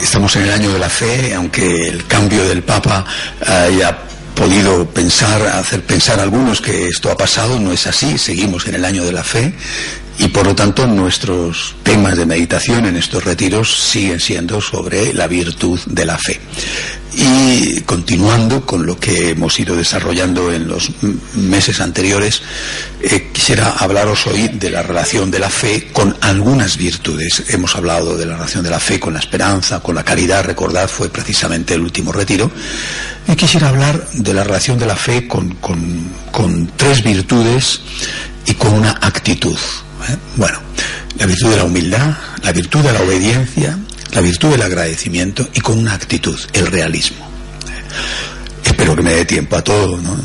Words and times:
estamos 0.00 0.34
en 0.36 0.42
el 0.42 0.50
año 0.50 0.72
de 0.72 0.78
la 0.78 0.88
fe, 0.88 1.34
aunque 1.34 1.88
el 1.88 2.06
cambio 2.06 2.44
del 2.44 2.62
Papa 2.62 3.04
haya 3.46 3.98
podido 4.34 4.86
pensar, 4.86 5.42
hacer 5.46 5.82
pensar 5.82 6.18
a 6.18 6.22
algunos 6.22 6.60
que 6.60 6.88
esto 6.88 7.10
ha 7.10 7.16
pasado, 7.16 7.58
no 7.60 7.72
es 7.72 7.86
así, 7.86 8.18
seguimos 8.18 8.66
en 8.66 8.74
el 8.74 8.84
año 8.84 9.04
de 9.04 9.12
la 9.12 9.22
fe 9.22 9.54
y 10.18 10.28
por 10.28 10.46
lo 10.46 10.54
tanto 10.54 10.86
nuestros 10.86 11.74
temas 11.82 12.16
de 12.16 12.26
meditación 12.26 12.86
en 12.86 12.96
estos 12.96 13.24
retiros 13.24 13.76
siguen 13.90 14.20
siendo 14.20 14.60
sobre 14.60 15.12
la 15.12 15.26
virtud 15.26 15.80
de 15.86 16.04
la 16.04 16.18
fe. 16.18 16.40
Y 17.16 17.80
continuando 17.82 18.66
con 18.66 18.84
lo 18.86 18.98
que 18.98 19.30
hemos 19.30 19.58
ido 19.60 19.76
desarrollando 19.76 20.52
en 20.52 20.66
los 20.66 20.90
meses 21.34 21.80
anteriores, 21.80 22.42
eh, 23.00 23.30
quisiera 23.32 23.70
hablaros 23.70 24.26
hoy 24.26 24.48
de 24.48 24.70
la 24.70 24.82
relación 24.82 25.30
de 25.30 25.38
la 25.38 25.48
fe 25.48 25.90
con 25.92 26.16
algunas 26.20 26.76
virtudes. 26.76 27.44
Hemos 27.48 27.76
hablado 27.76 28.16
de 28.16 28.26
la 28.26 28.34
relación 28.34 28.64
de 28.64 28.70
la 28.70 28.80
fe 28.80 28.98
con 28.98 29.14
la 29.14 29.20
esperanza, 29.20 29.80
con 29.80 29.94
la 29.94 30.04
caridad, 30.04 30.44
recordad, 30.44 30.88
fue 30.88 31.08
precisamente 31.08 31.74
el 31.74 31.82
último 31.82 32.10
retiro. 32.10 32.50
Y 33.28 33.36
quisiera 33.36 33.68
hablar 33.68 34.08
de 34.12 34.34
la 34.34 34.42
relación 34.42 34.78
de 34.78 34.86
la 34.86 34.96
fe 34.96 35.28
con, 35.28 35.54
con 35.54 36.72
tres 36.76 37.04
virtudes 37.04 37.80
y 38.46 38.54
con 38.54 38.74
una 38.74 38.90
actitud. 38.90 39.56
¿eh? 40.08 40.16
Bueno, 40.36 40.58
la 41.18 41.26
virtud 41.26 41.50
de 41.50 41.56
la 41.56 41.64
humildad, 41.64 42.16
la 42.42 42.52
virtud 42.52 42.80
de 42.80 42.92
la 42.92 43.00
obediencia, 43.00 43.78
la 44.14 44.20
virtud 44.20 44.50
del 44.50 44.62
agradecimiento 44.62 45.48
y 45.52 45.60
con 45.60 45.78
una 45.78 45.94
actitud, 45.94 46.38
el 46.52 46.66
realismo. 46.68 47.26
¿eh? 47.68 48.64
Espero 48.64 48.94
que 48.94 49.02
me 49.02 49.12
dé 49.12 49.24
tiempo 49.24 49.56
a 49.56 49.64
todo, 49.64 50.00
¿no? 50.00 50.16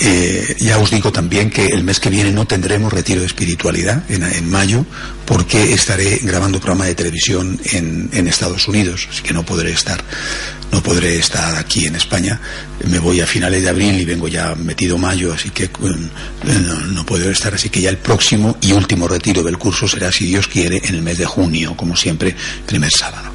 ¿Eh? 0.00 0.56
ya 0.58 0.78
os 0.78 0.90
digo 0.90 1.12
también 1.12 1.50
que 1.50 1.66
el 1.66 1.84
mes 1.84 2.00
que 2.00 2.10
viene 2.10 2.32
no 2.32 2.46
tendremos 2.46 2.92
retiro 2.92 3.20
de 3.20 3.26
espiritualidad 3.26 4.02
en, 4.10 4.50
mayo 4.50 4.84
porque 5.24 5.72
estaré 5.72 6.18
grabando 6.22 6.58
programa 6.58 6.86
de 6.86 6.94
televisión 6.94 7.60
en, 7.72 8.10
en, 8.12 8.26
Estados 8.26 8.66
Unidos, 8.66 9.06
así 9.10 9.22
que 9.22 9.32
no 9.32 9.44
podré 9.44 9.70
estar 9.70 10.02
no 10.74 10.82
podré 10.82 11.18
estar 11.18 11.54
aquí 11.54 11.86
en 11.86 11.94
España. 11.94 12.40
Me 12.88 12.98
voy 12.98 13.20
a 13.20 13.26
finales 13.26 13.62
de 13.62 13.68
abril 13.68 14.00
y 14.00 14.04
vengo 14.04 14.26
ya 14.26 14.56
metido 14.56 14.98
mayo, 14.98 15.32
así 15.32 15.50
que 15.50 15.70
no, 16.92 17.06
puedo 17.06 17.30
estar. 17.30 17.54
Así 17.54 17.68
que 17.68 17.80
ya 17.80 17.90
el 17.90 17.98
próximo 17.98 18.56
y 18.60 18.72
último 18.72 19.06
retiro 19.06 19.44
del 19.44 19.56
curso 19.56 19.86
será, 19.86 20.10
si 20.10 20.26
Dios 20.26 20.48
quiere, 20.48 20.80
en 20.84 20.96
el 20.96 21.02
mes 21.02 21.18
de 21.18 21.26
junio, 21.26 21.76
como 21.76 21.94
siempre, 21.94 22.34
primer 22.66 22.90
sábado. 22.90 23.30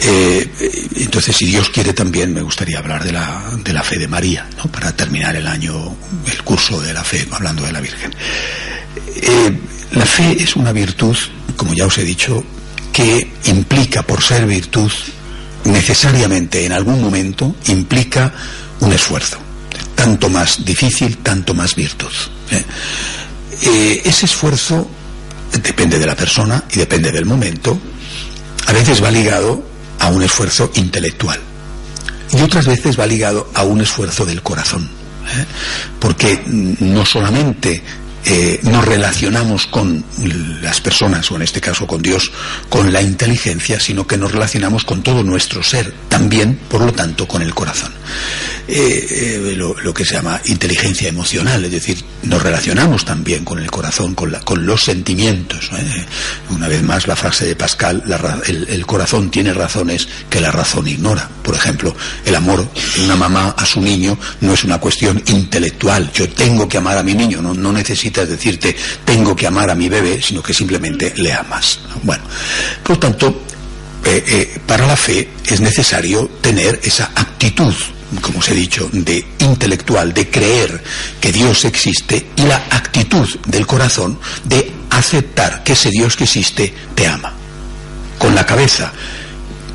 Eh, 0.00 0.48
entonces, 0.96 1.36
si 1.36 1.46
Dios 1.46 1.70
quiere, 1.70 1.92
también 1.92 2.32
me 2.32 2.42
gustaría 2.42 2.78
hablar 2.78 3.04
de 3.04 3.12
la, 3.12 3.42
de 3.64 3.72
la 3.72 3.82
fe 3.82 3.98
de 3.98 4.06
María, 4.06 4.48
¿no? 4.56 4.70
para 4.70 4.94
terminar 4.94 5.34
el 5.34 5.46
año, 5.46 5.96
el 6.26 6.42
curso 6.44 6.80
de 6.80 6.94
la 6.94 7.02
fe, 7.02 7.26
hablando 7.32 7.64
de 7.64 7.72
la 7.72 7.80
Virgen. 7.80 8.14
Eh, 9.16 9.58
la 9.92 10.06
fe 10.06 10.36
es 10.40 10.54
una 10.56 10.72
virtud, 10.72 11.16
como 11.56 11.74
ya 11.74 11.86
os 11.86 11.98
he 11.98 12.04
dicho, 12.04 12.44
que 12.92 13.32
implica, 13.46 14.02
por 14.02 14.22
ser 14.22 14.46
virtud, 14.46 14.90
necesariamente 15.64 16.64
en 16.64 16.72
algún 16.72 17.02
momento 17.02 17.56
implica 17.66 18.32
un 18.80 18.92
esfuerzo. 18.92 19.38
Tanto 19.94 20.28
más 20.28 20.64
difícil, 20.64 21.18
tanto 21.18 21.54
más 21.54 21.74
virtud. 21.74 22.12
¿eh? 22.50 24.02
Ese 24.04 24.26
esfuerzo 24.26 24.88
depende 25.62 25.98
de 25.98 26.06
la 26.06 26.14
persona 26.14 26.62
y 26.72 26.78
depende 26.78 27.10
del 27.10 27.24
momento. 27.24 27.78
A 28.66 28.72
veces 28.72 29.02
va 29.02 29.10
ligado 29.10 29.77
a 29.98 30.08
un 30.08 30.22
esfuerzo 30.22 30.70
intelectual 30.74 31.40
y 32.32 32.40
otras 32.42 32.66
veces 32.66 32.98
va 32.98 33.06
ligado 33.06 33.50
a 33.54 33.64
un 33.64 33.80
esfuerzo 33.80 34.26
del 34.26 34.42
corazón. 34.42 34.82
¿eh? 34.84 35.44
Porque 35.98 36.42
no 36.46 37.04
solamente 37.04 37.82
eh, 38.24 38.60
nos 38.64 38.84
relacionamos 38.84 39.66
con 39.66 40.04
las 40.62 40.80
personas, 40.80 41.30
o 41.30 41.36
en 41.36 41.42
este 41.42 41.60
caso 41.60 41.86
con 41.86 42.02
Dios, 42.02 42.30
con 42.68 42.92
la 42.92 43.00
inteligencia, 43.00 43.80
sino 43.80 44.06
que 44.06 44.18
nos 44.18 44.32
relacionamos 44.32 44.84
con 44.84 45.02
todo 45.02 45.22
nuestro 45.22 45.62
ser, 45.62 45.92
también, 46.08 46.58
por 46.68 46.82
lo 46.82 46.92
tanto, 46.92 47.26
con 47.26 47.42
el 47.42 47.54
corazón. 47.54 47.92
Eh, 48.70 49.06
eh, 49.10 49.54
lo, 49.56 49.94
que 49.94 50.04
se 50.04 50.14
llama 50.14 50.40
inteligencia 50.44 51.08
emocional, 51.08 51.64
es 51.64 51.70
decir, 51.70 52.04
nos 52.24 52.42
relacionamos 52.42 53.04
también 53.04 53.44
con 53.44 53.58
el 53.58 53.70
corazón, 53.70 54.14
con, 54.14 54.30
con 54.44 54.66
los 54.66 54.84
sentimientos. 54.84 55.70
Una 56.50 56.68
vez 56.68 56.82
más, 56.82 57.06
la 57.06 57.16
frase 57.16 57.46
de 57.46 57.56
Pascal, 57.56 58.02
el, 58.46 58.86
corazón 58.86 59.30
tiene 59.30 59.54
razones 59.54 60.08
que 60.28 60.40
la 60.40 60.50
razón 60.50 60.86
ignora. 60.86 61.28
Por 61.42 61.54
ejemplo, 61.54 61.96
el 62.24 62.34
amor 62.34 62.70
de 62.96 63.04
una 63.04 63.16
mamá 63.16 63.54
a 63.56 63.64
su 63.64 63.80
niño 63.80 64.18
no 64.42 64.52
es 64.52 64.64
una 64.64 64.78
cuestión 64.78 65.22
intelectual. 65.26 66.10
Yo 66.12 66.28
tengo 66.28 66.68
que 66.68 66.76
amar 66.78 66.98
a 66.98 67.02
mi 67.02 67.14
niño, 67.14 67.40
no, 67.40 67.78
es 67.78 67.88
decirte 68.28 68.76
tengo 69.04 69.34
que 69.34 69.46
amar 69.46 69.70
a 69.70 69.74
mi 69.74 69.88
bebé, 69.88 70.20
sino 70.20 70.42
que 70.42 70.52
simplemente 70.52 71.14
le 71.16 71.32
amas. 71.32 71.80
Bueno, 72.02 72.24
por 72.82 72.98
tanto, 72.98 73.42
eh, 74.04 74.24
eh, 74.26 74.60
para 74.66 74.86
la 74.86 74.96
fe 74.96 75.28
es 75.44 75.60
necesario 75.60 76.28
tener 76.40 76.80
esa 76.82 77.10
actitud, 77.14 77.74
como 78.22 78.38
os 78.38 78.48
he 78.48 78.54
dicho, 78.54 78.88
de 78.92 79.24
intelectual, 79.40 80.14
de 80.14 80.30
creer 80.30 80.82
que 81.20 81.32
Dios 81.32 81.64
existe 81.64 82.30
y 82.36 82.42
la 82.42 82.56
actitud 82.70 83.28
del 83.46 83.66
corazón 83.66 84.18
de 84.44 84.72
aceptar 84.90 85.62
que 85.62 85.74
ese 85.74 85.90
Dios 85.90 86.16
que 86.16 86.24
existe 86.24 86.74
te 86.94 87.06
ama. 87.06 87.32
Con 88.18 88.34
la 88.34 88.46
cabeza 88.46 88.92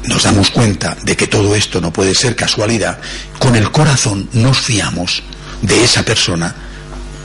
nos 0.06 0.24
damos 0.24 0.50
cuenta 0.50 0.98
de 1.04 1.16
que 1.16 1.28
todo 1.28 1.56
esto 1.56 1.80
no 1.80 1.94
puede 1.94 2.14
ser 2.14 2.36
casualidad, 2.36 3.00
con 3.40 3.56
el 3.56 3.72
corazón 3.72 4.28
nos 4.34 4.60
fiamos 4.60 5.24
de 5.62 5.84
esa 5.84 6.04
persona 6.04 6.54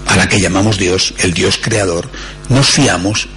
a 0.06 0.16
la 0.16 0.28
que 0.28 0.40
llamamos 0.40 0.78
Dios, 0.78 1.14
el 1.18 1.34
Dios 1.34 1.58
creador, 1.60 2.10
nos 2.48 2.68
fiamos 2.68 3.28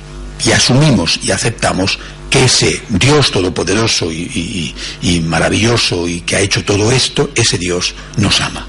y 0.46 0.52
asumimos 0.52 1.20
y 1.24 1.32
aceptamos 1.32 2.00
que 2.32 2.46
ese 2.46 2.82
Dios 2.90 3.30
todopoderoso 3.30 4.12
y, 4.12 4.74
maravilloso 5.26 6.08
y 6.08 6.22
que 6.22 6.38
ha 6.38 6.40
hecho 6.40 6.64
todo 6.64 6.92
esto, 6.92 7.30
ese 7.36 7.58
Dios 7.58 7.94
nos 8.18 8.40
ama. 8.40 8.66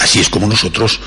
Así 0.00 0.18
es 0.18 0.28
como 0.30 0.46
nosotros 0.48 0.98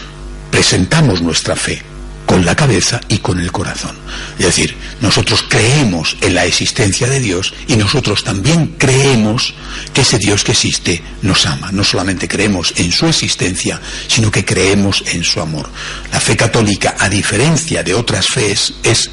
presentamos 0.52 1.22
nuestra 1.22 1.56
fe 1.56 1.82
con 2.28 2.46
la 2.46 2.56
cabeza 2.56 3.02
y 3.10 3.18
con 3.18 3.40
el 3.40 3.52
corazón. 3.52 3.96
Es 4.38 4.46
decir, 4.46 4.76
nosotros 5.02 5.44
creemos 5.50 6.16
en 6.22 6.36
la 6.36 6.46
existencia 6.46 7.08
de 7.08 7.20
Dios 7.20 7.56
y 7.68 7.76
nosotros 7.76 8.24
también 8.24 8.76
creemos 8.78 9.56
que 9.92 10.02
ese 10.02 10.20
Dios 10.20 10.44
que 10.44 10.52
existe 10.52 11.02
nos 11.24 11.48
ama. 11.48 11.72
No 11.72 11.84
solamente 11.84 12.28
creemos 12.28 12.72
en 12.78 12.92
su 12.92 13.08
existencia, 13.08 13.82
sino 14.08 14.30
que 14.30 14.46
creemos 14.46 15.04
en 15.08 15.24
su 15.24 15.42
amor. 15.42 15.68
La 16.12 16.20
fe 16.20 16.38
católica, 16.38 16.96
a 17.00 17.10
diferencia 17.10 17.82
de 17.82 17.96
otras 17.96 18.28
fees, 18.28 18.76
es 18.84 19.10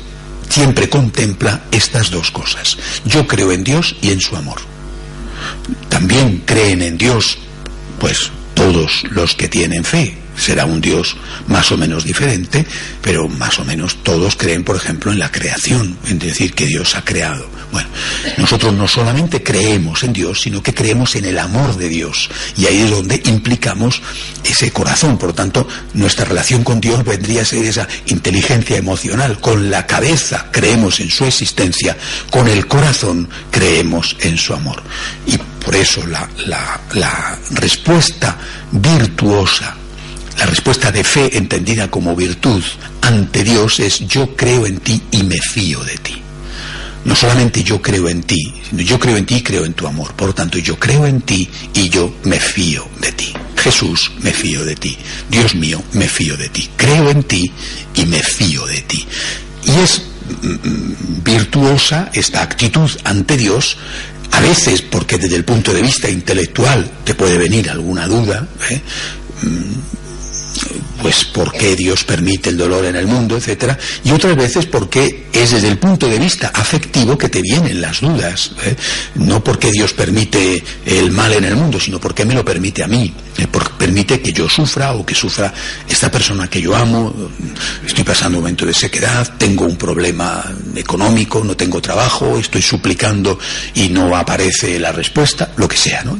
siempre 0.48 0.88
contempla 0.88 1.62
estas 1.70 2.10
dos 2.10 2.30
cosas. 2.30 2.76
Yo 3.04 3.26
creo 3.26 3.52
en 3.52 3.64
Dios 3.64 3.96
y 4.02 4.10
en 4.10 4.20
su 4.20 4.36
amor. 4.36 4.60
También 5.88 6.42
creen 6.44 6.82
en 6.82 6.98
Dios, 6.98 7.38
pues 7.98 8.30
todos 8.54 9.04
los 9.10 9.34
que 9.34 9.48
tienen 9.48 9.84
fe, 9.84 10.16
será 10.36 10.64
un 10.64 10.80
Dios 10.80 11.16
más 11.48 11.70
o 11.72 11.76
menos 11.76 12.04
diferente, 12.04 12.66
pero 13.02 13.28
más 13.28 13.58
o 13.58 13.64
menos 13.64 14.02
todos 14.02 14.36
creen, 14.36 14.64
por 14.64 14.76
ejemplo, 14.76 15.12
en 15.12 15.18
la 15.18 15.30
creación, 15.30 15.96
en 16.06 16.18
decir 16.18 16.54
que 16.54 16.66
Dios 16.66 16.94
ha 16.94 17.04
creado. 17.04 17.56
Bueno, 17.72 17.88
nosotros 18.38 18.72
no 18.72 18.86
solamente 18.86 19.42
creemos 19.42 20.02
en 20.04 20.12
Dios, 20.12 20.40
sino 20.40 20.62
que 20.62 20.72
creemos 20.72 21.16
en 21.16 21.24
el 21.24 21.38
amor 21.38 21.76
de 21.76 21.88
Dios. 21.88 22.30
Y 22.56 22.66
ahí 22.66 22.82
es 22.82 22.90
donde 22.90 23.20
implicamos 23.26 24.00
ese 24.44 24.70
corazón. 24.70 25.18
Por 25.18 25.30
lo 25.30 25.34
tanto, 25.34 25.66
nuestra 25.94 26.24
relación 26.24 26.62
con 26.62 26.80
Dios 26.80 27.04
vendría 27.04 27.42
a 27.42 27.44
ser 27.44 27.64
esa 27.64 27.88
inteligencia 28.06 28.76
emocional. 28.76 29.40
Con 29.40 29.70
la 29.70 29.86
cabeza 29.86 30.46
creemos 30.52 31.00
en 31.00 31.10
su 31.10 31.24
existencia, 31.24 31.96
con 32.30 32.46
el 32.48 32.66
corazón 32.66 33.28
creemos 33.50 34.16
en 34.20 34.36
su 34.36 34.54
amor. 34.54 34.82
Y 35.26 35.36
por 35.36 35.74
eso 35.74 36.06
la, 36.06 36.28
la 36.46 37.38
respuesta 37.50 38.38
virtuosa 38.70 39.76
la 40.38 40.46
respuesta 40.46 40.92
de 40.92 41.04
fe 41.04 41.36
entendida 41.36 41.90
como 41.90 42.14
virtud 42.14 42.62
ante 43.00 43.42
Dios 43.42 43.80
es 43.80 44.00
yo 44.00 44.36
creo 44.36 44.66
en 44.66 44.78
ti 44.78 45.00
y 45.10 45.22
me 45.22 45.38
fío 45.38 45.82
de 45.84 45.96
ti. 45.98 46.22
No 47.04 47.14
solamente 47.14 47.62
yo 47.62 47.80
creo 47.80 48.08
en 48.08 48.24
ti, 48.24 48.52
sino 48.68 48.82
yo 48.82 48.98
creo 48.98 49.16
en 49.16 49.24
ti 49.24 49.36
y 49.36 49.42
creo 49.42 49.64
en 49.64 49.74
tu 49.74 49.86
amor. 49.86 50.12
Por 50.14 50.28
lo 50.28 50.34
tanto, 50.34 50.58
yo 50.58 50.76
creo 50.76 51.06
en 51.06 51.20
ti 51.20 51.48
y 51.72 51.88
yo 51.88 52.12
me 52.24 52.40
fío 52.40 52.86
de 53.00 53.12
ti. 53.12 53.32
Jesús, 53.56 54.10
me 54.22 54.32
fío 54.32 54.64
de 54.64 54.74
ti. 54.74 54.98
Dios 55.30 55.54
mío, 55.54 55.80
me 55.92 56.08
fío 56.08 56.36
de 56.36 56.48
ti. 56.48 56.68
Creo 56.76 57.08
en 57.10 57.22
ti 57.22 57.50
y 57.94 58.06
me 58.06 58.20
fío 58.20 58.66
de 58.66 58.80
ti. 58.82 59.06
Y 59.64 59.70
es 59.70 60.02
mm, 60.42 60.48
mm, 60.48 61.22
virtuosa 61.22 62.10
esta 62.12 62.42
actitud 62.42 62.90
ante 63.04 63.36
Dios 63.36 63.76
a 64.32 64.40
veces 64.40 64.82
porque 64.82 65.16
desde 65.16 65.36
el 65.36 65.44
punto 65.44 65.72
de 65.72 65.82
vista 65.82 66.10
intelectual 66.10 66.90
te 67.04 67.14
puede 67.14 67.38
venir 67.38 67.70
alguna 67.70 68.08
duda, 68.08 68.46
¿eh? 68.68 68.80
Pues 71.02 71.24
por 71.24 71.52
qué 71.52 71.76
Dios 71.76 72.04
permite 72.04 72.50
el 72.50 72.56
dolor 72.56 72.84
en 72.84 72.96
el 72.96 73.06
mundo, 73.06 73.36
etcétera, 73.36 73.78
y 74.04 74.10
otras 74.12 74.36
veces 74.36 74.66
porque 74.66 75.26
es 75.32 75.52
desde 75.52 75.68
el 75.68 75.78
punto 75.78 76.08
de 76.08 76.18
vista 76.18 76.50
afectivo 76.54 77.16
que 77.18 77.28
te 77.28 77.42
vienen 77.42 77.80
las 77.80 78.00
dudas, 78.00 78.52
¿eh? 78.64 78.74
no 79.16 79.42
porque 79.42 79.70
Dios 79.70 79.92
permite 79.92 80.62
el 80.84 81.10
mal 81.10 81.32
en 81.32 81.44
el 81.44 81.56
mundo, 81.56 81.78
sino 81.78 82.00
porque 82.00 82.24
me 82.24 82.34
lo 82.34 82.44
permite 82.44 82.82
a 82.82 82.86
mí. 82.86 83.12
eh, 83.38 83.46
permite 83.78 84.20
que 84.20 84.32
yo 84.32 84.48
sufra 84.48 84.92
o 84.92 85.04
que 85.04 85.14
sufra 85.14 85.52
esta 85.88 86.10
persona 86.10 86.48
que 86.48 86.60
yo 86.60 86.74
amo, 86.74 87.14
estoy 87.84 88.04
pasando 88.04 88.38
un 88.38 88.44
momento 88.44 88.64
de 88.64 88.72
sequedad, 88.72 89.34
tengo 89.36 89.64
un 89.64 89.76
problema 89.76 90.44
económico, 90.74 91.44
no 91.44 91.56
tengo 91.56 91.80
trabajo, 91.80 92.38
estoy 92.38 92.62
suplicando 92.62 93.38
y 93.74 93.88
no 93.88 94.16
aparece 94.16 94.78
la 94.80 94.92
respuesta, 94.92 95.52
lo 95.56 95.68
que 95.68 95.76
sea. 95.76 96.02
¿no? 96.02 96.18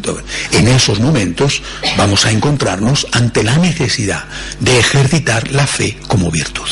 en 0.53 0.69
esos 0.69 1.01
momentos 1.01 1.63
vamos 1.97 2.27
a 2.27 2.31
encontrarnos 2.31 3.07
ante 3.13 3.43
la 3.43 3.57
necesidad 3.57 4.26
de 4.61 4.79
ejercitar 4.79 5.51
la 5.53 5.67
fe 5.67 5.99
como 6.07 6.31
virtud. 6.31 6.69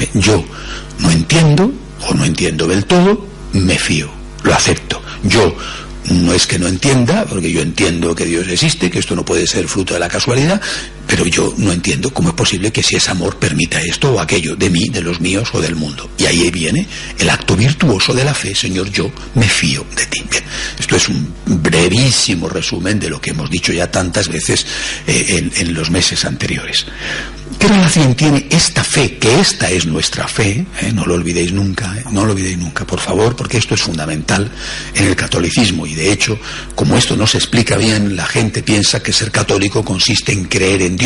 Eh, 0.00 0.08
yo 0.14 0.44
no 0.98 1.10
entiendo 1.10 1.72
o 2.08 2.14
no 2.14 2.24
entiendo 2.24 2.66
del 2.66 2.84
todo, 2.84 3.26
me 3.52 3.78
fío, 3.78 4.10
lo 4.42 4.54
acepto. 4.54 5.02
Yo 5.22 5.56
no 6.10 6.34
es 6.34 6.46
que 6.46 6.58
no 6.58 6.68
entienda, 6.68 7.24
porque 7.24 7.50
yo 7.50 7.62
entiendo 7.62 8.14
que 8.14 8.26
Dios 8.26 8.46
existe, 8.48 8.90
que 8.90 8.98
esto 8.98 9.16
no 9.16 9.24
puede 9.24 9.46
ser 9.46 9.68
fruto 9.68 9.94
de 9.94 10.00
la 10.00 10.08
casualidad, 10.08 10.60
pero 11.14 11.26
yo 11.26 11.54
no 11.58 11.70
entiendo 11.70 12.12
cómo 12.12 12.30
es 12.30 12.34
posible 12.34 12.72
que 12.72 12.82
si 12.82 12.96
es 12.96 13.08
amor 13.08 13.36
permita 13.36 13.80
esto 13.80 14.14
o 14.14 14.18
aquello 14.18 14.56
de 14.56 14.68
mí, 14.68 14.88
de 14.88 15.00
los 15.00 15.20
míos 15.20 15.48
o 15.52 15.60
del 15.60 15.76
mundo. 15.76 16.10
Y 16.18 16.26
ahí 16.26 16.50
viene 16.50 16.88
el 17.16 17.30
acto 17.30 17.54
virtuoso 17.54 18.12
de 18.12 18.24
la 18.24 18.34
fe, 18.34 18.52
Señor, 18.52 18.90
yo 18.90 19.12
me 19.36 19.48
fío 19.48 19.86
de 19.94 20.06
ti. 20.06 20.24
Bien, 20.28 20.42
esto 20.76 20.96
es 20.96 21.08
un 21.08 21.32
brevísimo 21.46 22.48
resumen 22.48 22.98
de 22.98 23.10
lo 23.10 23.20
que 23.20 23.30
hemos 23.30 23.48
dicho 23.48 23.72
ya 23.72 23.88
tantas 23.88 24.26
veces 24.26 24.66
eh, 25.06 25.48
en 25.54 25.72
los 25.72 25.88
meses 25.88 26.24
anteriores. 26.24 26.84
¿Qué 27.58 27.68
relación 27.68 28.14
tiene 28.14 28.46
esta 28.50 28.82
fe? 28.82 29.16
Que 29.18 29.40
esta 29.40 29.70
es 29.70 29.86
nuestra 29.86 30.28
fe, 30.28 30.66
¿eh? 30.80 30.92
no 30.92 31.06
lo 31.06 31.14
olvidéis 31.14 31.52
nunca, 31.52 31.96
¿eh? 31.96 32.04
no 32.10 32.24
lo 32.24 32.32
olvidéis 32.32 32.58
nunca, 32.58 32.86
por 32.86 33.00
favor, 33.00 33.36
porque 33.36 33.58
esto 33.58 33.74
es 33.74 33.82
fundamental 33.82 34.50
en 34.94 35.06
el 35.06 35.16
catolicismo 35.16 35.86
y 35.86 35.94
de 35.94 36.12
hecho, 36.12 36.38
como 36.74 36.96
esto 36.96 37.16
no 37.16 37.26
se 37.26 37.38
explica 37.38 37.76
bien, 37.76 38.16
la 38.16 38.26
gente 38.26 38.62
piensa 38.62 39.02
que 39.02 39.12
ser 39.12 39.30
católico 39.30 39.84
consiste 39.84 40.32
en 40.32 40.44
creer 40.44 40.82
en 40.82 40.96
Dios 40.96 41.03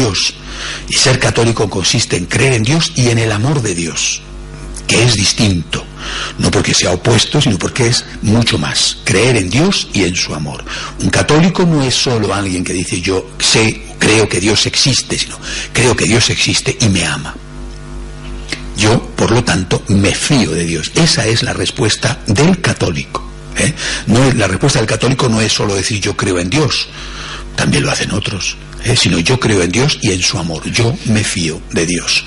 y 0.88 0.94
ser 0.94 1.18
católico 1.18 1.68
consiste 1.68 2.16
en 2.16 2.26
creer 2.26 2.52
en 2.52 2.62
Dios 2.62 2.92
y 2.94 3.08
en 3.08 3.18
el 3.18 3.32
amor 3.32 3.62
de 3.62 3.74
Dios, 3.74 4.20
que 4.86 5.02
es 5.02 5.14
distinto, 5.14 5.84
no 6.38 6.50
porque 6.50 6.72
sea 6.72 6.92
opuesto, 6.92 7.40
sino 7.40 7.58
porque 7.58 7.88
es 7.88 8.04
mucho 8.22 8.58
más, 8.58 8.98
creer 9.04 9.36
en 9.36 9.50
Dios 9.50 9.88
y 9.92 10.04
en 10.04 10.14
su 10.14 10.34
amor. 10.34 10.64
Un 11.00 11.10
católico 11.10 11.64
no 11.64 11.82
es 11.82 11.94
solo 11.94 12.32
alguien 12.32 12.62
que 12.62 12.72
dice 12.72 13.00
yo 13.00 13.28
sé 13.40 13.82
creo 13.98 14.28
que 14.28 14.40
Dios 14.40 14.66
existe, 14.66 15.18
sino 15.18 15.36
creo 15.72 15.96
que 15.96 16.04
Dios 16.04 16.30
existe 16.30 16.76
y 16.80 16.88
me 16.88 17.04
ama. 17.04 17.34
Yo, 18.76 19.00
por 19.16 19.32
lo 19.32 19.42
tanto, 19.42 19.82
me 19.88 20.14
fío 20.14 20.52
de 20.52 20.64
Dios. 20.64 20.92
Esa 20.94 21.26
es 21.26 21.42
la 21.42 21.52
respuesta 21.52 22.20
del 22.28 22.60
católico. 22.60 23.28
¿eh? 23.56 23.74
No, 24.06 24.32
la 24.34 24.46
respuesta 24.46 24.78
del 24.78 24.86
católico 24.86 25.28
no 25.28 25.40
es 25.40 25.52
solo 25.52 25.74
decir 25.74 26.00
yo 26.00 26.16
creo 26.16 26.38
en 26.38 26.48
Dios, 26.48 26.86
también 27.56 27.82
lo 27.82 27.90
hacen 27.90 28.12
otros, 28.12 28.56
¿eh? 28.84 28.96
sino 28.96 29.18
yo 29.18 29.38
creo 29.38 29.62
en 29.62 29.70
Dios 29.70 29.98
y 30.02 30.12
en 30.12 30.22
su 30.22 30.38
amor. 30.38 30.70
Yo 30.70 30.96
me 31.06 31.24
fío 31.24 31.60
de 31.72 31.86
Dios. 31.86 32.24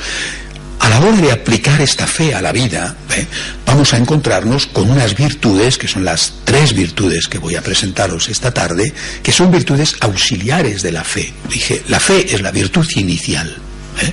A 0.81 0.89
la 0.89 0.99
hora 0.99 1.17
de 1.17 1.31
aplicar 1.31 1.79
esta 1.79 2.07
fe 2.07 2.33
a 2.33 2.41
la 2.41 2.51
vida, 2.51 2.95
¿eh? 3.15 3.27
vamos 3.67 3.93
a 3.93 3.97
encontrarnos 3.97 4.65
con 4.65 4.89
unas 4.89 5.15
virtudes, 5.15 5.77
que 5.77 5.87
son 5.87 6.03
las 6.03 6.33
tres 6.43 6.73
virtudes 6.73 7.27
que 7.27 7.37
voy 7.37 7.55
a 7.55 7.61
presentaros 7.61 8.29
esta 8.29 8.51
tarde, 8.51 8.91
que 9.21 9.31
son 9.31 9.51
virtudes 9.51 9.95
auxiliares 9.99 10.81
de 10.81 10.91
la 10.91 11.03
fe. 11.03 11.31
Dije, 11.47 11.83
la 11.87 11.99
fe 11.99 12.33
es 12.33 12.41
la 12.41 12.49
virtud 12.49 12.87
inicial, 12.95 13.55
¿eh? 14.01 14.11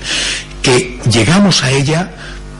que 0.61 0.99
llegamos 1.11 1.65
a 1.65 1.71
ella 1.71 2.11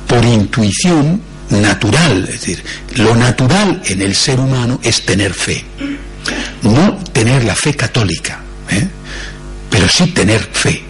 por 0.07 0.25
intuición 0.25 1.21
natural, 1.51 2.25
es 2.25 2.41
decir, 2.41 2.65
lo 2.97 3.15
natural 3.15 3.83
en 3.85 4.01
el 4.01 4.15
ser 4.15 4.41
humano 4.41 4.81
es 4.83 5.05
tener 5.05 5.35
fe, 5.35 5.67
no 6.63 6.97
tener 7.13 7.45
la 7.45 7.55
fe 7.55 7.75
católica. 7.75 8.41
Pero 9.79 9.89
sí 9.89 10.09
tener 10.09 10.41
fe. 10.41 10.83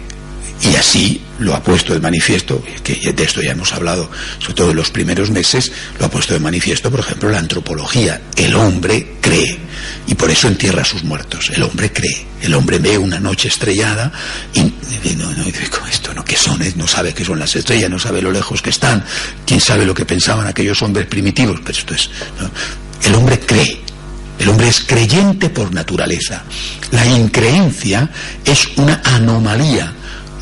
Y 0.63 0.75
así 0.75 1.21
lo 1.37 1.53
ha 1.53 1.61
puesto 1.61 1.93
de 1.93 1.99
manifiesto, 1.99 2.65
que 2.83 3.13
de 3.13 3.23
esto 3.23 3.39
ya 3.39 3.51
hemos 3.51 3.71
hablado, 3.71 4.09
sobre 4.39 4.55
todo 4.55 4.71
en 4.71 4.77
los 4.77 4.89
primeros 4.89 5.29
meses, 5.29 5.71
lo 5.99 6.07
ha 6.07 6.09
puesto 6.09 6.33
de 6.33 6.39
manifiesto, 6.39 6.89
por 6.89 7.01
ejemplo, 7.01 7.29
la 7.29 7.37
antropología. 7.37 8.19
El 8.35 8.55
hombre 8.55 9.17
cree 9.21 9.59
y 10.07 10.15
por 10.15 10.31
eso 10.31 10.47
entierra 10.47 10.81
a 10.81 10.85
sus 10.85 11.03
muertos. 11.03 11.51
El 11.53 11.61
hombre 11.61 11.93
cree. 11.93 12.25
El 12.41 12.55
hombre 12.55 12.79
ve 12.79 12.97
una 12.97 13.19
noche 13.19 13.49
estrellada 13.49 14.11
y 14.55 14.61
no, 15.15 15.31
no, 15.33 15.43
esto 15.45 16.11
no, 16.15 16.25
¿qué 16.25 16.35
son? 16.35 16.59
No 16.75 16.87
sabe 16.87 17.13
qué 17.13 17.23
son 17.23 17.37
las 17.37 17.55
estrellas, 17.55 17.91
no 17.91 17.99
sabe 17.99 18.23
lo 18.23 18.31
lejos 18.31 18.63
que 18.63 18.71
están, 18.71 19.05
quién 19.45 19.61
sabe 19.61 19.85
lo 19.85 19.93
que 19.93 20.05
pensaban 20.05 20.47
aquellos 20.47 20.81
hombres 20.81 21.05
primitivos, 21.05 21.59
pero 21.63 21.77
esto 21.77 21.93
es. 21.93 22.09
El 23.05 23.13
hombre 23.13 23.39
cree. 23.39 23.88
El 24.39 24.49
hombre 24.49 24.69
es 24.69 24.79
creyente 24.81 25.49
por 25.49 25.73
naturaleza. 25.73 26.43
La 26.91 27.05
increencia 27.05 28.09
es 28.45 28.67
una 28.77 29.01
anomalía 29.03 29.93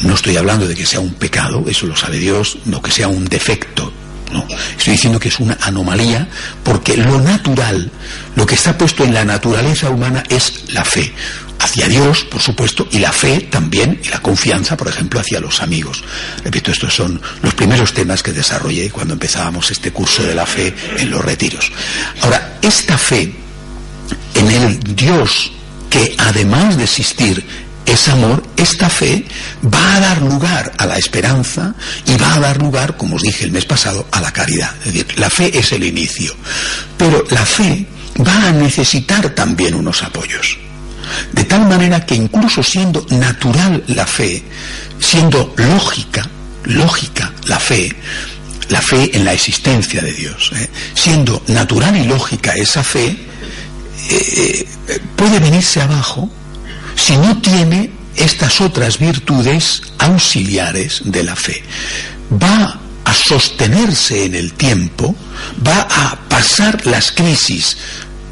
no 0.01 0.13
estoy 0.13 0.38
hablando 0.38 0.67
de 0.67 0.75
que 0.75 0.85
sea 0.85 0.99
un 0.99 1.13
pecado, 1.13 1.63
eso 1.67 1.88
lo 1.88 1.95
sabe 1.95 2.19
Dios, 2.19 2.59
no 2.65 2.81
que 2.81 2.91
sea 2.91 3.07
un 3.07 3.25
defecto. 3.25 3.91
No, 4.31 4.45
estoy 4.77 4.94
diciendo 4.94 5.19
que 5.19 5.29
es 5.29 5.39
una 5.39 5.57
anomalía 5.61 6.27
porque 6.61 6.97
lo 6.97 7.19
natural, 7.21 7.89
lo 8.35 8.45
que 8.45 8.55
está 8.55 8.77
puesto 8.77 9.05
en 9.05 9.13
la 9.13 9.23
naturaleza 9.23 9.89
humana 9.89 10.23
es 10.29 10.73
la 10.73 10.83
fe 10.83 11.13
hacia 11.59 11.88
Dios, 11.88 12.25
por 12.25 12.41
supuesto, 12.41 12.88
y 12.91 12.99
la 12.99 13.11
fe 13.11 13.47
también, 13.49 13.99
y 14.03 14.09
la 14.09 14.21
confianza, 14.21 14.77
por 14.77 14.89
ejemplo, 14.89 15.19
hacia 15.19 15.39
los 15.39 15.61
amigos. 15.61 16.03
Repito, 16.44 16.71
estos 16.71 16.94
son 16.94 17.19
los 17.41 17.55
primeros 17.55 17.94
temas 17.94 18.21
que 18.21 18.33
desarrollé 18.33 18.91
cuando 18.91 19.13
empezábamos 19.13 19.71
este 19.71 19.91
curso 19.91 20.21
de 20.23 20.35
la 20.35 20.45
fe 20.45 20.75
en 20.97 21.09
los 21.09 21.25
retiros. 21.25 21.71
Ahora, 22.21 22.59
esta 22.61 22.97
fe 22.97 23.33
en 24.36 24.51
el 24.51 24.95
Dios 24.95 25.51
que 25.89 26.15
además 26.18 26.77
de 26.77 26.83
existir 26.83 27.45
es 27.86 28.09
amor, 28.09 28.44
esta 28.57 28.89
fe 28.89 29.25
va 29.63 29.95
a 29.95 30.00
dar 30.01 30.21
lugar 30.21 30.74
a 30.77 30.86
la 30.86 30.98
esperanza 30.98 31.74
y 32.06 32.18
va 32.18 32.33
a 32.33 32.39
dar 32.39 32.57
lugar, 32.57 32.98
como 32.98 33.15
os 33.15 33.21
dije 33.21 33.45
el 33.45 33.51
mes 33.51 33.65
pasado, 33.65 34.06
a 34.12 34.19
la 34.19 34.31
caridad. 34.31 34.75
Es 34.86 34.94
decir, 34.94 35.18
la 35.18 35.30
fe 35.30 35.57
es 35.57 35.71
el 35.71 35.86
inicio, 35.86 36.36
pero 36.98 37.24
la 37.30 37.45
fe 37.45 37.88
va 38.25 38.50
a 38.50 38.51
necesitar 38.51 39.30
también 39.30 39.74
unos 39.74 40.04
apoyos. 40.04 40.57
De 41.31 41.45
tal 41.45 41.65
manera 41.65 42.06
que 42.06 42.15
incluso 42.15 42.62
siendo 42.62 43.06
natural 43.09 43.81
la 43.88 44.06
fe, 44.06 44.44
siendo 45.00 45.54
lógica, 45.56 46.30
lógica 46.65 47.31
la 47.45 47.59
fe, 47.59 47.95
la 48.68 48.81
fe 48.81 49.15
en 49.15 49.24
la 49.24 49.31
existencia 49.31 50.01
de 50.01 50.12
Dios, 50.12 50.51
¿eh? 50.56 50.69
siendo 50.94 51.42
natural 51.48 51.95
y 51.95 52.04
lógica 52.04 52.54
esa 52.56 52.83
fe, 52.83 53.15
eh, 54.09 54.68
eh, 54.87 54.99
puede 55.16 55.40
venirse 55.40 55.81
abajo 55.81 56.30
si 56.95 57.18
no 57.18 57.40
tiene 57.42 57.92
estas 58.16 58.61
otras 58.61 58.97
virtudes 58.97 59.81
auxiliares 59.99 61.02
de 61.06 61.23
la 61.23 61.35
fe. 61.35 61.64
Va 62.31 62.80
a 63.06 63.14
sostenerse 63.14 64.26
en 64.26 64.35
el 64.35 64.54
tiempo, 64.54 65.16
va 65.66 65.81
a 65.81 66.16
pasar 66.28 66.85
las 66.85 67.11
crisis, 67.11 67.78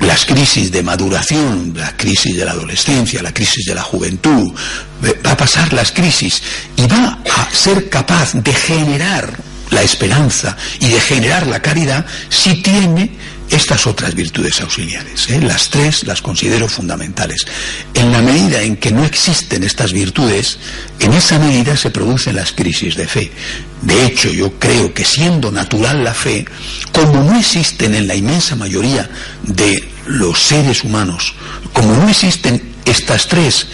las 0.02 0.26
crisis 0.26 0.72
de 0.72 0.84
maduración, 0.84 1.74
la 1.76 1.96
crisis 1.96 2.36
de 2.36 2.46
la 2.46 2.52
adolescencia, 2.52 3.22
la 3.22 3.34
crisis 3.34 3.66
de 3.66 3.76
la 3.76 3.84
juventud, 3.84 4.54
va 5.26 5.32
a 5.32 5.38
pasar 5.38 5.72
las 5.72 5.92
crisis 5.92 6.42
y 6.76 6.86
va 6.88 7.20
a 7.36 7.50
ser 7.54 7.90
capaz 7.90 8.34
de 8.34 8.54
generar 8.54 9.38
la 9.72 9.82
esperanza 9.82 10.58
y 10.80 10.88
de 10.88 11.00
generar 11.00 11.48
la 11.48 11.62
caridad 11.62 12.06
si 12.30 12.62
tiene 12.62 13.12
estas 13.50 13.88
otras 13.88 14.16
virtudes 14.16 14.62
auxiliares. 14.62 15.30
¿eh? 15.30 15.40
Las 15.42 15.70
tres 15.70 16.04
las 16.04 16.22
considero 16.22 16.68
fundamentales. 16.68 17.46
En 17.94 18.12
la 18.12 18.22
medida 18.22 18.62
en 18.62 18.78
que 18.78 18.92
no 18.92 19.04
existen 19.06 19.64
estas 19.64 19.94
virtudes, 19.94 20.58
en 21.00 21.14
esa 21.14 21.40
medida 21.40 21.78
se 21.78 21.92
producen 21.92 22.36
las 22.36 22.52
crisis 22.52 22.96
de 22.96 23.08
fe. 23.08 23.32
De 23.82 24.06
hecho, 24.06 24.30
yo 24.30 24.58
creo 24.60 24.94
que 24.94 25.06
siendo 25.06 25.52
natural 25.52 26.04
la 26.04 26.14
fe, 26.14 26.46
como 26.92 27.24
no 27.24 27.38
existen 27.38 27.96
en 27.96 28.08
la 28.08 28.16
inmensa 28.16 28.56
mayoría 28.56 29.10
de 29.44 29.88
los 30.08 30.42
seres 30.42 30.84
humanos, 30.84 31.34
como 31.74 31.96
no 31.96 32.10
existen 32.10 32.76
estas 32.86 33.28
tres, 33.28 33.68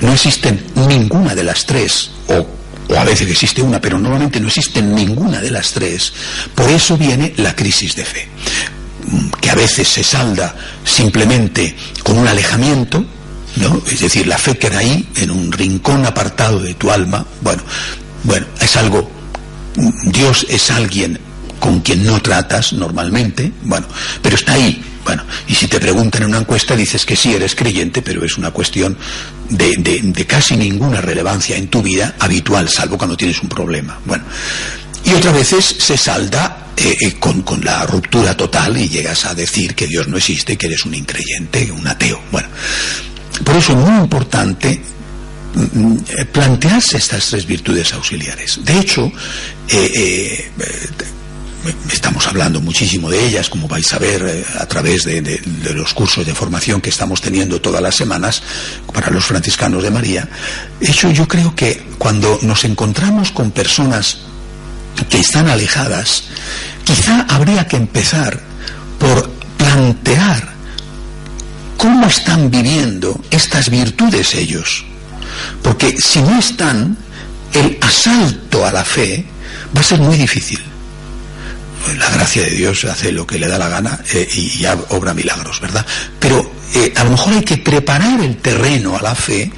no 0.00 0.12
existen 0.12 0.62
ninguna 0.88 1.34
de 1.34 1.44
las 1.44 1.64
tres, 1.64 2.10
o 2.28 2.46
a 2.94 3.04
veces 3.04 3.30
existe 3.30 3.62
una, 3.62 3.80
pero 3.80 3.98
normalmente 3.98 4.40
no 4.40 4.48
existe 4.48 4.82
ninguna 4.82 5.40
de 5.40 5.50
las 5.50 5.72
tres, 5.72 6.12
por 6.54 6.70
eso 6.70 6.96
viene 6.96 7.32
la 7.36 7.54
crisis 7.56 7.96
de 7.96 8.04
fe 8.04 8.28
que 9.40 9.50
a 9.50 9.54
veces 9.54 9.88
se 9.88 10.04
salda 10.04 10.54
simplemente 10.84 11.74
con 12.02 12.18
un 12.18 12.28
alejamiento, 12.28 13.04
¿no? 13.56 13.82
Es 13.90 14.00
decir, 14.00 14.26
la 14.26 14.38
fe 14.38 14.58
queda 14.58 14.78
ahí, 14.78 15.08
en 15.16 15.30
un 15.30 15.52
rincón 15.52 16.04
apartado 16.04 16.60
de 16.60 16.74
tu 16.74 16.90
alma. 16.90 17.24
Bueno, 17.40 17.62
bueno, 18.24 18.46
es 18.60 18.76
algo. 18.76 19.10
Dios 20.04 20.46
es 20.48 20.70
alguien 20.70 21.18
con 21.58 21.80
quien 21.80 22.04
no 22.04 22.20
tratas 22.20 22.72
normalmente, 22.72 23.52
bueno, 23.62 23.86
pero 24.22 24.36
está 24.36 24.54
ahí. 24.54 24.82
Bueno, 25.04 25.22
y 25.46 25.54
si 25.54 25.68
te 25.68 25.78
preguntan 25.78 26.22
en 26.22 26.30
una 26.30 26.38
encuesta 26.38 26.74
dices 26.74 27.06
que 27.06 27.14
sí 27.14 27.32
eres 27.32 27.54
creyente, 27.54 28.02
pero 28.02 28.24
es 28.24 28.36
una 28.36 28.50
cuestión 28.50 28.98
de, 29.48 29.76
de, 29.76 30.26
casi 30.26 30.56
ninguna 30.56 31.00
relevancia 31.00 31.56
en 31.56 31.68
tu 31.68 31.80
vida 31.80 32.16
habitual, 32.18 32.68
salvo 32.68 32.98
cuando 32.98 33.16
tienes 33.16 33.40
un 33.40 33.48
problema. 33.48 34.00
Bueno, 34.04 34.24
y 35.04 35.12
otras 35.12 35.32
veces 35.32 35.76
se 35.78 35.96
salda 35.96 36.55
eh, 36.76 36.96
eh, 37.00 37.14
con, 37.18 37.42
con, 37.42 37.64
la 37.64 37.86
ruptura 37.86 38.36
total 38.36 38.76
y 38.76 38.88
llegas 38.88 39.24
a 39.24 39.34
decir 39.34 39.74
que 39.74 39.86
Dios 39.86 40.08
no 40.08 40.16
existe, 40.16 40.56
que 40.56 40.66
eres 40.66 40.84
un 40.84 40.94
increyente, 40.94 41.70
un 41.72 41.86
ateo. 41.86 42.20
Bueno, 42.30 42.48
por 43.44 43.56
eso 43.56 43.72
es 43.72 43.78
muy 43.78 44.00
importante 44.00 44.80
mm, 45.54 45.96
plantearse 46.32 46.98
estas 46.98 47.26
tres 47.28 47.46
virtudes 47.46 47.92
auxiliares. 47.92 48.60
De 48.64 48.78
hecho, 48.78 49.10
eh, 49.68 50.50
estamos 51.92 52.26
hablando 52.26 52.60
muchísimo 52.60 53.10
de 53.10 53.24
ellas, 53.26 53.48
como 53.48 53.68
vais 53.68 53.92
a 53.92 53.98
ver 53.98 54.22
eh, 54.26 54.44
a 54.58 54.66
través 54.66 55.04
de, 55.04 55.40
los 55.74 55.94
cursos 55.94 56.26
de 56.26 56.34
formación 56.34 56.80
que 56.80 56.90
estamos 56.90 57.20
teniendo 57.20 57.60
todas 57.60 57.82
las 57.82 57.94
semanas 57.94 58.42
para 58.92 59.10
los 59.10 59.24
franciscanos 59.24 59.82
de 59.82 59.90
María. 59.90 60.28
Hecho, 60.80 61.10
yo 61.10 61.26
creo 61.26 61.54
que 61.54 61.82
cuando 61.98 62.38
nos 62.42 62.64
encontramos 62.64 63.30
con 63.30 63.50
personas 63.50 64.18
que 65.04 65.20
están 65.20 65.48
alejadas, 65.48 66.24
quizá 66.84 67.26
habría 67.28 67.66
que 67.66 67.76
empezar 67.76 68.40
por 68.98 69.30
plantear 69.56 70.54
cómo 71.76 72.06
están 72.06 72.50
viviendo 72.50 73.20
estas 73.30 73.70
virtudes 73.70 74.34
ellos. 74.34 74.84
Porque 75.62 75.96
si 75.98 76.20
no 76.22 76.38
están, 76.38 76.96
el 77.52 77.78
asalto 77.80 78.64
a 78.64 78.72
la 78.72 78.84
fe 78.84 79.24
va 79.76 79.80
a 79.80 79.84
ser 79.84 80.00
muy 80.00 80.16
difícil 80.16 80.60
la 81.94 82.10
gracia 82.10 82.42
de 82.42 82.50
Dios 82.50 82.84
hace 82.84 83.12
lo 83.12 83.26
que 83.26 83.38
le 83.38 83.46
da 83.46 83.58
la 83.58 83.68
gana 83.68 84.00
eh, 84.12 84.28
y, 84.34 84.58
ya 84.58 84.76
obra 84.90 85.14
milagros, 85.14 85.60
¿verdad? 85.60 85.86
Pero 86.18 86.50
eh, 86.74 86.92
a 86.96 87.04
lo 87.04 87.10
mejor 87.10 87.34
hay 87.34 87.44
que 87.44 87.58
preparar 87.58 88.20
el 88.20 88.36
terreno 88.38 88.96
a 88.96 89.02
la 89.02 89.14
fe 89.14 89.50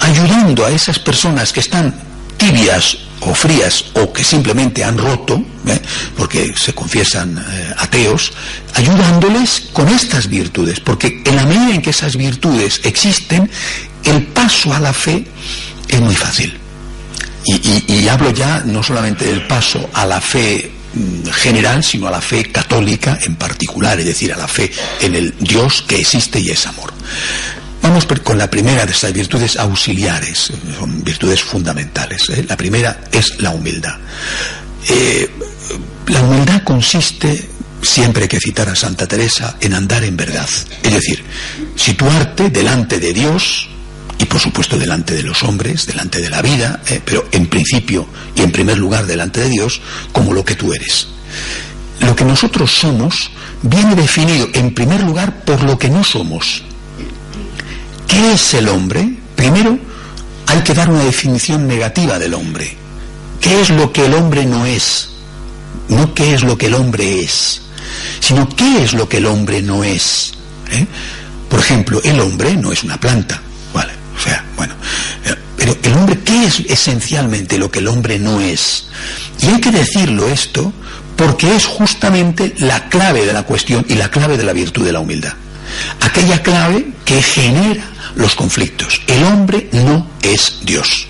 ayudando 0.00 0.64
a 0.64 0.70
esas 0.70 0.98
personas 0.98 1.52
que 1.52 1.60
están 1.60 1.94
tibias 2.36 2.98
o 3.20 3.34
frías 3.34 3.86
o 3.94 4.12
que 4.12 4.24
simplemente 4.24 4.84
han 4.84 4.98
roto, 4.98 5.42
¿eh? 5.66 5.80
porque 6.16 6.52
se 6.56 6.74
confiesan 6.74 7.42
ateos, 7.78 8.32
ayudándoles 8.74 9.68
con 9.72 9.88
estas 9.88 10.28
virtudes, 10.28 10.80
porque 10.80 11.22
en 11.24 11.36
la 11.36 11.46
medida 11.46 11.74
en 11.74 11.82
que 11.82 11.90
esas 11.90 12.16
virtudes 12.16 12.80
existen, 12.84 13.50
el 14.04 14.26
paso 14.26 14.74
a 14.74 14.80
la 14.80 14.92
fe 14.92 15.24
es 15.88 16.00
muy 16.00 16.14
fácil. 16.14 16.58
y 17.46 18.08
hablo 18.08 18.30
ya 18.30 18.62
no 18.64 18.82
solamente 18.82 19.26
del 19.26 19.46
paso 19.46 19.90
a 19.92 20.06
la 20.06 20.20
fe 20.20 20.74
Mm, 20.94 21.28
general, 21.32 21.82
sino 21.82 22.06
a 22.06 22.10
la 22.10 22.20
fe 22.20 22.52
católica 22.52 23.18
en 23.22 23.34
particular, 23.34 23.98
es 23.98 24.06
decir, 24.06 24.32
a 24.32 24.36
la 24.36 24.46
fe 24.46 24.70
en 25.00 25.16
el 25.16 25.34
Dios 25.40 25.82
que 25.82 25.96
existe 25.96 26.38
y 26.38 26.50
es 26.50 26.68
amor. 26.68 26.92
Vamos 27.84 28.06
con 28.06 28.38
la 28.38 28.48
primera 28.48 28.86
de 28.86 28.92
estas 28.92 29.12
virtudes 29.12 29.58
auxiliares, 29.58 30.50
son 30.78 31.04
virtudes 31.04 31.42
fundamentales. 31.42 32.30
¿eh? 32.30 32.42
La 32.48 32.56
primera 32.56 32.98
es 33.12 33.38
la 33.42 33.50
humildad. 33.50 33.96
Eh, 34.88 35.30
la 36.06 36.22
humildad 36.22 36.62
consiste, 36.62 37.46
siempre 37.82 38.26
que 38.26 38.40
citar 38.40 38.70
a 38.70 38.74
Santa 38.74 39.06
Teresa, 39.06 39.58
en 39.60 39.74
andar 39.74 40.02
en 40.02 40.16
verdad. 40.16 40.48
Es 40.82 40.94
decir, 40.94 41.22
situarte 41.76 42.48
delante 42.48 42.98
de 42.98 43.12
Dios, 43.12 43.68
y 44.18 44.24
por 44.24 44.40
supuesto 44.40 44.78
delante 44.78 45.12
de 45.12 45.22
los 45.22 45.42
hombres, 45.42 45.86
delante 45.86 46.22
de 46.22 46.30
la 46.30 46.40
vida, 46.40 46.80
eh, 46.88 47.02
pero 47.04 47.28
en 47.32 47.48
principio 47.48 48.08
y 48.34 48.40
en 48.40 48.50
primer 48.50 48.78
lugar 48.78 49.04
delante 49.04 49.40
de 49.40 49.50
Dios, 49.50 49.82
como 50.10 50.32
lo 50.32 50.42
que 50.42 50.54
tú 50.56 50.72
eres. 50.72 51.08
Lo 52.00 52.16
que 52.16 52.24
nosotros 52.24 52.72
somos 52.72 53.30
viene 53.60 53.94
definido 53.94 54.48
en 54.54 54.72
primer 54.72 55.02
lugar 55.02 55.44
por 55.44 55.62
lo 55.62 55.78
que 55.78 55.90
no 55.90 56.02
somos. 56.02 56.62
¿Qué 58.06 58.32
es 58.32 58.54
el 58.54 58.68
hombre? 58.68 59.16
Primero 59.34 59.78
hay 60.46 60.60
que 60.60 60.74
dar 60.74 60.90
una 60.90 61.04
definición 61.04 61.66
negativa 61.66 62.18
del 62.18 62.34
hombre. 62.34 62.76
¿Qué 63.40 63.60
es 63.60 63.70
lo 63.70 63.92
que 63.92 64.06
el 64.06 64.14
hombre 64.14 64.46
no 64.46 64.66
es? 64.66 65.10
No 65.88 66.14
qué 66.14 66.34
es 66.34 66.42
lo 66.42 66.56
que 66.56 66.66
el 66.66 66.74
hombre 66.74 67.20
es, 67.20 67.60
sino 68.20 68.48
qué 68.48 68.82
es 68.82 68.94
lo 68.94 69.08
que 69.08 69.18
el 69.18 69.26
hombre 69.26 69.60
no 69.60 69.84
es. 69.84 70.32
¿Eh? 70.70 70.86
Por 71.48 71.60
ejemplo, 71.60 72.00
el 72.04 72.20
hombre 72.20 72.56
no 72.56 72.72
es 72.72 72.82
una 72.82 72.98
planta, 72.98 73.42
o 74.16 74.20
sea, 74.20 74.44
bueno, 74.56 74.74
eh, 75.24 75.34
pero 75.56 75.76
el 75.82 75.92
hombre, 75.94 76.18
¿qué 76.20 76.46
es 76.46 76.60
esencialmente 76.68 77.58
lo 77.58 77.70
que 77.70 77.80
el 77.80 77.88
hombre 77.88 78.18
no 78.18 78.40
es? 78.40 78.86
Y 79.40 79.46
hay 79.46 79.60
que 79.60 79.70
decirlo 79.70 80.28
esto 80.28 80.72
porque 81.16 81.54
es 81.54 81.66
justamente 81.66 82.54
la 82.58 82.88
clave 82.88 83.26
de 83.26 83.32
la 83.32 83.44
cuestión 83.44 83.84
y 83.88 83.94
la 83.94 84.10
clave 84.10 84.36
de 84.36 84.44
la 84.44 84.52
virtud 84.52 84.84
de 84.84 84.92
la 84.92 85.00
humildad. 85.00 85.34
Aquella 86.00 86.42
clave 86.42 86.92
que 87.04 87.22
genera 87.22 87.84
los 88.16 88.34
conflictos. 88.34 89.02
El 89.06 89.24
hombre 89.24 89.68
no 89.72 90.08
es 90.22 90.58
Dios. 90.62 91.06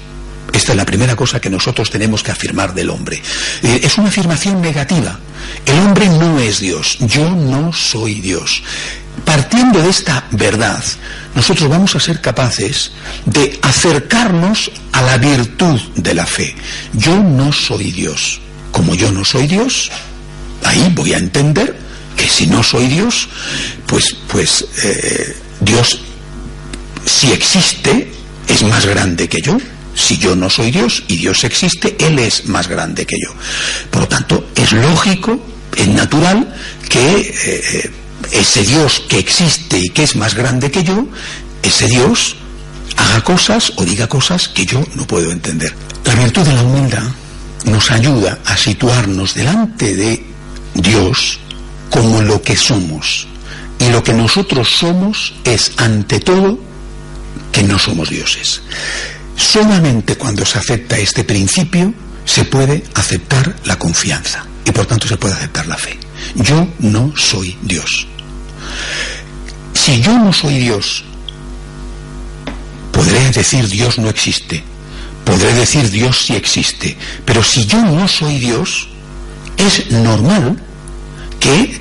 Esta 0.53 0.73
es 0.73 0.77
la 0.77 0.87
primera 0.87 1.17
cosa 1.17 1.41
que 1.41 1.51
nosotros 1.51 1.91
tenemos 1.91 2.23
que 2.23 2.31
afirmar 2.31 2.75
del 2.75 2.91
hombre. 2.91 3.21
Eh, 3.63 3.81
es 3.83 3.99
una 3.99 4.09
afirmación 4.09 4.63
negativa. 4.63 5.19
El 5.67 5.79
hombre 5.81 6.09
no 6.09 6.39
es 6.39 6.61
Dios. 6.61 6.97
Yo 7.01 7.29
no 7.31 7.73
soy 7.73 8.21
Dios. 8.21 8.63
Partiendo 9.25 9.83
de 9.83 9.91
esta 9.91 10.25
verdad, 10.31 10.83
nosotros 11.35 11.69
vamos 11.69 11.97
a 11.97 12.01
ser 12.01 12.21
capaces 12.21 12.93
de 13.27 13.59
acercarnos 13.63 14.71
a 14.93 15.03
la 15.03 15.19
virtud 15.19 15.81
de 15.97 16.15
la 16.15 16.27
fe. 16.27 16.55
Yo 16.93 17.17
no 17.23 17.53
soy 17.53 17.91
Dios. 17.91 18.41
Como 18.71 18.95
yo 18.95 19.11
no 19.11 19.25
soy 19.25 19.47
Dios, 19.47 19.91
ahí 20.63 20.93
voy 20.95 21.15
a 21.15 21.19
entender 21.19 21.77
que 22.17 22.29
si 22.29 22.47
no 22.47 22.63
soy 22.63 22.87
Dios, 22.87 23.29
pues, 23.87 24.17
pues 24.29 24.67
eh, 24.83 25.37
Dios, 25.61 26.01
si 27.07 27.33
existe, 27.33 28.11
es 28.49 28.63
más 28.63 28.87
grande 28.87 29.29
que 29.29 29.41
yo. 29.41 29.57
Si 29.95 30.19
yo 30.19 30.35
no 30.35 30.51
soy 30.51 30.71
Dios 30.71 31.05
y 31.07 31.17
Dios 31.17 31.45
existe, 31.45 31.97
Él 32.01 32.19
es 32.19 32.47
más 32.47 32.69
grande 32.69 33.07
que 33.07 33.17
yo. 33.21 33.33
Por 33.91 34.03
lo 34.03 34.09
tanto, 34.09 34.49
es 34.57 34.73
lógico, 34.73 35.39
es 35.77 35.89
natural 35.89 36.53
que 36.89 37.21
eh, 37.21 37.35
eh, 37.47 37.91
ese 38.33 38.63
Dios 38.63 39.03
que 39.09 39.19
existe 39.19 39.79
y 39.79 39.89
que 39.91 40.03
es 40.03 40.17
más 40.17 40.35
grande 40.35 40.71
que 40.71 40.83
yo, 40.83 41.07
ese 41.63 41.87
Dios 41.87 42.37
haga 42.97 43.23
cosas 43.23 43.73
o 43.77 43.85
diga 43.85 44.09
cosas 44.09 44.49
que 44.49 44.67
yo 44.67 44.83
no 44.95 45.07
puedo 45.07 45.31
entender. 45.31 45.75
La 46.05 46.15
virtud 46.15 46.43
de 46.43 46.55
la 46.55 46.63
humildad 46.63 47.05
nos 47.67 47.91
ayuda 47.91 48.39
a 48.45 48.57
situarnos 48.57 49.35
delante 49.35 49.95
de 49.95 50.25
Dios 50.75 51.39
como 51.91 52.21
lo 52.21 52.43
que 52.43 52.57
somos. 52.57 53.27
Y 53.79 53.89
lo 53.91 54.03
que 54.03 54.13
nosotros 54.13 54.69
somos 54.69 55.35
es, 55.45 55.73
ante 55.77 56.21
todo, 56.21 56.59
que 57.55 57.63
no 57.63 57.79
somos 57.79 58.11
dioses. 58.11 58.61
Solamente 59.37 60.17
cuando 60.17 60.45
se 60.45 60.59
acepta 60.59 60.99
este 60.99 61.23
principio 61.23 61.95
se 62.25 62.45
puede 62.45 62.83
aceptar 62.95 63.55
la 63.65 63.79
confianza 63.79 64.45
y 64.65 64.73
por 64.73 64.87
tanto 64.87 65.07
se 65.07 65.17
puede 65.17 65.35
aceptar 65.35 65.67
la 65.69 65.77
fe. 65.77 65.97
Yo 66.35 66.67
no 66.81 67.13
soy 67.17 67.57
Dios. 67.63 68.09
Si 69.73 70.01
yo 70.01 70.19
no 70.19 70.33
soy 70.33 70.59
Dios, 70.59 71.05
podré 72.91 73.31
decir 73.31 73.69
Dios 73.69 73.99
no 73.99 74.09
existe, 74.09 74.65
podré 75.25 75.55
decir 75.55 75.89
Dios 75.91 76.25
sí 76.27 76.35
existe, 76.35 76.97
pero 77.25 77.45
si 77.45 77.67
yo 77.67 77.81
no 77.83 78.09
soy 78.09 78.39
Dios, 78.39 78.89
es 79.57 79.91
normal 79.93 80.61
que 81.39 81.81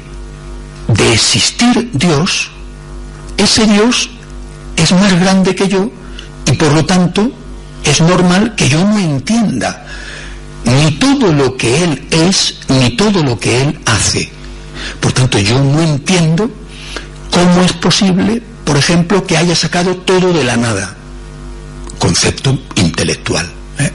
de 0.88 1.14
existir 1.14 1.90
Dios, 1.94 2.50
ese 3.38 3.66
Dios 3.66 4.10
es 4.76 4.92
más 4.92 5.20
grande 5.20 5.56
que 5.56 5.68
yo 5.68 5.90
y 6.46 6.52
por 6.54 6.74
lo 6.74 6.86
tanto 6.86 7.32
es 7.84 8.02
normal 8.02 8.56
que 8.56 8.70
yo 8.70 8.84
no 8.84 8.98
entienda 8.98 9.86
ni 10.66 10.92
todo 10.92 11.32
lo 11.34 11.58
que 11.58 11.84
Él 11.84 12.08
es, 12.12 12.56
ni 12.70 12.96
todo 12.96 13.24
lo 13.24 13.40
que 13.40 13.62
Él 13.62 13.80
hace. 13.86 14.30
Por 15.00 15.12
tanto, 15.12 15.40
yo 15.40 15.60
no 15.60 15.82
entiendo 15.82 16.50
cómo 17.32 17.62
es 17.62 17.74
posible, 17.74 18.42
por 18.64 18.78
ejemplo, 18.78 19.26
que 19.26 19.38
haya 19.38 19.56
sacado 19.56 19.96
todo 19.98 20.34
de 20.34 20.44
la 20.44 20.58
nada. 20.58 20.96
Concepto 22.00 22.58
intelectual. 22.76 23.50
¿eh? 23.80 23.92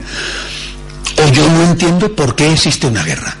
O 1.23 1.31
yo 1.31 1.49
no 1.49 1.63
entiendo 1.63 2.15
por 2.15 2.35
qué 2.35 2.51
existe 2.51 2.87
una 2.87 3.03
guerra. 3.03 3.35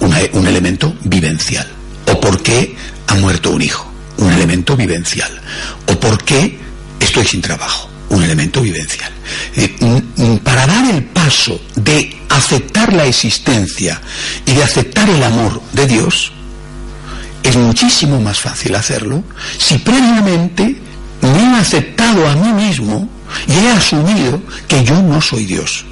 un 0.00 0.46
elemento 0.46 0.94
vivencial. 1.04 1.66
O 2.12 2.20
por 2.20 2.42
qué 2.42 2.76
ha 3.06 3.14
muerto 3.14 3.50
un 3.50 3.62
hijo. 3.62 3.85
Un 4.18 4.32
elemento 4.32 4.76
vivencial. 4.76 5.40
O 5.88 6.00
por 6.00 6.22
qué 6.24 6.58
estoy 7.00 7.26
sin 7.26 7.40
trabajo 7.40 7.90
un 8.08 8.22
elemento 8.22 8.60
vivencial. 8.62 9.12
Para 10.44 10.66
dar 10.66 10.94
el 10.94 11.04
paso 11.04 11.60
de 11.74 12.16
aceptar 12.28 12.92
la 12.92 13.06
existencia 13.06 14.00
y 14.44 14.52
de 14.52 14.62
aceptar 14.62 15.08
el 15.08 15.22
amor 15.22 15.60
de 15.72 15.86
Dios, 15.86 16.32
es 17.42 17.56
muchísimo 17.56 18.20
más 18.20 18.40
fácil 18.40 18.74
hacerlo 18.74 19.22
si 19.58 19.78
previamente 19.78 20.76
me 21.22 21.42
he 21.42 21.60
aceptado 21.60 22.28
a 22.28 22.34
mí 22.34 22.52
mismo 22.52 23.08
y 23.46 23.52
he 23.52 23.70
asumido 23.70 24.42
que 24.68 24.84
yo 24.84 25.00
no 25.02 25.20
soy 25.20 25.44
Dios. 25.44 25.84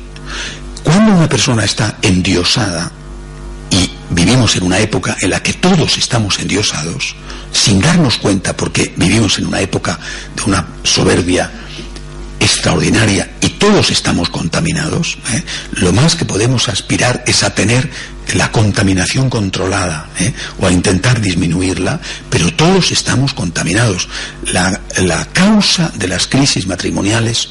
Cuando 0.83 1.13
una 1.15 1.29
persona 1.29 1.65
está 1.65 1.97
endiosada, 2.03 2.91
vivimos 4.15 4.57
en 4.57 4.65
una 4.65 4.79
época 4.79 5.17
en 5.21 5.31
la 5.31 5.43
que 5.43 5.55
todos 5.55 5.99
estamos 5.99 6.39
endiosados, 6.39 7.17
sin 7.53 7.81
darnos 7.81 8.19
cuenta 8.19 8.57
porque 8.57 8.93
vivimos 8.97 9.39
en 9.39 9.47
una 9.47 9.61
época 9.61 9.99
de 10.37 10.43
una 10.43 10.67
soberbia 10.83 11.51
extraordinaria 12.41 13.31
y 13.41 13.49
todos 13.51 13.91
estamos 13.91 14.29
contaminados, 14.29 15.19
¿eh? 15.33 15.43
lo 15.73 15.93
más 15.93 16.15
que 16.15 16.25
podemos 16.25 16.69
aspirar 16.69 17.25
es 17.27 17.43
a 17.43 17.55
tener 17.55 17.91
la 18.35 18.51
contaminación 18.51 19.31
controlada 19.31 20.09
¿eh? 20.19 20.33
o 20.59 20.67
a 20.67 20.73
intentar 20.73 21.21
disminuirla, 21.21 22.01
pero 22.31 22.53
todos 22.55 22.91
estamos 22.93 23.35
contaminados. 23.35 24.09
La, 24.53 24.81
la 24.99 25.27
causa 25.27 25.91
de 25.95 26.09
las 26.09 26.27
crisis 26.27 26.67
matrimoniales 26.67 27.51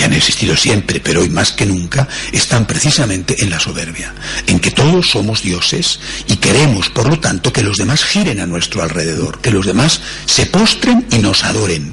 que 0.00 0.06
han 0.06 0.14
existido 0.14 0.56
siempre, 0.56 0.98
pero 0.98 1.20
hoy 1.20 1.28
más 1.28 1.52
que 1.52 1.66
nunca, 1.66 2.08
están 2.32 2.66
precisamente 2.66 3.36
en 3.44 3.50
la 3.50 3.60
soberbia, 3.60 4.14
en 4.46 4.58
que 4.58 4.70
todos 4.70 5.10
somos 5.10 5.42
dioses 5.42 6.00
y 6.26 6.36
queremos, 6.36 6.88
por 6.88 7.06
lo 7.06 7.20
tanto, 7.20 7.52
que 7.52 7.62
los 7.62 7.76
demás 7.76 8.02
giren 8.02 8.40
a 8.40 8.46
nuestro 8.46 8.82
alrededor, 8.82 9.42
que 9.42 9.50
los 9.50 9.66
demás 9.66 10.00
se 10.24 10.46
postren 10.46 11.06
y 11.10 11.18
nos 11.18 11.44
adoren. 11.44 11.92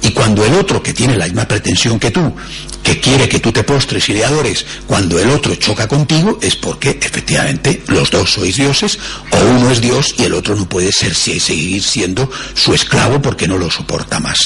Y 0.00 0.12
cuando 0.12 0.44
el 0.44 0.54
otro, 0.54 0.80
que 0.80 0.94
tiene 0.94 1.16
la 1.16 1.24
misma 1.24 1.48
pretensión 1.48 1.98
que 1.98 2.12
tú, 2.12 2.36
que 2.84 3.00
quiere 3.00 3.28
que 3.28 3.40
tú 3.40 3.50
te 3.50 3.64
postres 3.64 4.08
y 4.10 4.12
le 4.12 4.24
adores, 4.24 4.64
cuando 4.86 5.18
el 5.18 5.30
otro 5.30 5.56
choca 5.56 5.88
contigo, 5.88 6.38
es 6.40 6.54
porque 6.54 7.00
efectivamente 7.02 7.82
los 7.88 8.12
dos 8.12 8.30
sois 8.32 8.54
dioses, 8.54 8.96
o 9.32 9.44
uno 9.56 9.72
es 9.72 9.80
Dios 9.80 10.14
y 10.18 10.22
el 10.22 10.34
otro 10.34 10.54
no 10.54 10.68
puede 10.68 10.92
ser 10.92 11.16
seguir 11.16 11.82
siendo 11.82 12.30
su 12.54 12.74
esclavo 12.74 13.20
porque 13.20 13.48
no 13.48 13.58
lo 13.58 13.68
soporta 13.68 14.20
más. 14.20 14.38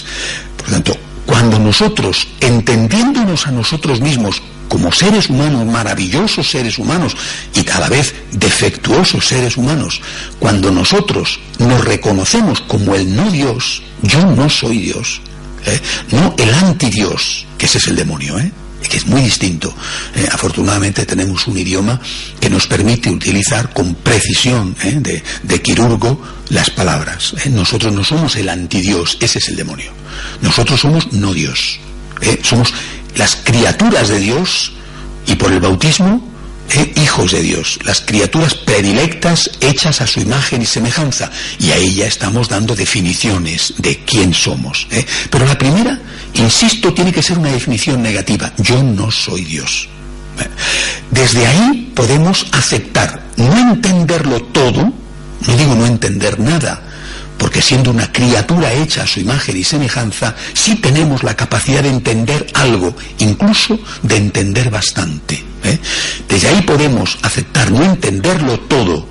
Por 0.57 0.69
lo 0.69 0.73
tanto, 0.73 0.99
cuando 1.27 1.59
nosotros, 1.59 2.29
entendiéndonos 2.41 3.47
a 3.47 3.51
nosotros 3.51 4.01
mismos 4.01 4.43
como 4.69 4.93
seres 4.93 5.29
humanos, 5.29 5.67
maravillosos 5.67 6.51
seres 6.51 6.79
humanos 6.79 7.17
y 7.55 7.63
cada 7.63 7.89
vez 7.89 8.15
defectuosos 8.33 9.27
seres 9.27 9.57
humanos, 9.57 10.01
cuando 10.39 10.71
nosotros 10.71 11.39
nos 11.59 11.85
reconocemos 11.85 12.61
como 12.63 12.95
el 12.95 13.15
no 13.15 13.31
Dios, 13.31 13.83
yo 14.03 14.25
no 14.25 14.49
soy 14.49 14.79
Dios, 14.79 15.21
¿eh? 15.67 15.81
no 16.11 16.35
el 16.39 16.53
anti-Dios, 16.53 17.47
que 17.59 17.67
ese 17.67 17.79
es 17.79 17.89
el 17.89 17.97
demonio, 17.97 18.39
¿eh? 18.39 18.53
Que 18.89 18.99
es 18.99 19.07
muy 19.07 19.23
distinto. 19.23 19.75
Eh, 20.15 20.29
afortunadamente 20.31 21.07
tenemos 21.07 21.47
un 21.47 21.59
idioma 21.59 22.01
que 22.41 22.51
nos 22.51 22.67
permite 22.67 23.11
utilizar 23.11 23.73
con 23.73 23.95
precisión 23.95 24.77
de, 24.83 25.23
de, 25.43 25.63
quirurgo 25.63 26.21
las 26.51 26.71
palabras. 26.71 27.35
Nosotros 27.51 27.93
no 27.93 28.05
somos 28.05 28.37
el 28.37 28.49
antidios, 28.49 29.17
ese 29.21 29.39
es 29.39 29.49
el 29.49 29.57
demonio. 29.57 29.93
Nosotros 30.41 30.81
somos 30.81 31.13
no 31.13 31.33
Dios. 31.33 31.79
Somos 32.43 32.73
las 33.17 33.37
criaturas 33.37 34.09
de 34.09 34.19
Dios 34.19 34.73
y 35.27 35.35
por 35.35 35.53
el 35.53 35.61
bautismo 35.61 36.34
hijos 36.97 37.33
de 37.33 37.43
Dios, 37.43 37.79
las 37.85 38.01
criaturas 38.01 38.55
predilectas 38.55 39.51
hechas 39.61 40.01
a 40.01 40.07
su 40.07 40.21
imagen 40.21 40.63
y 40.63 40.67
semejanza. 40.67 41.31
Y 41.59 41.71
ahí 41.71 41.95
ya 41.95 42.07
estamos 42.07 42.49
dando 42.49 42.75
definiciones 42.75 43.75
de 43.79 43.99
quién 44.05 44.35
somos. 44.35 44.87
¿eh? 44.91 45.05
Pero 45.31 45.47
la 45.47 45.57
primera, 45.57 45.99
insisto, 46.35 46.93
tiene 46.93 47.13
que 47.13 47.23
ser 47.23 47.39
una 47.39 47.53
definición 47.53 48.03
negativa. 48.03 48.53
Yo 48.59 48.83
no 48.83 49.11
soy 49.11 49.45
Dios. 49.45 49.89
¿eh? 50.41 50.49
Desde 51.11 51.47
ahí 51.47 51.93
podemos 51.95 52.47
aceptar, 52.53 53.23
no 53.37 53.59
entenderlo 53.59 54.43
todo, 54.43 54.93
no 55.47 55.57
digo 55.57 55.75
no 55.75 55.87
entender 55.87 56.41
nada, 56.41 56.83
porque 57.39 57.63
siendo 57.63 57.91
una 57.91 58.11
criatura 58.13 58.73
hecha 58.73 59.03
a 59.03 59.07
su 59.07 59.21
imagen 59.21 59.57
y 59.57 59.65
semejanza, 59.65 60.35
sí 60.53 60.77
tenemos 60.77 61.23
la 61.23 61.37
capacidad 61.37 61.83
de 61.83 61.91
entender 61.91 62.47
algo, 62.55 62.95
incluso 63.19 63.79
de 64.03 64.17
entender 64.17 64.71
bastante. 64.71 65.43
¿eh? 65.65 65.79
Desde 66.29 66.49
ahí 66.49 66.63
podemos 66.63 67.19
aceptar 67.23 67.71
no 67.71 67.83
entenderlo 67.83 68.61
todo 68.61 69.07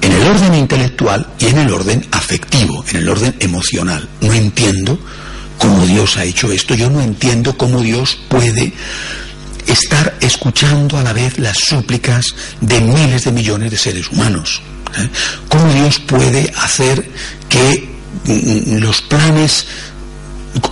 en 0.00 0.12
el 0.12 0.22
orden 0.22 0.54
intelectual 0.54 1.26
y 1.38 1.46
en 1.46 1.58
el 1.58 1.72
orden 1.72 2.06
afectivo, 2.12 2.84
en 2.90 2.96
el 2.96 3.08
orden 3.08 3.34
emocional. 3.40 4.08
No 4.20 4.32
entiendo 4.32 4.98
cómo 5.58 5.84
Dios 5.86 6.16
ha 6.16 6.24
hecho 6.24 6.52
esto, 6.52 6.74
yo 6.74 6.90
no 6.90 7.00
entiendo 7.00 7.56
cómo 7.56 7.80
Dios 7.80 8.18
puede 8.28 8.72
estar 9.66 10.16
escuchando 10.20 10.98
a 10.98 11.02
la 11.02 11.12
vez 11.12 11.38
las 11.38 11.58
súplicas 11.58 12.34
de 12.60 12.80
miles 12.80 13.24
de 13.24 13.32
millones 13.32 13.70
de 13.70 13.76
seres 13.76 14.08
humanos. 14.10 14.62
¿eh? 14.96 15.08
¿Cómo 15.48 15.72
Dios 15.72 15.98
puede 15.98 16.52
hacer 16.56 17.10
que 17.48 17.88
mm, 18.24 18.32
mm, 18.32 18.78
los 18.80 19.02
planes 19.02 19.66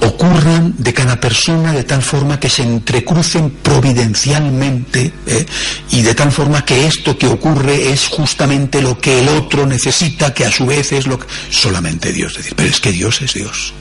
ocurran 0.01 0.75
de 0.79 0.93
cada 0.93 1.21
persona 1.21 1.73
de 1.73 1.85
tal 1.85 2.03
forma 2.03 2.41
que 2.41 2.49
se 2.49 2.63
entrecrucen 2.63 3.51
providencialmente 3.51 5.13
¿eh? 5.27 5.47
y 5.91 6.03
de 6.03 6.15
tal 6.15 6.33
forma 6.33 6.65
que 6.65 6.87
esto 6.87 7.17
que 7.17 7.27
ocurre 7.27 7.93
es 7.93 8.09
justamente 8.09 8.81
lo 8.81 8.99
que 8.99 9.21
el 9.21 9.29
otro 9.29 9.67
necesita, 9.67 10.35
que 10.35 10.45
a 10.45 10.51
su 10.51 10.67
vez 10.67 10.93
es 10.93 11.07
lo 11.07 11.19
que 11.19 11.27
solamente 11.51 12.13
Dios. 12.13 12.35
decir, 12.37 12.55
pero 12.57 12.69
es 12.69 12.81
que 12.81 12.93
Dios 12.93 13.21
es 13.23 13.35
Dios 13.35 13.75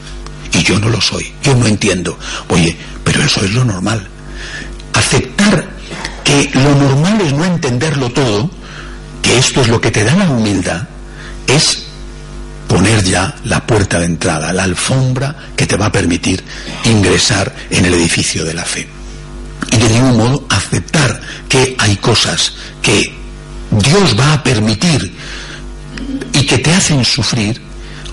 y 0.53 0.63
yo 0.63 0.79
no 0.79 0.89
lo 0.89 1.01
soy, 1.01 1.33
yo 1.43 1.55
no 1.55 1.67
entiendo. 1.67 2.17
Oye, 2.49 2.75
pero 3.03 3.23
eso 3.23 3.43
es 3.43 3.51
lo 3.51 3.63
normal. 3.63 4.07
Aceptar 4.93 5.69
que 6.23 6.49
lo 6.53 6.75
normal 6.75 7.21
es 7.21 7.33
no 7.33 7.45
entenderlo 7.45 8.09
todo, 8.11 8.49
que 9.21 9.37
esto 9.37 9.61
es 9.61 9.67
lo 9.67 9.81
que 9.81 9.91
te 9.91 10.03
da 10.03 10.15
la 10.15 10.29
humildad, 10.29 10.87
es 11.47 11.84
poner 12.75 13.05
ya 13.05 13.33
la 13.45 13.65
puerta 13.65 13.99
de 13.99 14.05
entrada, 14.05 14.51
la 14.51 14.63
alfombra 14.63 15.33
que 15.55 15.65
te 15.65 15.77
va 15.77 15.85
a 15.85 15.91
permitir 15.93 16.43
ingresar 16.83 17.55
en 17.69 17.85
el 17.85 17.93
edificio 17.93 18.43
de 18.43 18.53
la 18.53 18.65
fe. 18.65 18.85
Y 19.71 19.77
de 19.77 19.87
ningún 19.87 20.17
modo 20.17 20.45
aceptar 20.49 21.21
que 21.47 21.77
hay 21.79 21.95
cosas 21.95 22.51
que 22.81 23.13
Dios 23.71 24.19
va 24.19 24.33
a 24.33 24.43
permitir 24.43 25.09
y 26.33 26.45
que 26.45 26.57
te 26.57 26.73
hacen 26.73 27.05
sufrir 27.05 27.61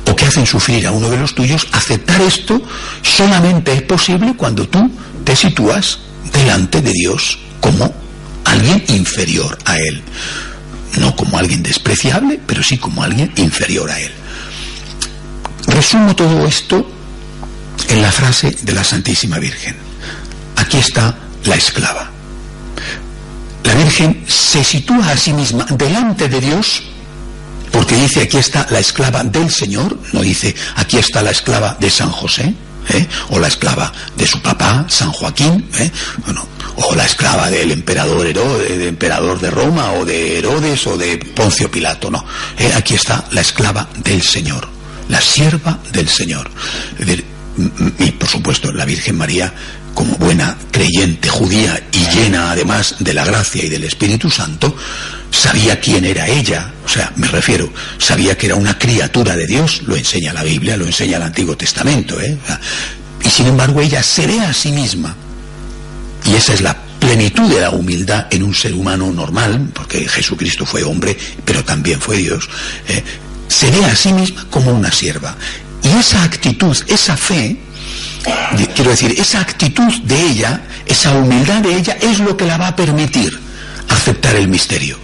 o 0.08 0.14
que 0.14 0.26
hacen 0.26 0.46
sufrir 0.46 0.86
a 0.86 0.92
uno 0.92 1.10
de 1.10 1.18
los 1.18 1.34
tuyos, 1.34 1.66
aceptar 1.72 2.20
esto 2.20 2.62
solamente 3.02 3.72
es 3.72 3.82
posible 3.82 4.34
cuando 4.36 4.68
tú 4.68 4.88
te 5.24 5.34
sitúas 5.34 5.98
delante 6.32 6.80
de 6.80 6.92
Dios 6.92 7.36
como 7.58 7.92
alguien 8.44 8.84
inferior 8.86 9.58
a 9.64 9.76
Él. 9.76 10.00
No 11.00 11.16
como 11.16 11.36
alguien 11.36 11.64
despreciable, 11.64 12.38
pero 12.46 12.62
sí 12.62 12.78
como 12.78 13.02
alguien 13.02 13.32
inferior 13.34 13.90
a 13.90 13.98
Él. 13.98 14.21
Resumo 15.82 16.14
todo 16.14 16.46
esto 16.46 16.88
en 17.88 18.02
la 18.02 18.12
frase 18.12 18.56
de 18.62 18.72
la 18.72 18.84
Santísima 18.84 19.40
Virgen. 19.40 19.74
Aquí 20.54 20.76
está 20.76 21.18
la 21.44 21.56
esclava. 21.56 22.08
La 23.64 23.74
Virgen 23.74 24.24
se 24.28 24.62
sitúa 24.62 25.10
a 25.10 25.16
sí 25.16 25.32
misma 25.32 25.66
delante 25.70 26.28
de 26.28 26.40
Dios 26.40 26.84
porque 27.72 27.96
dice 27.96 28.20
aquí 28.20 28.36
está 28.36 28.64
la 28.70 28.78
esclava 28.78 29.24
del 29.24 29.50
Señor, 29.50 29.98
no 30.12 30.20
dice 30.20 30.54
aquí 30.76 30.98
está 30.98 31.20
la 31.20 31.32
esclava 31.32 31.76
de 31.80 31.90
San 31.90 32.12
José, 32.12 32.54
¿eh? 32.88 33.08
o 33.30 33.40
la 33.40 33.48
esclava 33.48 33.92
de 34.16 34.28
su 34.28 34.40
papá, 34.40 34.86
San 34.88 35.10
Joaquín, 35.10 35.68
¿eh? 35.80 35.90
bueno, 36.24 36.46
o 36.76 36.94
la 36.94 37.06
esclava 37.06 37.50
del 37.50 37.72
emperador 37.72 38.24
Herodes, 38.24 38.68
del 38.68 38.86
emperador 38.86 39.40
de 39.40 39.50
Roma, 39.50 39.94
o 39.94 40.04
de 40.04 40.38
Herodes, 40.38 40.86
o 40.86 40.96
de 40.96 41.18
Poncio 41.18 41.68
Pilato, 41.68 42.08
no. 42.08 42.24
¿eh? 42.56 42.70
aquí 42.72 42.94
está 42.94 43.24
la 43.32 43.40
esclava 43.40 43.88
del 44.04 44.22
Señor 44.22 44.81
la 45.08 45.20
sierva 45.20 45.78
del 45.92 46.08
Señor. 46.08 46.50
y 47.98 48.10
por 48.12 48.28
supuesto 48.28 48.72
la 48.72 48.84
Virgen 48.84 49.16
María, 49.16 49.52
como 49.94 50.16
buena 50.16 50.56
creyente 50.70 51.28
judía 51.28 51.82
y 51.92 52.16
llena 52.16 52.50
además 52.50 52.96
de 52.98 53.12
la 53.14 53.24
gracia 53.24 53.64
y 53.64 53.68
del 53.68 53.84
Espíritu 53.84 54.30
Santo, 54.30 54.74
sabía 55.30 55.80
quién 55.80 56.04
era 56.04 56.28
ella, 56.28 56.72
o 56.84 56.88
sea, 56.88 57.12
me 57.16 57.28
refiero, 57.28 57.72
sabía 57.98 58.36
que 58.36 58.46
era 58.46 58.54
una 58.54 58.78
criatura 58.78 59.36
de 59.36 59.46
Dios, 59.46 59.82
lo 59.82 59.96
enseña 59.96 60.32
la 60.32 60.42
Biblia, 60.42 60.76
lo 60.76 60.86
enseña 60.86 61.16
el 61.16 61.22
Antiguo 61.22 61.56
Testamento, 61.56 62.20
¿eh? 62.20 62.36
y 63.24 63.28
sin 63.28 63.46
embargo 63.46 63.80
ella 63.80 64.02
se 64.02 64.26
ve 64.26 64.40
a 64.40 64.52
sí 64.52 64.72
misma, 64.72 65.14
y 66.24 66.34
esa 66.34 66.54
es 66.54 66.60
la 66.60 66.76
plenitud 66.98 67.52
de 67.52 67.60
la 67.60 67.70
humildad 67.70 68.26
en 68.30 68.44
un 68.44 68.54
ser 68.54 68.74
humano 68.74 69.10
normal, 69.10 69.70
porque 69.74 70.06
Jesucristo 70.08 70.64
fue 70.64 70.84
hombre, 70.84 71.16
pero 71.44 71.64
también 71.64 72.00
fue 72.00 72.18
Dios, 72.18 72.48
¿eh? 72.88 73.02
Se 73.62 73.70
ve 73.70 73.84
a 73.84 73.94
sí 73.94 74.12
misma 74.12 74.44
como 74.50 74.72
una 74.72 74.90
sierva. 74.90 75.36
Y 75.84 75.88
esa 75.96 76.24
actitud, 76.24 76.76
esa 76.88 77.16
fe, 77.16 77.56
quiero 78.74 78.90
decir, 78.90 79.14
esa 79.16 79.40
actitud 79.40 79.92
de 80.02 80.20
ella, 80.20 80.62
esa 80.84 81.12
humildad 81.12 81.62
de 81.62 81.76
ella, 81.76 81.96
es 82.00 82.18
lo 82.18 82.36
que 82.36 82.44
la 82.44 82.56
va 82.56 82.68
a 82.68 82.76
permitir 82.76 83.38
aceptar 83.88 84.34
el 84.34 84.48
misterio, 84.48 84.98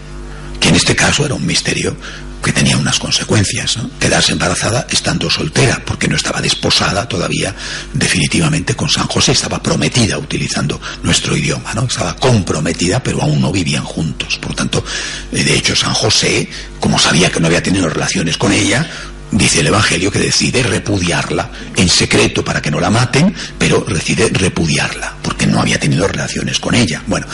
que 0.59 0.71
en 0.71 0.75
este 0.75 0.97
caso 0.97 1.25
era 1.25 1.37
un 1.37 1.47
misterio 1.47 1.97
que 2.43 2.53
tenía 2.53 2.77
unas 2.77 2.99
consecuencias, 2.99 3.77
¿no? 3.77 3.91
quedarse 3.99 4.33
embarazada 4.33 4.87
estando 4.91 5.31
soltera, 5.31 5.83
porque 5.85 6.09
no 6.09 6.17
estaba 6.17 6.41
desposada 6.41 7.09
todavía 7.09 7.55
definitivamente 7.93 8.75
con 8.75 8.89
San 8.89 9.07
José, 9.07 9.33
estaba 9.33 9.63
prometida 9.63 10.19
utilizando 10.19 10.81
nuestro 11.03 11.37
idioma, 11.37 11.75
¿no? 11.75 11.85
estaba 11.85 12.17
comprometida, 12.17 13.03
pero 13.03 13.23
aún 13.23 13.41
no 13.41 13.53
vivían 13.53 13.85
juntos. 13.85 14.39
Por 14.39 14.55
tanto, 14.55 14.85
eh, 15.33 15.45
de 15.45 15.55
hecho, 15.55 15.75
San 15.75 15.95
José, 15.95 16.49
como 16.81 16.99
sabía 16.99 17.31
que 17.31 17.41
no 17.41 17.47
había 17.47 17.63
tenido 17.63 17.89
relaciones 17.89 18.37
con 18.37 18.53
ella, 18.53 18.89
dice 19.31 19.61
el 19.61 19.67
Evangelio 19.67 20.11
que 20.11 20.19
decide 20.19 20.63
repudiarla 20.63 21.51
en 21.77 21.89
secreto 21.89 22.45
para 22.45 22.63
que 22.63 22.71
no 22.71 22.81
la 22.81 22.91
maten, 22.91 23.35
pero 23.59 23.81
decide 23.81 24.29
repudiarla 24.29 25.17
porque 25.23 25.47
no 25.47 25.61
había 25.61 25.79
tenido 25.79 26.09
relaciones 26.09 26.59
con 26.59 26.75
ella. 26.75 27.03
Bueno, 27.07 27.27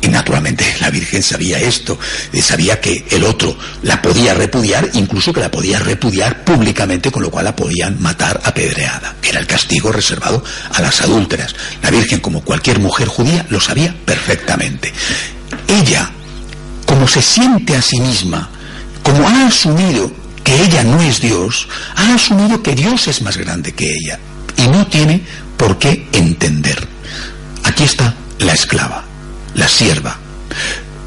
y 0.00 0.08
naturalmente 0.08 0.64
la 0.80 0.90
Virgen 0.90 1.22
sabía 1.22 1.58
esto, 1.58 1.98
eh, 2.32 2.42
sabía 2.42 2.80
que 2.80 3.06
el 3.10 3.24
otro 3.24 3.56
la 3.82 4.02
podía 4.02 4.34
repudiar, 4.34 4.90
incluso 4.94 5.32
que 5.32 5.40
la 5.40 5.50
podía 5.50 5.78
repudiar 5.78 6.44
públicamente, 6.44 7.10
con 7.10 7.22
lo 7.22 7.30
cual 7.30 7.44
la 7.44 7.56
podían 7.56 8.00
matar 8.00 8.40
apedreada, 8.44 9.16
era 9.22 9.40
el 9.40 9.46
castigo 9.46 9.92
reservado 9.92 10.42
a 10.72 10.82
las 10.82 11.00
adúlteras. 11.00 11.54
La 11.82 11.90
Virgen, 11.90 12.20
como 12.20 12.42
cualquier 12.42 12.78
mujer 12.78 13.08
judía, 13.08 13.46
lo 13.48 13.60
sabía 13.60 13.94
perfectamente. 14.04 14.92
Ella, 15.68 16.10
como 16.84 17.08
se 17.08 17.22
siente 17.22 17.76
a 17.76 17.82
sí 17.82 18.00
misma, 18.00 18.50
como 19.02 19.28
ha 19.28 19.46
asumido 19.46 20.25
que 20.46 20.62
ella 20.62 20.84
no 20.84 21.02
es 21.02 21.20
Dios, 21.20 21.66
ha 21.96 22.14
asumido 22.14 22.62
que 22.62 22.76
Dios 22.76 23.08
es 23.08 23.20
más 23.20 23.36
grande 23.36 23.72
que 23.72 23.92
ella 23.92 24.20
y 24.56 24.68
no 24.68 24.86
tiene 24.86 25.20
por 25.56 25.76
qué 25.76 26.06
entender. 26.12 26.86
aquí 27.64 27.82
está 27.82 28.14
la 28.38 28.52
esclava, 28.52 29.04
la 29.54 29.66
sierva. 29.66 30.16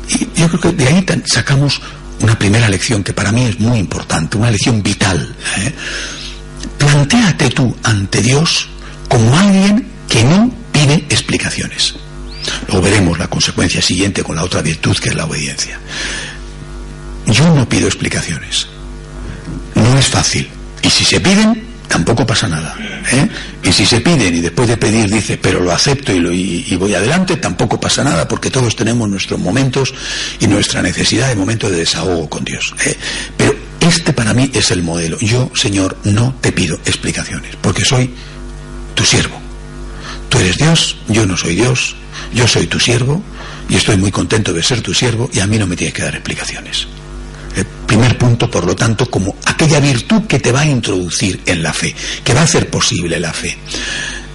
Y 0.10 0.28
yo 0.38 0.49
creo 0.49 0.60
que 0.60 0.71
de 0.73 0.88
ahí 0.88 1.06
sacamos 1.25 1.80
una 2.19 2.38
primera 2.38 2.67
lección 2.67 3.02
que 3.02 3.13
para 3.13 3.32
mí 3.32 3.45
es 3.45 3.60
muy 3.62 3.80
importante, 3.80 4.38
una 4.38 4.52
lección 4.52 4.84
vital. 4.84 5.34
¿eh? 5.60 5.73
Plantéate 6.78 7.49
tú 7.52 7.73
ante 7.84 8.21
Dios 8.21 8.67
como 9.08 9.38
alguien 9.39 9.88
que 10.10 10.21
no 10.25 10.52
pide 10.73 10.95
explicaciones. 11.10 11.95
Luego 12.67 12.82
veremos 12.82 13.17
la 13.17 13.28
consecuencia 13.28 13.82
siguiente 13.82 14.21
con 14.21 14.36
la 14.36 14.43
otra 14.43 14.62
virtud 14.62 14.97
que 14.97 15.10
es 15.10 15.15
la 15.15 15.23
obediencia. 15.23 15.80
Yo 17.25 17.56
no 17.56 17.69
pido 17.69 17.88
explicaciones. 17.88 18.67
Es 19.99 20.07
fácil. 20.07 20.47
Y 20.81 20.89
si 20.89 21.03
se 21.03 21.19
piden, 21.19 21.62
tampoco 21.89 22.25
pasa 22.25 22.47
nada. 22.47 22.73
¿eh? 23.12 23.27
Y 23.63 23.73
si 23.73 23.85
se 23.85 23.99
piden 23.99 24.33
y 24.33 24.39
después 24.39 24.69
de 24.69 24.77
pedir 24.77 25.09
dice, 25.09 25.38
pero 25.38 25.59
lo 25.59 25.73
acepto 25.73 26.13
y, 26.13 26.73
voy 26.77 26.93
adelante, 26.93 27.35
tampoco 27.35 27.77
pasa 27.81 28.01
nada, 28.01 28.25
porque 28.25 28.49
todos 28.49 28.77
tenemos 28.77 29.09
nuestros 29.09 29.41
momentos 29.41 29.93
y 30.39 30.47
nuestra 30.47 30.81
necesidad 30.81 31.27
de 31.27 31.35
momento 31.35 31.69
de 31.69 31.79
desahogo 31.79 32.29
con 32.29 32.45
Dios. 32.45 32.73
¿eh? 32.85 32.95
Pero 33.35 33.53
este 33.81 34.13
para 34.13 34.33
mí 34.33 34.49
es 34.53 34.71
el 34.71 34.83
modelo. 34.83 35.19
Yo, 35.19 35.51
Señor, 35.53 35.97
no 36.05 36.33
te 36.39 36.53
pido 36.53 36.79
explicaciones, 36.85 37.57
porque 37.62 37.83
soy 37.83 38.09
tu 38.95 39.03
siervo. 39.03 39.38
Tú 40.29 40.39
eres 40.39 40.55
Dios, 40.55 40.95
yo 41.09 41.25
no 41.25 41.35
soy 41.35 41.55
Dios, 41.55 41.97
yo 42.33 42.47
soy 42.47 42.67
tu 42.67 42.79
siervo 42.79 43.21
y 43.67 43.75
estoy 43.75 43.97
muy 43.97 44.12
contento 44.12 44.53
de 44.53 44.63
ser 44.63 44.79
tu 44.79 44.93
siervo 44.93 45.29
y 45.33 45.41
a 45.41 45.47
mí 45.47 45.57
no 45.57 45.67
me 45.67 45.75
tienes 45.75 45.93
que 45.93 46.03
dar 46.03 46.15
explicaciones. 46.15 46.88
El 47.55 47.65
primer 47.65 48.17
punto, 48.17 48.49
por 48.49 48.65
lo 48.65 48.75
tanto, 48.75 49.09
como 49.09 49.35
aquella 49.45 49.79
virtud 49.79 50.23
que 50.27 50.39
te 50.39 50.51
va 50.51 50.62
a 50.62 50.65
introducir 50.65 51.41
en 51.45 51.63
la 51.63 51.73
fe, 51.73 51.95
que 52.23 52.33
va 52.33 52.41
a 52.41 52.43
hacer 52.43 52.69
posible 52.69 53.19
la 53.19 53.33
fe. 53.33 53.57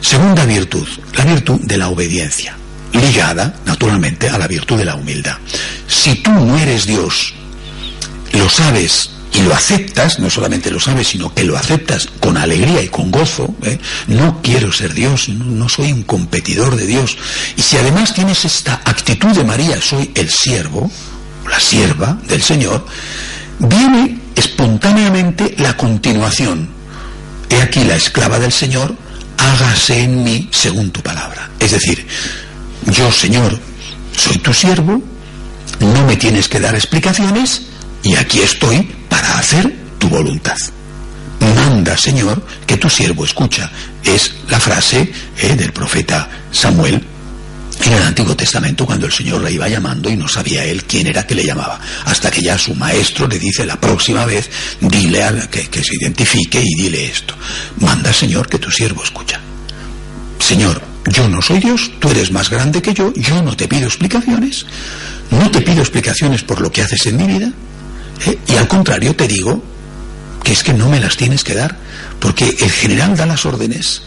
Segunda 0.00 0.44
virtud, 0.44 0.86
la 1.14 1.24
virtud 1.24 1.60
de 1.60 1.78
la 1.78 1.88
obediencia, 1.88 2.56
ligada, 2.92 3.54
naturalmente, 3.64 4.28
a 4.28 4.38
la 4.38 4.46
virtud 4.46 4.76
de 4.76 4.84
la 4.84 4.96
humildad. 4.96 5.38
Si 5.86 6.16
tú 6.16 6.30
no 6.30 6.58
eres 6.58 6.86
Dios, 6.86 7.34
lo 8.32 8.50
sabes 8.50 9.10
y 9.34 9.42
lo 9.42 9.54
aceptas, 9.54 10.20
no 10.20 10.30
solamente 10.30 10.70
lo 10.70 10.78
sabes, 10.78 11.08
sino 11.08 11.34
que 11.34 11.44
lo 11.44 11.56
aceptas 11.56 12.08
con 12.20 12.36
alegría 12.36 12.82
y 12.82 12.88
con 12.88 13.10
gozo, 13.10 13.52
¿eh? 13.62 13.78
no 14.06 14.40
quiero 14.42 14.72
ser 14.72 14.94
Dios, 14.94 15.28
no, 15.28 15.68
soy 15.68 15.92
un 15.92 16.04
competidor 16.04 16.76
de 16.76 16.86
Dios. 16.86 17.16
Y 17.56 17.62
si 17.62 17.76
además 17.76 18.14
tienes 18.14 18.44
esta 18.44 18.80
actitud 18.84 19.34
de 19.34 19.44
María, 19.44 19.80
soy 19.80 20.12
el 20.14 20.30
siervo, 20.30 20.90
la 21.48 21.60
sierva 21.60 22.18
del 22.26 22.42
Señor, 22.42 22.84
viene 23.58 24.18
espontáneamente 24.34 25.54
la 25.58 25.76
continuación. 25.76 26.68
He 27.48 27.60
aquí 27.62 27.84
la 27.84 27.96
esclava 27.96 28.38
del 28.38 28.52
Señor, 28.52 28.94
hágase 29.38 30.02
en 30.02 30.24
mí 30.24 30.48
según 30.50 30.90
tu 30.90 31.00
palabra. 31.00 31.50
Es 31.58 31.72
decir, 31.72 32.06
yo, 32.86 33.10
Señor, 33.12 33.58
soy 34.16 34.38
tu 34.38 34.52
siervo, 34.52 35.02
no 35.80 36.06
me 36.06 36.16
tienes 36.16 36.48
que 36.48 36.60
dar 36.60 36.74
explicaciones 36.74 37.62
y 38.02 38.16
aquí 38.16 38.40
estoy 38.40 38.82
para 39.08 39.38
hacer 39.38 39.74
tu 39.98 40.08
voluntad. 40.08 40.56
Manda, 41.40 41.96
Señor, 41.96 42.44
que 42.66 42.76
tu 42.76 42.88
siervo 42.88 43.24
escucha. 43.24 43.70
Es 44.02 44.34
la 44.48 44.60
frase 44.60 45.12
eh, 45.38 45.54
del 45.56 45.72
profeta 45.72 46.28
Samuel 46.50 47.04
en 47.84 47.92
el 47.92 48.02
Antiguo 48.02 48.36
Testamento 48.36 48.86
cuando 48.86 49.06
el 49.06 49.12
Señor 49.12 49.42
la 49.42 49.50
iba 49.50 49.68
llamando 49.68 50.10
y 50.10 50.16
no 50.16 50.28
sabía 50.28 50.64
él 50.64 50.84
quién 50.84 51.06
era 51.06 51.26
que 51.26 51.34
le 51.34 51.44
llamaba, 51.44 51.80
hasta 52.04 52.30
que 52.30 52.42
ya 52.42 52.58
su 52.58 52.74
maestro 52.74 53.26
le 53.26 53.38
dice 53.38 53.66
la 53.66 53.80
próxima 53.80 54.24
vez, 54.24 54.48
dile 54.80 55.22
a 55.22 55.32
que, 55.48 55.82
se 55.82 55.94
identifique 56.00 56.62
y 56.64 56.82
dile 56.82 57.06
esto. 57.06 57.34
Manda, 57.78 58.12
Señor, 58.12 58.48
que 58.48 58.58
tu 58.58 58.70
siervo 58.70 59.02
escucha. 59.02 59.40
Señor, 60.38 60.82
yo 61.06 61.28
no 61.28 61.42
soy 61.42 61.60
Dios, 61.60 61.90
tú 61.98 62.10
eres 62.10 62.30
más 62.30 62.50
grande 62.50 62.80
que 62.80 62.94
yo, 62.94 63.12
yo 63.14 63.42
no 63.42 63.56
te 63.56 63.68
pido 63.68 63.86
explicaciones, 63.86 64.66
no 65.30 65.50
te 65.50 65.60
pido 65.60 65.80
explicaciones 65.80 66.42
por 66.42 66.60
lo 66.60 66.70
que 66.70 66.82
haces 66.82 67.06
en 67.06 67.16
mi 67.16 67.26
vida, 67.26 67.52
¿eh? 68.26 68.38
y 68.48 68.56
al 68.56 68.68
contrario 68.68 69.14
te 69.14 69.28
digo 69.28 69.62
que 70.42 70.52
es 70.52 70.62
que 70.62 70.74
no 70.74 70.88
me 70.88 71.00
las 71.00 71.16
tienes 71.16 71.44
que 71.44 71.54
dar, 71.54 71.76
porque 72.20 72.56
el 72.60 72.70
general 72.70 73.16
da 73.16 73.26
las 73.26 73.44
órdenes 73.46 74.02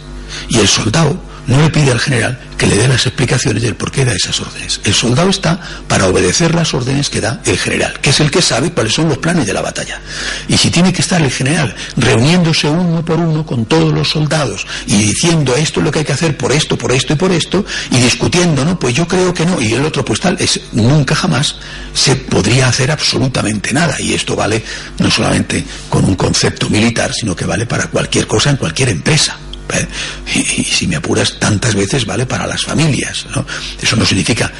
y 0.49 0.57
el 0.59 0.67
soldado 0.67 1.26
no 1.47 1.61
le 1.61 1.69
pide 1.69 1.91
al 1.91 1.99
general 1.99 2.39
que 2.57 2.67
le 2.67 2.75
dé 2.75 2.87
las 2.87 3.05
explicaciones 3.05 3.61
del 3.63 3.75
por 3.75 3.91
qué 3.91 4.03
da 4.03 4.13
esas 4.13 4.39
órdenes. 4.39 4.81
El 4.83 4.93
soldado 4.93 5.29
está 5.29 5.59
para 5.87 6.07
obedecer 6.07 6.53
las 6.55 6.73
órdenes 6.73 7.09
que 7.09 7.21
da 7.21 7.41
el 7.45 7.57
general, 7.57 7.99
que 8.01 8.09
es 8.09 8.19
el 8.19 8.31
que 8.31 8.41
sabe 8.41 8.71
cuáles 8.71 8.93
son 8.93 9.09
los 9.09 9.17
planes 9.17 9.45
de 9.45 9.53
la 9.53 9.61
batalla. 9.61 10.01
Y 10.47 10.57
si 10.57 10.69
tiene 10.69 10.91
que 10.91 11.01
estar 11.01 11.21
el 11.21 11.31
general 11.31 11.75
reuniéndose 11.95 12.67
uno 12.67 13.03
por 13.03 13.19
uno 13.19 13.45
con 13.45 13.65
todos 13.65 13.93
los 13.93 14.09
soldados 14.09 14.65
y 14.87 14.97
diciendo 14.97 15.55
esto 15.55 15.79
es 15.79 15.85
lo 15.85 15.91
que 15.91 15.99
hay 15.99 16.05
que 16.05 16.13
hacer 16.13 16.35
por 16.37 16.51
esto, 16.51 16.77
por 16.77 16.91
esto 16.91 17.13
y 17.13 17.15
por 17.15 17.31
esto, 17.31 17.65
y 17.91 17.97
discutiendo, 17.97 18.65
¿no? 18.65 18.77
Pues 18.79 18.93
yo 18.93 19.07
creo 19.07 19.33
que 19.33 19.45
no, 19.45 19.61
y 19.61 19.73
el 19.73 19.85
otro 19.85 20.03
pues 20.03 20.19
tal, 20.19 20.35
es, 20.39 20.59
nunca 20.73 21.15
jamás 21.15 21.55
se 21.93 22.15
podría 22.15 22.67
hacer 22.67 22.91
absolutamente 22.91 23.73
nada. 23.73 23.95
Y 23.99 24.13
esto 24.13 24.35
vale 24.35 24.63
no 24.99 25.09
solamente 25.09 25.63
con 25.89 26.05
un 26.05 26.15
concepto 26.15 26.69
militar, 26.69 27.13
sino 27.13 27.35
que 27.35 27.45
vale 27.45 27.65
para 27.65 27.87
cualquier 27.87 28.27
cosa 28.27 28.49
en 28.49 28.57
cualquier 28.57 28.89
empresa. 28.89 29.37
¿Eh? 29.73 29.87
Y, 30.35 30.63
si 30.63 30.87
me 30.87 30.97
apuras 30.97 31.37
tantas 31.39 31.75
veces 31.75 32.05
vale 32.05 32.25
para 32.25 32.47
las 32.47 32.61
familias. 32.61 33.25
¿no? 33.35 33.45
Eso 33.81 33.95
no 33.95 34.05
significa 34.05 34.51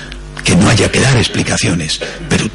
que 0.44 0.56
no 0.56 0.70
haya 0.70 0.90
que 0.90 1.02
dar 1.02 1.18
explicaciones, 1.18 2.00
pero 2.30 2.50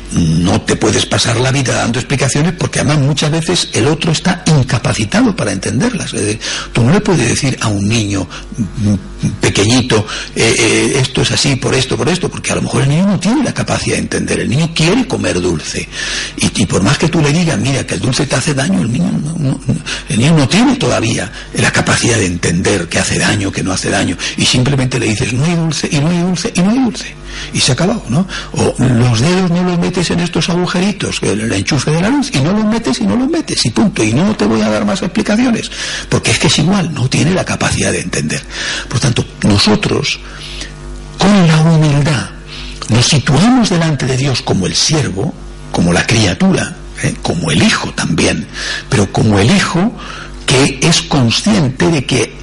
no 0.52 0.60
te 0.60 0.76
puedes 0.76 1.06
pasar 1.06 1.40
la 1.40 1.50
vida 1.50 1.72
dando 1.72 1.98
explicaciones 1.98 2.52
porque 2.52 2.80
además 2.80 2.98
muchas 2.98 3.30
veces 3.30 3.70
el 3.72 3.86
otro 3.86 4.12
está 4.12 4.44
incapacitado 4.46 5.34
para 5.34 5.50
entenderlas. 5.50 6.12
tú 6.72 6.82
no 6.82 6.92
le 6.92 7.00
puedes 7.00 7.26
decir 7.26 7.56
a 7.62 7.68
un 7.68 7.88
niño 7.88 8.28
pequeñito 9.40 10.06
eh, 10.36 10.54
eh, 10.58 10.98
esto 11.00 11.22
es 11.22 11.30
así 11.30 11.56
por 11.56 11.74
esto, 11.74 11.96
por 11.96 12.06
esto, 12.08 12.28
porque 12.28 12.52
a 12.52 12.56
lo 12.56 12.62
mejor 12.62 12.82
el 12.82 12.90
niño 12.90 13.06
no 13.06 13.18
tiene 13.18 13.42
la 13.42 13.54
capacidad 13.54 13.96
de 13.96 14.02
entender, 14.02 14.40
el 14.40 14.50
niño 14.50 14.70
quiere 14.74 15.06
comer 15.06 15.40
dulce. 15.40 15.88
Y, 16.36 16.66
por 16.66 16.82
más 16.82 16.98
que 16.98 17.08
tú 17.08 17.22
le 17.22 17.32
digas, 17.32 17.58
mira, 17.58 17.86
que 17.86 17.94
el 17.94 18.00
dulce 18.00 18.26
te 18.26 18.36
hace 18.36 18.52
daño, 18.52 18.82
el 18.82 18.92
niño 18.92 19.10
no, 19.38 19.58
el 20.08 20.18
niño 20.18 20.36
no 20.36 20.48
tiene 20.48 20.76
todavía 20.76 21.32
la 21.54 21.70
capacidad 21.70 22.18
de 22.18 22.26
entender 22.26 22.88
que 22.88 22.98
hace 22.98 23.18
daño, 23.18 23.50
que 23.50 23.62
no 23.62 23.72
hace 23.72 23.88
daño, 23.88 24.16
y 24.36 24.44
simplemente 24.44 24.98
le 24.98 25.06
dices, 25.06 25.32
no 25.32 25.44
hay 25.44 25.54
dulce, 25.54 25.88
y 25.90 25.98
no 25.98 26.08
hay 26.08 26.18
dulce, 26.18 26.52
y 26.54 26.60
no 26.60 26.70
hay 26.70 26.78
dulce 26.78 27.21
y 27.52 27.60
se 27.60 27.72
acabado, 27.72 28.02
¿no? 28.08 28.26
O 28.52 28.74
los 28.78 29.20
dedos 29.20 29.50
no 29.50 29.62
los 29.62 29.78
metes 29.78 30.10
en 30.10 30.20
estos 30.20 30.48
agujeritos, 30.48 31.20
el 31.22 31.52
enchufe 31.52 31.90
de 31.90 32.00
la 32.00 32.08
luz, 32.08 32.30
y 32.32 32.40
no 32.40 32.52
los 32.52 32.64
metes 32.64 33.00
y 33.00 33.04
no 33.04 33.16
los 33.16 33.28
metes, 33.28 33.64
y 33.64 33.70
punto. 33.70 34.02
Y 34.02 34.12
no 34.12 34.34
te 34.36 34.44
voy 34.44 34.60
a 34.60 34.68
dar 34.68 34.84
más 34.84 35.02
explicaciones, 35.02 35.70
porque 36.08 36.32
es 36.32 36.38
que 36.38 36.46
es 36.46 36.58
igual, 36.58 36.92
no 36.92 37.08
tiene 37.08 37.32
la 37.32 37.44
capacidad 37.44 37.92
de 37.92 38.00
entender. 38.00 38.42
Por 38.88 39.00
tanto, 39.00 39.24
nosotros, 39.42 40.20
con 41.18 41.46
la 41.46 41.60
humildad, 41.60 42.30
nos 42.88 43.06
situamos 43.06 43.70
delante 43.70 44.06
de 44.06 44.16
Dios 44.16 44.42
como 44.42 44.66
el 44.66 44.74
siervo, 44.74 45.34
como 45.70 45.92
la 45.92 46.06
criatura, 46.06 46.76
¿eh? 47.02 47.14
como 47.22 47.50
el 47.50 47.62
hijo 47.62 47.90
también, 47.92 48.46
pero 48.88 49.10
como 49.12 49.38
el 49.38 49.50
hijo 49.50 49.92
que 50.46 50.80
es 50.82 51.02
consciente 51.02 51.88
de 51.88 52.04
que, 52.04 52.36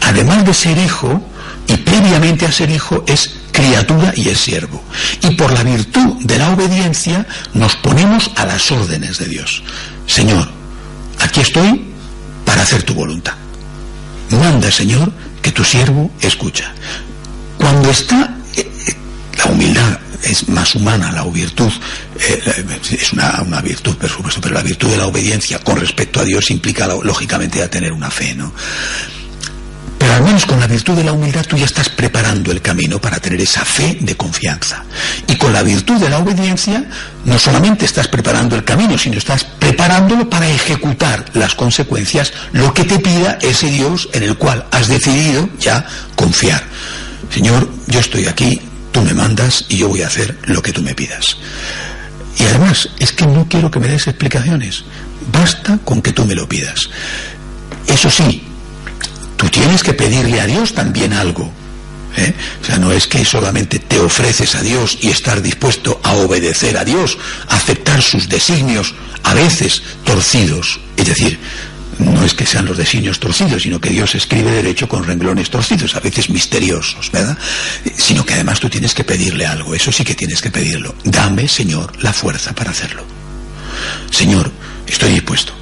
además 0.00 0.44
de 0.44 0.54
ser 0.54 0.78
hijo, 0.78 1.22
y 1.66 1.76
previamente 1.76 2.46
a 2.46 2.52
ser 2.52 2.70
hijo, 2.70 3.04
es 3.06 3.36
criatura 3.60 4.12
y 4.16 4.28
es 4.28 4.38
siervo. 4.38 4.82
Y 5.22 5.30
por 5.34 5.52
la 5.52 5.62
virtud 5.62 6.24
de 6.24 6.38
la 6.38 6.50
obediencia 6.50 7.26
nos 7.54 7.76
ponemos 7.76 8.30
a 8.36 8.46
las 8.46 8.70
órdenes 8.70 9.18
de 9.18 9.26
Dios. 9.26 9.62
Señor, 10.06 10.48
aquí 11.18 11.40
estoy 11.40 11.84
para 12.44 12.62
hacer 12.62 12.82
tu 12.82 12.94
voluntad. 12.94 13.34
Manda, 14.30 14.70
Señor, 14.70 15.12
que 15.42 15.52
tu 15.52 15.64
siervo 15.64 16.10
escucha. 16.20 16.72
Cuando 17.58 17.90
está 17.90 18.36
eh, 18.56 18.70
eh, 18.86 18.94
la 19.36 19.46
humildad 19.46 19.98
es 20.22 20.48
más 20.48 20.74
humana, 20.74 21.12
la 21.12 21.24
virtud 21.24 21.70
eh, 22.18 22.80
es 22.90 23.12
una, 23.12 23.42
una, 23.46 23.60
virtud, 23.60 23.96
por 23.96 24.08
supuesto, 24.08 24.40
pero 24.40 24.54
la 24.54 24.62
virtud 24.62 24.88
de 24.88 24.96
la 24.96 25.06
obediencia 25.06 25.58
con 25.60 25.76
respecto 25.76 26.20
a 26.20 26.24
Dios 26.24 26.50
implica 26.50 26.86
lógicamente 26.86 27.62
a 27.62 27.70
tener 27.70 27.92
una 27.92 28.10
fe, 28.10 28.34
¿no? 28.34 28.52
Al 30.10 30.24
menos 30.24 30.44
con 30.44 30.58
la 30.58 30.66
virtud 30.66 30.96
de 30.96 31.04
la 31.04 31.12
humildad 31.12 31.46
tú 31.46 31.56
ya 31.56 31.64
estás 31.64 31.88
preparando 31.88 32.50
el 32.50 32.60
camino 32.60 33.00
para 33.00 33.20
tener 33.20 33.40
esa 33.40 33.64
fe 33.64 33.96
de 34.00 34.16
confianza. 34.16 34.84
Y 35.28 35.36
con 35.36 35.52
la 35.52 35.62
virtud 35.62 36.00
de 36.00 36.10
la 36.10 36.18
obediencia 36.18 36.84
no 37.24 37.38
solamente 37.38 37.84
estás 37.84 38.08
preparando 38.08 38.56
el 38.56 38.64
camino, 38.64 38.98
sino 38.98 39.18
estás 39.18 39.44
preparándolo 39.44 40.28
para 40.28 40.48
ejecutar 40.48 41.24
las 41.34 41.54
consecuencias, 41.54 42.32
lo 42.52 42.74
que 42.74 42.84
te 42.84 42.98
pida 42.98 43.38
ese 43.40 43.68
Dios 43.70 44.08
en 44.12 44.24
el 44.24 44.36
cual 44.36 44.66
has 44.72 44.88
decidido 44.88 45.48
ya 45.60 45.86
confiar. 46.16 46.64
Señor, 47.32 47.70
yo 47.86 48.00
estoy 48.00 48.26
aquí, 48.26 48.60
tú 48.90 49.02
me 49.02 49.14
mandas 49.14 49.64
y 49.68 49.76
yo 49.76 49.88
voy 49.88 50.02
a 50.02 50.08
hacer 50.08 50.36
lo 50.46 50.60
que 50.60 50.72
tú 50.72 50.82
me 50.82 50.94
pidas. 50.94 51.36
Y 52.36 52.44
además, 52.44 52.88
es 52.98 53.12
que 53.12 53.26
no 53.26 53.46
quiero 53.48 53.70
que 53.70 53.78
me 53.78 53.88
des 53.88 54.08
explicaciones. 54.08 54.84
Basta 55.32 55.78
con 55.84 56.02
que 56.02 56.12
tú 56.12 56.24
me 56.24 56.34
lo 56.34 56.48
pidas. 56.48 56.90
Eso 57.86 58.10
sí, 58.10 58.49
tú 59.40 59.48
tienes 59.48 59.82
que 59.82 59.94
pedirle 59.94 60.38
a 60.38 60.46
Dios 60.46 60.74
también 60.74 61.14
algo. 61.14 61.50
¿eh? 62.18 62.34
O 62.62 62.66
sea, 62.66 62.76
no 62.76 62.92
es 62.92 63.06
que 63.06 63.24
solamente 63.24 63.78
te 63.78 63.98
ofreces 63.98 64.54
a 64.54 64.60
Dios 64.60 64.98
y 65.00 65.08
estar 65.08 65.40
dispuesto 65.40 65.98
a 66.04 66.12
obedecer 66.12 66.76
a 66.76 66.84
Dios, 66.84 67.16
a 67.48 67.56
aceptar 67.56 68.02
sus 68.02 68.28
designios, 68.28 68.94
a 69.22 69.32
veces 69.32 69.82
torcidos. 70.04 70.78
Es 70.94 71.06
decir, 71.06 71.38
no 72.00 72.22
es 72.22 72.34
que 72.34 72.44
sean 72.44 72.66
los 72.66 72.76
designios 72.76 73.18
torcidos, 73.18 73.62
sino 73.62 73.80
que 73.80 73.88
Dios 73.88 74.14
escribe 74.14 74.50
derecho 74.50 74.86
con 74.86 75.04
renglones 75.04 75.48
torcidos, 75.48 75.96
a 75.96 76.00
veces 76.00 76.28
misteriosos, 76.28 77.10
¿verdad? 77.10 77.38
Sino 77.96 78.26
que 78.26 78.34
además 78.34 78.60
tú 78.60 78.68
tienes 78.68 78.92
que 78.92 79.04
pedirle 79.04 79.46
algo, 79.46 79.74
eso 79.74 79.90
sí 79.90 80.04
que 80.04 80.14
tienes 80.14 80.42
que 80.42 80.50
pedirlo. 80.50 80.94
Dame, 81.02 81.48
Señor, 81.48 81.92
la 82.02 82.12
fuerza 82.12 82.54
para 82.54 82.72
hacerlo. 82.72 83.04
Señor, 84.10 84.52
estoy 84.86 85.12
dispuesto. 85.12 85.54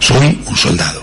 Soy 0.00 0.38
un 0.44 0.56
soldado. 0.56 1.01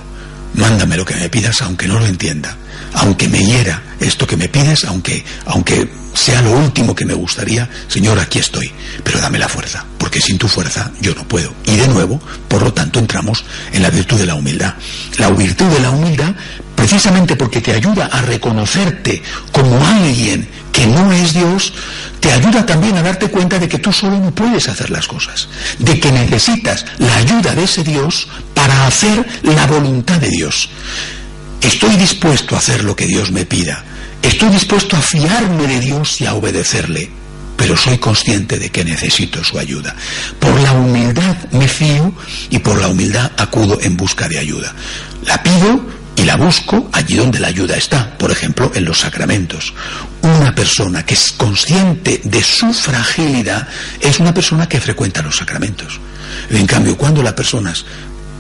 Mándame 0.60 0.98
lo 0.98 1.06
que 1.06 1.16
me 1.16 1.30
pidas 1.30 1.62
aunque 1.62 1.88
no 1.88 1.98
lo 2.00 2.06
entienda, 2.06 2.58
aunque 2.94 3.30
me 3.30 3.40
hiera 3.40 3.82
esto 4.02 4.28
que 4.28 4.36
me 4.36 4.50
pides, 4.50 4.84
aunque, 4.84 5.24
aunque 5.46 5.90
sea 6.14 6.42
lo 6.42 6.52
último 6.52 6.94
que 6.94 7.06
me 7.06 7.14
gustaría, 7.14 7.70
Señor, 7.88 8.20
aquí 8.20 8.40
estoy, 8.40 8.70
pero 9.04 9.22
dame 9.22 9.40
la 9.40 9.48
fuerza, 9.48 9.86
porque 9.98 10.20
sin 10.20 10.38
tu 10.38 10.50
fuerza 10.50 10.92
yo 11.00 11.16
no 11.16 11.26
puedo. 11.26 11.54
Y 11.66 11.78
de 11.78 11.88
nuevo, 11.88 12.22
por 12.50 12.62
lo 12.62 12.74
tanto, 12.74 13.00
entramos 13.00 13.46
en 13.72 13.84
la 13.84 13.90
virtud 13.90 14.18
de 14.18 14.26
la 14.26 14.36
humildad. 14.36 14.74
La 15.18 15.30
virtud 15.30 15.68
de 15.68 15.80
la 15.80 15.92
humildad, 15.92 16.36
precisamente 16.76 17.38
porque 17.38 17.62
te 17.62 17.72
ayuda 17.72 18.08
a 18.08 18.22
reconocerte 18.22 19.24
como 19.54 19.86
alguien 19.86 20.46
que 20.80 20.88
no 20.88 21.12
es 21.12 21.34
Dios, 21.34 21.74
te 22.22 22.32
ayuda 22.32 22.66
también 22.66 22.96
a 22.96 23.02
darte 23.02 23.28
cuenta 23.28 23.60
de 23.60 23.68
que 23.68 23.80
tú 23.80 23.92
solo 23.92 24.18
no 24.18 24.32
puedes 24.34 24.70
hacer 24.70 24.90
las 24.90 25.08
cosas, 25.08 25.50
de 25.78 26.00
que 26.00 26.10
necesitas 26.10 26.86
la 27.00 27.18
ayuda 27.18 27.54
de 27.54 27.66
ese 27.66 27.84
Dios 27.84 28.30
para 28.54 28.88
hacer 28.88 29.28
la 29.44 29.68
voluntad 29.68 30.22
de 30.22 30.30
Dios. 30.30 30.70
Estoy 31.60 31.98
dispuesto 31.98 32.56
a 32.56 32.60
hacer 32.60 32.86
lo 32.86 32.96
que 32.96 33.08
Dios 33.08 33.30
me 33.32 33.46
pida. 33.46 33.84
Estoy 34.22 34.48
dispuesto 34.52 34.96
a 34.96 35.02
fiarme 35.02 35.68
de 35.68 35.82
Dios 35.82 36.22
y 36.22 36.28
a 36.28 36.34
obedecerle. 36.34 37.10
Pero 37.58 37.76
soy 37.76 37.98
consciente 37.98 38.58
de 38.58 38.70
que 38.70 38.86
necesito 38.86 39.44
su 39.44 39.60
ayuda. 39.60 39.94
Por 40.40 40.58
la 40.62 40.72
humildad 40.72 41.36
me 41.52 41.68
fío 41.68 42.14
y 42.50 42.60
por 42.60 42.80
la 42.80 42.88
humildad 42.88 43.34
acudo 43.36 43.78
en 43.82 43.98
busca 43.98 44.30
de 44.30 44.40
ayuda. 44.40 44.74
La 45.26 45.44
pido 45.44 45.99
y 46.20 46.26
la 46.26 46.36
busco 46.36 46.90
allí 46.92 47.16
donde 47.16 47.40
la 47.40 47.48
ayuda 47.48 47.78
está, 47.78 48.18
por 48.18 48.30
ejemplo, 48.30 48.72
en 48.76 48.84
los 48.84 49.00
sacramentos. 49.00 49.74
Una 50.22 50.54
persona 50.54 51.06
que 51.06 51.14
es 51.14 51.32
consciente 51.32 52.20
de 52.26 52.44
su 52.44 52.74
fragilidad 52.74 53.68
es 54.02 54.20
una 54.20 54.34
persona 54.34 54.68
que 54.68 54.82
frecuenta 54.82 55.22
los 55.22 55.38
sacramentos. 55.38 56.00
En 56.50 56.68
cambio, 56.68 56.98
cuando 56.98 57.24
las 57.24 57.34
personas 57.34 57.86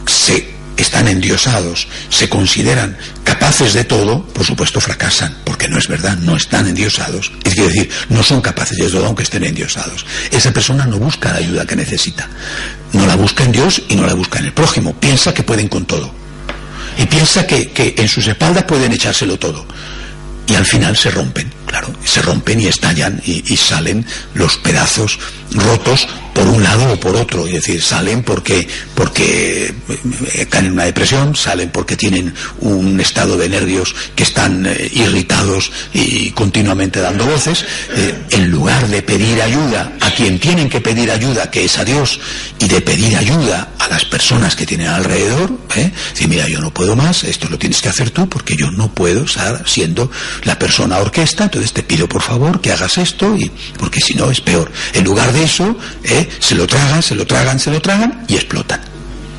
se 0.05 0.49
están 0.75 1.07
endiosados, 1.07 1.87
se 2.09 2.27
consideran 2.27 2.97
capaces 3.23 3.73
de 3.73 3.85
todo, 3.85 4.25
por 4.25 4.45
supuesto 4.45 4.81
fracasan, 4.81 5.37
porque 5.45 5.69
no 5.69 5.77
es 5.77 5.87
verdad, 5.87 6.17
no 6.17 6.35
están 6.35 6.67
endiosados. 6.67 7.31
Es 7.45 7.55
decir, 7.55 7.89
no 8.09 8.23
son 8.23 8.41
capaces 8.41 8.77
de 8.77 8.89
todo 8.89 9.05
aunque 9.05 9.23
estén 9.23 9.45
endiosados. 9.45 10.05
Esa 10.31 10.51
persona 10.51 10.85
no 10.85 10.97
busca 10.97 11.31
la 11.31 11.37
ayuda 11.37 11.65
que 11.65 11.77
necesita. 11.77 12.27
No 12.91 13.05
la 13.05 13.15
busca 13.15 13.45
en 13.45 13.53
Dios 13.53 13.81
y 13.87 13.95
no 13.95 14.05
la 14.05 14.15
busca 14.15 14.39
en 14.39 14.45
el 14.45 14.53
prójimo. 14.53 14.93
Piensa 14.99 15.33
que 15.33 15.43
pueden 15.43 15.69
con 15.69 15.85
todo. 15.85 16.18
Y 16.99 17.05
piensa 17.05 17.47
que, 17.47 17.93
en 17.97 18.07
sus 18.09 18.27
espaldas 18.27 18.65
pueden 18.65 18.91
echárselo 18.91 19.39
todo. 19.39 19.65
Y 20.45 20.55
al 20.55 20.65
final 20.65 20.97
se 20.97 21.09
rompen, 21.09 21.49
claro, 21.69 21.93
se 22.03 22.21
rompen 22.21 22.59
y 22.59 22.65
estallan 22.65 23.21
y 23.23 23.55
salen 23.55 24.05
los 24.33 24.57
pedazos 24.57 25.19
rotos 25.53 26.07
por 26.33 26.47
un 26.47 26.63
lado 26.63 26.93
o 26.93 26.99
por 26.99 27.15
otro, 27.17 27.45
es 27.47 27.53
decir, 27.53 27.81
salen 27.81 28.23
porque, 28.23 28.65
porque 28.95 29.73
eh, 30.33 30.45
caen 30.49 30.67
en 30.67 30.71
una 30.73 30.85
depresión, 30.85 31.35
salen 31.35 31.69
porque 31.69 31.97
tienen 31.97 32.33
un 32.61 32.99
estado 32.99 33.37
de 33.37 33.49
nervios 33.49 33.93
que 34.15 34.23
están 34.23 34.65
eh, 34.65 34.89
irritados 34.93 35.69
y 35.93 36.31
continuamente 36.31 37.01
dando 37.01 37.25
voces, 37.25 37.65
eh, 37.93 38.13
en 38.31 38.51
lugar 38.51 38.87
de 38.87 39.01
pedir 39.01 39.41
ayuda 39.41 39.91
a 39.99 40.11
quien 40.11 40.39
tienen 40.39 40.69
que 40.69 40.79
pedir 40.79 41.11
ayuda, 41.11 41.51
que 41.51 41.65
es 41.65 41.77
a 41.77 41.83
Dios, 41.83 42.21
y 42.59 42.67
de 42.67 42.79
pedir 42.79 43.17
ayuda 43.17 43.73
a 43.77 43.89
las 43.89 44.05
personas 44.05 44.55
que 44.55 44.65
tienen 44.65 44.87
alrededor, 44.87 45.51
¿eh? 45.75 45.91
decir, 46.11 46.29
mira, 46.29 46.47
yo 46.47 46.61
no 46.61 46.73
puedo 46.73 46.95
más, 46.95 47.25
esto 47.25 47.49
lo 47.49 47.57
tienes 47.57 47.81
que 47.81 47.89
hacer 47.89 48.11
tú 48.11 48.29
porque 48.29 48.55
yo 48.55 48.71
no 48.71 48.93
puedo 48.93 49.25
estar 49.25 49.67
siendo 49.67 50.09
la 50.43 50.57
persona 50.57 50.99
orquesta, 50.99 51.49
te 51.67 51.83
pido 51.83 52.07
por 52.07 52.21
favor 52.21 52.61
que 52.61 52.71
hagas 52.71 52.97
esto, 52.97 53.35
y, 53.35 53.51
porque 53.77 53.99
si 53.99 54.15
no 54.15 54.31
es 54.31 54.41
peor. 54.41 54.71
En 54.93 55.03
lugar 55.03 55.31
de 55.31 55.43
eso, 55.43 55.77
¿eh? 56.03 56.27
se 56.39 56.55
lo 56.55 56.67
tragan, 56.67 57.01
se 57.01 57.15
lo 57.15 57.25
tragan, 57.25 57.59
se 57.59 57.71
lo 57.71 57.81
tragan 57.81 58.25
y 58.27 58.35
explotan. 58.35 58.81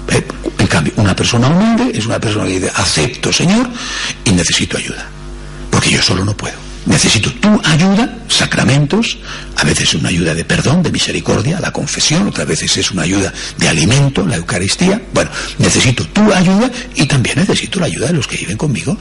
¿eh? 0.09 0.25
En 0.59 0.67
cambio, 0.67 0.93
una 0.97 1.15
persona 1.15 1.49
humilde 1.49 1.99
es 1.99 2.07
una 2.07 2.21
persona 2.21 2.47
que 2.47 2.61
dice, 2.61 2.73
acepto 2.75 3.33
Señor 3.33 3.69
y 4.25 4.31
necesito 4.33 4.77
ayuda, 4.77 5.07
porque 5.71 5.91
yo 5.91 6.03
solo 6.03 6.25
no 6.25 6.37
puedo. 6.37 6.71
Necesito 6.87 7.31
tu 7.35 7.61
ayuda, 7.65 8.19
sacramentos, 8.29 9.19
a 9.57 9.65
veces 9.65 9.93
una 9.95 10.09
ayuda 10.09 10.35
de 10.35 10.45
perdón, 10.45 10.83
de 10.83 10.91
misericordia, 10.91 11.61
la 11.61 11.73
confesión, 11.73 12.27
otras 12.27 12.47
veces 12.47 12.75
es 12.79 12.91
una 12.91 13.03
ayuda 13.03 13.33
de 13.59 13.69
alimento, 13.69 14.27
la 14.27 14.37
Eucaristía. 14.37 15.01
Bueno, 15.13 15.31
necesito 15.59 16.07
tu 16.07 16.33
ayuda 16.33 16.71
y 16.95 17.07
también 17.07 17.37
necesito 17.39 17.79
la 17.81 17.87
ayuda 17.87 18.07
de 18.07 18.15
los 18.15 18.27
que 18.27 18.39
viven 18.39 18.57
conmigo 18.57 18.97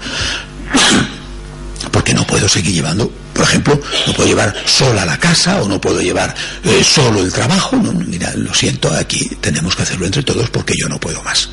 porque 1.91 2.13
no 2.13 2.25
puedo 2.25 2.47
seguir 2.47 2.73
llevando, 2.73 3.11
por 3.33 3.43
ejemplo, 3.43 3.79
no 4.07 4.13
puedo 4.13 4.27
llevar 4.27 4.53
sola 4.65 5.05
la 5.05 5.17
casa 5.17 5.61
o 5.61 5.67
no 5.67 5.79
puedo 5.79 6.01
llevar 6.01 6.35
eh, 6.63 6.83
solo 6.83 7.21
el 7.21 7.31
trabajo. 7.31 7.75
No, 7.77 7.93
mira, 7.93 8.31
lo 8.35 8.53
siento, 8.53 8.93
aquí 8.93 9.29
tenemos 9.39 9.75
que 9.75 9.83
hacerlo 9.83 10.05
entre 10.05 10.23
todos 10.23 10.49
porque 10.49 10.73
yo 10.77 10.89
no 10.89 10.99
puedo 10.99 11.23
más. 11.23 11.49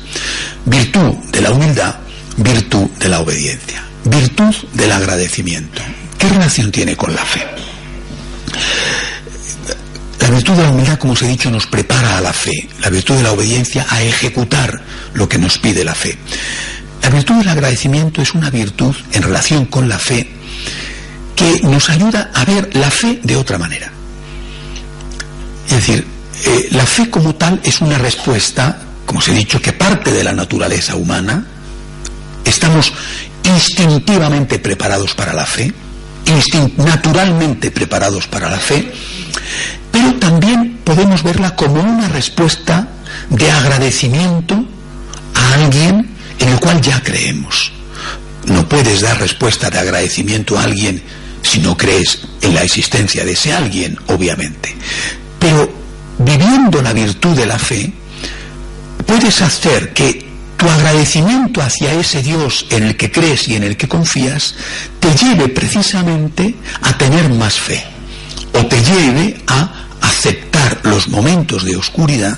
Virtud 0.65 1.13
de 1.31 1.41
la 1.41 1.51
humildad, 1.51 1.95
virtud 2.37 2.89
de 2.99 3.09
la 3.09 3.21
obediencia, 3.21 3.83
virtud 4.03 4.53
del 4.73 4.91
agradecimiento. 4.91 5.81
¿Qué 6.17 6.27
relación 6.27 6.71
tiene 6.71 6.95
con 6.95 7.15
la 7.15 7.23
fe? 7.23 7.45
La 10.19 10.29
virtud 10.29 10.55
de 10.55 10.63
la 10.63 10.69
humildad, 10.71 10.97
como 10.97 11.13
os 11.13 11.21
he 11.21 11.27
dicho, 11.27 11.49
nos 11.49 11.67
prepara 11.67 12.17
a 12.17 12.21
la 12.21 12.33
fe. 12.33 12.67
La 12.81 12.89
virtud 12.89 13.15
de 13.15 13.23
la 13.23 13.31
obediencia 13.31 13.85
a 13.89 14.03
ejecutar 14.03 14.81
lo 15.13 15.29
que 15.29 15.37
nos 15.37 15.57
pide 15.57 15.85
la 15.85 15.95
fe. 15.95 16.17
La 17.01 17.09
virtud 17.09 17.35
del 17.35 17.49
agradecimiento 17.49 18.21
es 18.21 18.33
una 18.33 18.49
virtud 18.49 18.95
en 19.13 19.23
relación 19.23 19.65
con 19.65 19.87
la 19.87 19.99
fe 19.99 20.29
que 21.35 21.61
nos 21.63 21.89
ayuda 21.89 22.31
a 22.33 22.43
ver 22.45 22.75
la 22.75 22.89
fe 22.89 23.19
de 23.23 23.35
otra 23.35 23.57
manera. 23.57 23.91
Es 25.67 25.75
decir, 25.75 26.05
eh, 26.45 26.67
la 26.71 26.85
fe 26.85 27.09
como 27.09 27.35
tal 27.35 27.59
es 27.63 27.81
una 27.81 27.97
respuesta, 27.97 28.79
como 29.05 29.19
os 29.19 29.27
he 29.27 29.33
dicho, 29.33 29.61
que 29.61 29.73
parte 29.73 30.11
de 30.11 30.23
la 30.23 30.33
naturaleza 30.33 30.95
humana. 30.95 31.45
Estamos 32.43 32.91
instintivamente 33.43 34.59
preparados 34.59 35.13
para 35.13 35.33
la 35.33 35.45
fe, 35.45 35.73
naturalmente 36.77 37.71
preparados 37.71 38.27
para 38.27 38.49
la 38.49 38.57
fe, 38.57 38.91
pero 39.91 40.15
también 40.15 40.79
podemos 40.83 41.23
verla 41.23 41.55
como 41.55 41.81
una 41.81 42.07
respuesta 42.09 42.87
de 43.29 43.51
agradecimiento 43.51 44.65
a 45.33 45.53
alguien 45.53 46.16
en 46.39 46.49
el 46.49 46.59
cual 46.59 46.81
ya 46.81 47.01
creemos. 47.01 47.71
No 48.45 48.67
puedes 48.67 49.01
dar 49.01 49.19
respuesta 49.19 49.69
de 49.69 49.79
agradecimiento 49.79 50.57
a 50.57 50.63
alguien 50.63 51.01
si 51.41 51.59
no 51.59 51.75
crees 51.75 52.19
en 52.41 52.53
la 52.53 52.63
existencia 52.63 53.25
de 53.25 53.31
ese 53.33 53.53
alguien, 53.53 53.97
obviamente. 54.07 54.75
Pero 55.39 55.71
viviendo 56.19 56.81
la 56.81 56.93
virtud 56.93 57.35
de 57.35 57.45
la 57.45 57.59
fe, 57.59 57.91
puedes 59.05 59.41
hacer 59.41 59.93
que 59.93 60.27
tu 60.57 60.67
agradecimiento 60.67 61.61
hacia 61.61 61.93
ese 61.93 62.23
Dios 62.23 62.65
en 62.71 62.83
el 62.83 62.97
que 62.97 63.11
crees 63.11 63.47
y 63.47 63.55
en 63.55 63.63
el 63.63 63.77
que 63.77 63.87
confías 63.87 64.55
te 64.99 65.13
lleve 65.13 65.49
precisamente 65.49 66.55
a 66.81 66.97
tener 66.97 67.29
más 67.29 67.59
fe 67.59 67.83
o 68.53 68.65
te 68.65 68.81
lleve 68.83 69.37
a 69.45 69.85
aceptar 70.01 70.79
los 70.83 71.07
momentos 71.09 71.63
de 71.63 71.75
oscuridad 71.75 72.37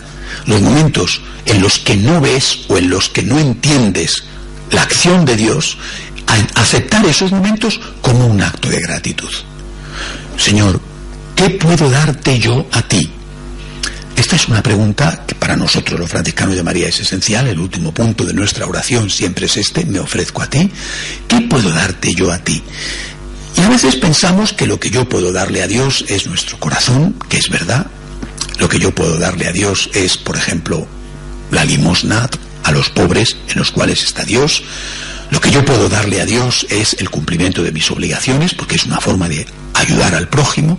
los 0.50 0.62
momentos 0.62 1.22
en 1.46 1.62
los 1.62 1.80
que 1.80 1.96
no 1.96 2.20
ves 2.20 2.66
o 2.68 2.78
en 2.78 2.90
los 2.90 3.10
que 3.10 3.24
no 3.24 3.40
entiendes 3.40 4.24
la 4.72 4.82
acción 4.82 5.26
de 5.26 5.36
Dios, 5.36 5.78
aceptar 6.56 7.06
esos 7.06 7.32
momentos 7.32 7.80
como 8.02 8.28
un 8.28 8.42
acto 8.42 8.70
de 8.70 8.80
gratitud. 8.80 9.30
Señor, 10.38 10.80
¿qué 11.36 11.50
puedo 11.52 11.90
darte 11.90 12.40
yo 12.40 12.68
a 12.72 12.82
ti? 12.82 13.10
Esta 14.16 14.36
es 14.36 14.48
una 14.48 14.62
pregunta 14.62 15.24
que 15.26 15.36
para 15.36 15.56
nosotros 15.56 16.00
los 16.00 16.10
franciscanos 16.10 16.56
de 16.56 16.64
María 16.64 16.90
es 16.90 17.00
esencial. 17.00 17.48
El 17.48 17.60
último 17.60 17.94
punto 17.94 18.26
de 18.26 18.34
nuestra 18.34 18.66
oración 18.66 19.10
siempre 19.10 19.46
es 19.46 19.58
este, 19.58 19.86
me 19.86 20.00
ofrezco 20.00 20.42
a 20.42 20.50
ti. 20.50 20.70
¿Qué 21.28 21.42
puedo 21.42 21.70
darte 21.70 22.14
yo 22.14 22.32
a 22.32 22.38
ti? 22.40 22.62
Y 23.56 23.62
a 23.62 23.70
veces 23.70 23.96
pensamos 23.96 24.54
que 24.54 24.68
lo 24.68 24.80
que 24.80 24.90
yo 24.90 25.08
puedo 25.08 25.32
darle 25.32 25.64
a 25.64 25.68
Dios 25.68 26.06
es 26.10 26.28
nuestro 26.28 26.60
corazón, 26.60 27.16
que 27.30 27.38
es 27.38 27.50
verdad, 27.50 27.88
lo 28.60 28.68
que 28.68 28.80
yo 28.80 28.94
puedo 28.94 29.18
darle 29.18 29.48
a 29.48 29.54
Dios 29.54 29.90
es, 29.94 30.18
por 30.18 30.36
ejemplo, 30.36 30.86
la 31.52 31.64
limosna 31.66 32.30
a 32.64 32.72
los 32.72 32.90
pobres 32.90 33.38
en 33.48 33.58
los 33.58 33.72
cuales 33.72 34.04
está 34.04 34.24
Dios. 34.24 34.64
Lo 35.32 35.40
que 35.40 35.50
yo 35.50 35.64
puedo 35.64 35.88
darle 35.88 36.22
a 36.22 36.26
Dios 36.26 36.68
es 36.70 36.96
el 37.00 37.10
cumplimiento 37.10 37.64
de 37.64 37.72
mis 37.72 37.90
obligaciones, 37.90 38.54
porque 38.54 38.76
es 38.76 38.86
una 38.86 39.00
forma 39.00 39.30
de 39.30 39.48
ayudar 39.74 40.14
al 40.14 40.28
prójimo. 40.28 40.78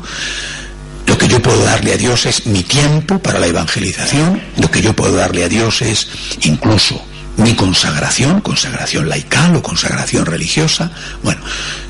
Lo 1.06 1.16
que 1.16 1.26
yo 1.26 1.40
puedo 1.40 1.64
darle 1.64 1.94
a 1.94 1.96
Dios 1.96 2.26
es 2.26 2.46
mi 2.46 2.62
tiempo 2.62 3.18
para 3.18 3.40
la 3.40 3.46
evangelización. 3.46 4.42
Lo 4.58 4.70
que 4.70 4.82
yo 4.82 4.94
puedo 4.94 5.14
darle 5.16 5.44
a 5.44 5.48
Dios 5.48 5.80
es 5.80 6.08
incluso 6.42 7.02
mi 7.38 7.54
consagración, 7.54 8.42
consagración 8.42 9.08
laical 9.08 9.56
o 9.56 9.62
consagración 9.62 10.26
religiosa. 10.26 10.92
Bueno, 11.22 11.40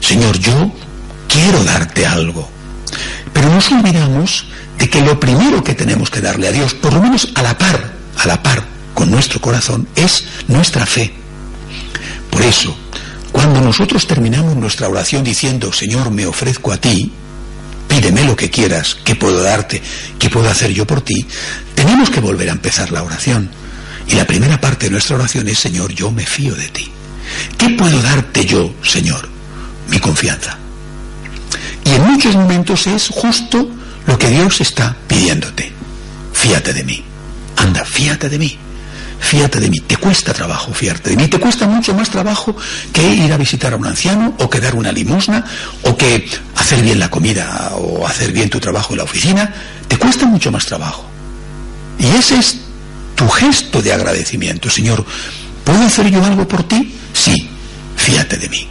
Señor, 0.01 0.39
yo 0.39 0.73
quiero 1.29 1.65
darte 1.65 2.07
algo. 2.07 2.49
Pero 3.33 3.51
nos 3.51 3.71
olvidamos 3.73 4.47
de 4.81 4.89
que 4.89 5.03
lo 5.03 5.21
primero 5.21 5.63
que 5.63 5.75
tenemos 5.75 6.11
que 6.11 6.23
darle 6.23 6.49
a 6.49 6.53
Dios, 6.53 6.73
por 6.73 6.95
lo 6.95 7.03
menos 7.03 7.29
a 7.35 7.43
la 7.43 7.57
par, 7.59 7.93
a 8.17 8.27
la 8.27 8.43
par 8.43 8.65
con 8.95 9.11
nuestro 9.11 9.39
corazón, 9.39 9.87
es 9.95 10.25
nuestra 10.49 10.87
fe. 10.87 11.13
Por 12.31 12.41
eso, 12.41 12.75
cuando 13.31 13.61
nosotros 13.61 14.07
terminamos 14.07 14.57
nuestra 14.57 14.89
oración 14.89 15.23
diciendo, 15.23 15.71
Señor, 15.71 16.11
me 16.11 16.25
ofrezco 16.25 16.73
a 16.73 16.79
ti, 16.79 17.13
pídeme 17.89 18.25
lo 18.25 18.35
que 18.35 18.49
quieras, 18.49 18.97
¿qué 19.05 19.15
puedo 19.15 19.43
darte? 19.43 19.83
¿Qué 20.19 20.31
puedo 20.31 20.49
hacer 20.49 20.73
yo 20.73 20.87
por 20.87 21.03
ti? 21.03 21.27
Tenemos 21.75 22.09
que 22.09 22.21
volver 22.21 22.49
a 22.49 22.53
empezar 22.53 22.91
la 22.91 23.03
oración. 23.03 23.51
Y 24.09 24.15
la 24.15 24.27
primera 24.27 24.59
parte 24.63 24.87
de 24.87 24.93
nuestra 24.93 25.17
oración 25.17 25.47
es, 25.49 25.59
Señor, 25.59 25.93
yo 25.93 26.11
me 26.11 26.25
fío 26.25 26.55
de 26.55 26.69
ti. 26.69 26.91
¿Qué 27.59 27.69
puedo 27.71 28.01
darte 28.01 28.47
yo, 28.47 28.73
Señor? 28.83 29.29
Mi 29.89 29.99
confianza. 30.01 30.57
Y 31.85 31.91
en 31.91 32.03
muchos 32.03 32.35
momentos 32.35 32.87
es 32.87 33.09
justo 33.09 33.69
lo 34.07 34.19
que 34.19 34.29
Dios 34.29 34.61
está 34.61 34.97
pidiéndote. 35.07 35.73
Fíate 36.33 36.73
de 36.73 36.85
mí. 36.85 37.05
Anda, 37.57 37.85
fíate 37.85 38.29
de 38.29 38.39
mí. 38.39 38.59
Fíate 39.21 39.61
de 39.61 39.69
mí. 39.69 39.81
Te 39.81 39.97
cuesta 39.97 40.33
trabajo 40.33 40.73
fiarte 40.73 41.11
de 41.11 41.17
mí. 41.17 41.29
Te 41.29 41.39
cuesta 41.39 41.67
mucho 41.67 41.95
más 41.95 42.11
trabajo 42.11 42.57
que 42.93 43.07
ir 43.07 43.33
a 43.33 43.37
visitar 43.37 43.73
a 43.73 43.77
un 43.77 43.87
anciano 43.87 44.35
o 44.39 44.49
que 44.49 44.61
dar 44.61 44.75
una 44.75 44.91
limosna 44.91 45.45
o 45.83 45.97
que 45.97 46.27
hacer 46.57 46.83
bien 46.83 46.99
la 46.99 47.11
comida 47.11 47.73
o 47.77 48.07
hacer 48.07 48.33
bien 48.33 48.49
tu 48.49 48.59
trabajo 48.59 48.95
en 48.95 48.99
la 48.99 49.05
oficina. 49.05 49.53
Te 49.87 49.99
cuesta 49.99 50.27
mucho 50.27 50.51
más 50.51 50.65
trabajo. 50.65 51.05
Y 51.99 52.07
ese 52.07 52.39
es 52.39 52.59
tu 53.15 53.29
gesto 53.29 53.83
de 53.83 53.93
agradecimiento. 53.93 54.71
Señor, 54.71 55.05
¿puedo 55.65 55.83
hacer 55.83 56.11
yo 56.11 56.25
algo 56.25 56.49
por 56.49 56.67
ti? 56.67 56.95
Sí, 57.13 57.49
fíate 57.97 58.39
de 58.39 58.49
mí. 58.49 58.67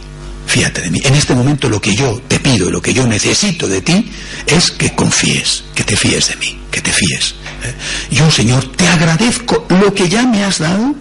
Fíate 0.50 0.80
de 0.80 0.90
mí. 0.90 0.98
En 1.04 1.14
este 1.14 1.32
momento 1.32 1.68
lo 1.68 1.80
que 1.80 1.94
yo 1.94 2.20
te 2.26 2.40
pido, 2.40 2.70
lo 2.70 2.82
que 2.82 2.92
yo 2.92 3.06
necesito 3.06 3.68
de 3.68 3.82
ti 3.82 4.10
es 4.46 4.72
que 4.72 4.92
confíes, 4.96 5.62
que 5.76 5.84
te 5.84 5.96
fíes 5.96 6.26
de 6.26 6.34
mí, 6.38 6.58
que 6.72 6.80
te 6.80 6.90
fíes. 6.90 7.36
¿eh? 7.62 7.72
Yo, 8.10 8.28
Señor, 8.32 8.64
te 8.72 8.88
agradezco 8.88 9.64
lo 9.68 9.94
que 9.94 10.08
ya 10.08 10.26
me 10.26 10.42
has 10.42 10.58
dado. 10.58 10.92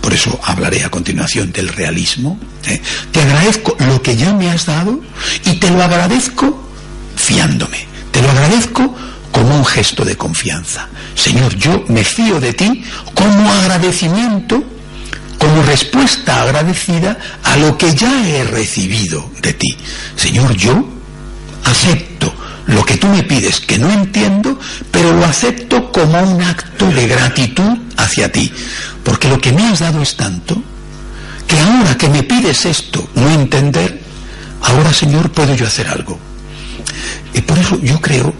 Por 0.00 0.14
eso 0.14 0.40
hablaré 0.44 0.82
a 0.82 0.88
continuación 0.88 1.52
del 1.52 1.68
realismo. 1.68 2.40
¿eh? 2.68 2.80
Te 3.10 3.20
agradezco 3.20 3.76
lo 3.80 4.00
que 4.00 4.16
ya 4.16 4.32
me 4.32 4.48
has 4.48 4.64
dado 4.64 4.98
y 5.44 5.56
te 5.56 5.70
lo 5.70 5.82
agradezco 5.82 6.58
fiándome. 7.16 7.86
Te 8.12 8.22
lo 8.22 8.30
agradezco 8.30 8.96
como 9.30 9.58
un 9.58 9.66
gesto 9.66 10.06
de 10.06 10.16
confianza. 10.16 10.88
Señor, 11.14 11.54
yo 11.56 11.84
me 11.88 12.02
fío 12.02 12.40
de 12.40 12.54
ti 12.54 12.82
como 13.14 13.52
agradecimiento 13.52 14.64
como 15.42 15.60
respuesta 15.64 16.40
agradecida 16.40 17.18
a 17.42 17.56
lo 17.56 17.76
que 17.76 17.92
ya 17.96 18.28
he 18.28 18.44
recibido 18.44 19.28
de 19.42 19.52
ti. 19.52 19.76
Señor, 20.14 20.54
yo 20.54 20.88
acepto 21.64 22.32
lo 22.66 22.84
que 22.84 22.96
tú 22.96 23.08
me 23.08 23.24
pides 23.24 23.58
que 23.58 23.76
no 23.76 23.90
entiendo, 23.90 24.56
pero 24.92 25.12
lo 25.12 25.24
acepto 25.24 25.90
como 25.90 26.22
un 26.22 26.40
acto 26.40 26.86
de 26.92 27.08
gratitud 27.08 27.76
hacia 27.96 28.30
ti, 28.30 28.52
porque 29.02 29.26
lo 29.26 29.40
que 29.40 29.50
me 29.50 29.66
has 29.66 29.80
dado 29.80 30.00
es 30.00 30.14
tanto 30.14 30.62
que 31.48 31.58
ahora 31.58 31.98
que 31.98 32.08
me 32.08 32.22
pides 32.22 32.64
esto, 32.64 33.10
no 33.16 33.28
entender, 33.28 34.00
ahora 34.62 34.92
Señor 34.92 35.32
puedo 35.32 35.56
yo 35.56 35.66
hacer 35.66 35.88
algo. 35.88 36.20
Y 37.34 37.40
por 37.40 37.58
eso 37.58 37.80
yo 37.80 38.00
creo 38.00 38.32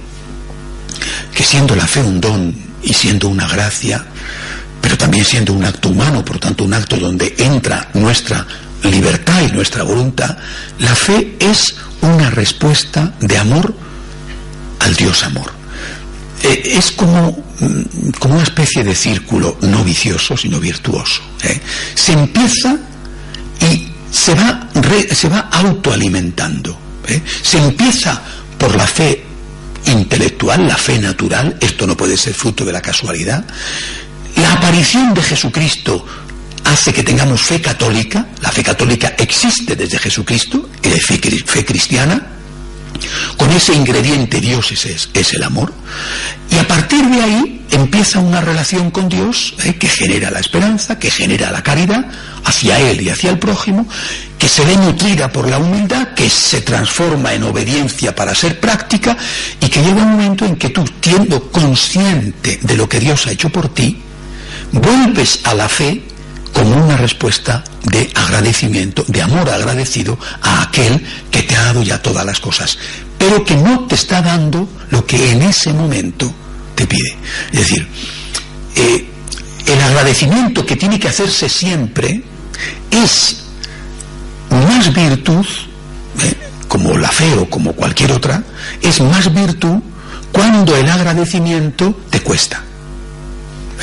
que 1.35 1.43
siendo 1.43 1.75
la 1.75 1.89
fe 1.89 2.01
un 2.01 2.21
don 2.21 2.55
y 2.81 2.93
siendo 2.95 3.27
una 3.27 3.49
gracia, 3.49 4.07
pero 4.83 4.99
también 4.99 5.25
siendo 5.25 5.55
un 5.55 5.65
acto 5.65 5.89
humano, 5.89 6.25
por 6.25 6.39
tanto 6.39 6.65
un 6.65 6.75
acto 6.75 6.97
donde 6.97 7.35
entra 7.39 7.89
nuestra 7.95 8.47
libertad 8.83 9.43
y 9.49 9.53
nuestra 9.53 9.85
voluntad, 9.85 10.37
la 10.81 10.95
fe 10.95 11.37
es 11.39 11.77
una 12.03 12.29
respuesta 12.31 13.15
de 13.21 13.39
amor 13.39 13.75
al 14.81 14.95
Dios 14.97 15.23
amor. 15.23 15.53
Eh, 16.43 16.73
es 16.77 16.91
como, 16.91 17.45
mm, 17.61 18.11
como, 18.19 18.35
una 18.35 18.43
especie 18.43 18.83
de 18.83 18.95
círculo 18.97 19.57
no 19.63 19.85
vicioso, 19.85 20.37
sino 20.37 20.59
virtuoso. 20.59 21.23
¿eh? 21.45 21.61
Se 21.95 22.13
empieza 22.13 22.77
y 23.61 23.89
se 24.11 24.35
va, 24.35 24.69
se 25.15 25.29
va 25.29 25.49
autoalimentando. 25.53 26.77
¿eh? 27.07 27.23
Se 27.43 27.59
empieza 27.59 28.21
por 28.59 28.75
la 28.75 28.87
fe 28.87 29.25
intelectual, 29.87 30.67
la 30.67 30.77
fe 30.77 30.99
natural, 30.99 31.57
esto 31.61 31.87
no 31.87 31.97
puede 31.97 32.17
ser 32.17 32.35
fruto 32.35 32.65
de 32.65 32.73
la 32.73 32.81
casualidad, 32.81 33.45
la 34.37 34.53
aparición 34.53 35.15
de 35.15 35.23
Jesucristo 35.23 36.05
hace 36.65 36.93
que 36.93 37.03
tengamos 37.03 37.41
fe 37.41 37.61
católica, 37.61 38.27
la 38.41 38.51
fe 38.51 38.63
católica 38.63 39.15
existe 39.19 39.77
desde 39.77 39.99
Jesucristo, 39.99 40.69
es 40.83 41.05
fe, 41.05 41.19
fe 41.19 41.65
cristiana, 41.65 42.29
con 43.37 43.51
ese 43.51 43.75
ingrediente 43.75 44.41
Dios 44.41 44.71
es, 44.73 45.09
es, 45.13 45.35
el 45.35 45.43
amor, 45.43 45.73
y 46.51 46.57
a 46.57 46.67
partir 46.69 47.05
de 47.07 47.21
ahí 47.21 47.63
empieza 47.71 48.21
una 48.21 48.41
relación 48.41 48.91
con 48.91 49.09
Dios 49.09 49.55
eh, 49.65 49.75
que 49.75 49.89
genera 49.89 50.31
la 50.31 50.41
esperanza, 50.41 50.99
que 50.99 51.11
genera 51.11 51.51
la 51.51 51.63
caridad 51.63 52.07
hacia 52.45 52.79
Él 52.79 53.01
y 53.01 53.09
hacia 53.09 53.31
el 53.31 53.39
prójimo, 53.39 53.87
que 54.39 54.49
se 54.49 54.65
ve 54.65 54.77
nutrida 54.77 55.33
por 55.33 55.49
la 55.49 55.59
humildad, 55.59 56.09
que 56.15 56.29
se 56.29 56.61
transforma 56.61 57.33
en 57.33 57.45
obediencia 57.45 58.15
para 58.15 58.35
ser 58.35 58.61
práctica 58.61 59.17
y 59.61 59.69
que 59.69 59.83
llega 59.83 60.03
un 60.03 60.13
momento 60.13 60.45
en 60.45 60.57
que 60.57 60.71
tú, 60.71 60.85
siendo 61.01 61.51
consciente 61.51 62.61
de 62.63 62.77
lo 62.77 62.89
que 62.89 63.01
Dios 63.01 63.27
ha 63.27 63.33
hecho 63.33 63.49
por 63.49 63.69
ti, 63.69 64.03
vuelves 64.73 65.41
a 65.45 65.55
la 65.55 65.69
fe 65.69 66.03
como 66.53 66.77
una 66.77 66.97
respuesta 66.97 67.65
de 67.85 68.11
agradecimiento, 68.15 69.05
de 69.09 69.23
amor 69.23 69.49
agradecido 69.49 70.19
a 70.43 70.63
aquel 70.63 71.05
que 71.31 71.43
te 71.43 71.57
ha 71.57 71.65
dado 71.65 71.83
ya 71.83 72.01
todas 72.01 72.25
las 72.25 72.41
cosas, 72.41 72.79
pero 73.19 73.45
que 73.45 73.57
no 73.57 73.87
te 73.87 73.95
está 73.95 74.21
dando 74.23 74.69
lo 74.91 75.05
que 75.07 75.33
en 75.33 75.43
ese 75.43 75.73
momento 75.73 76.33
te 76.75 76.87
pide. 76.87 77.17
Es 77.53 77.61
decir, 77.61 77.89
eh, 78.77 79.09
el 79.67 79.81
agradecimiento 79.81 80.67
que 80.67 80.77
tiene 80.77 80.99
que 80.99 81.09
hacerse 81.09 81.49
siempre 81.49 82.23
es 82.91 83.45
más 84.51 84.93
virtud, 84.93 85.47
¿eh? 86.21 86.35
como 86.69 86.97
la 86.97 87.09
fe 87.09 87.35
o 87.35 87.49
como 87.49 87.73
cualquier 87.73 88.13
otra, 88.13 88.43
es 88.81 89.01
más 89.01 89.33
virtud 89.33 89.79
cuando 90.33 90.77
el 90.77 90.89
agradecimiento 90.89 91.99
te 92.11 92.21
cuesta. 92.21 92.63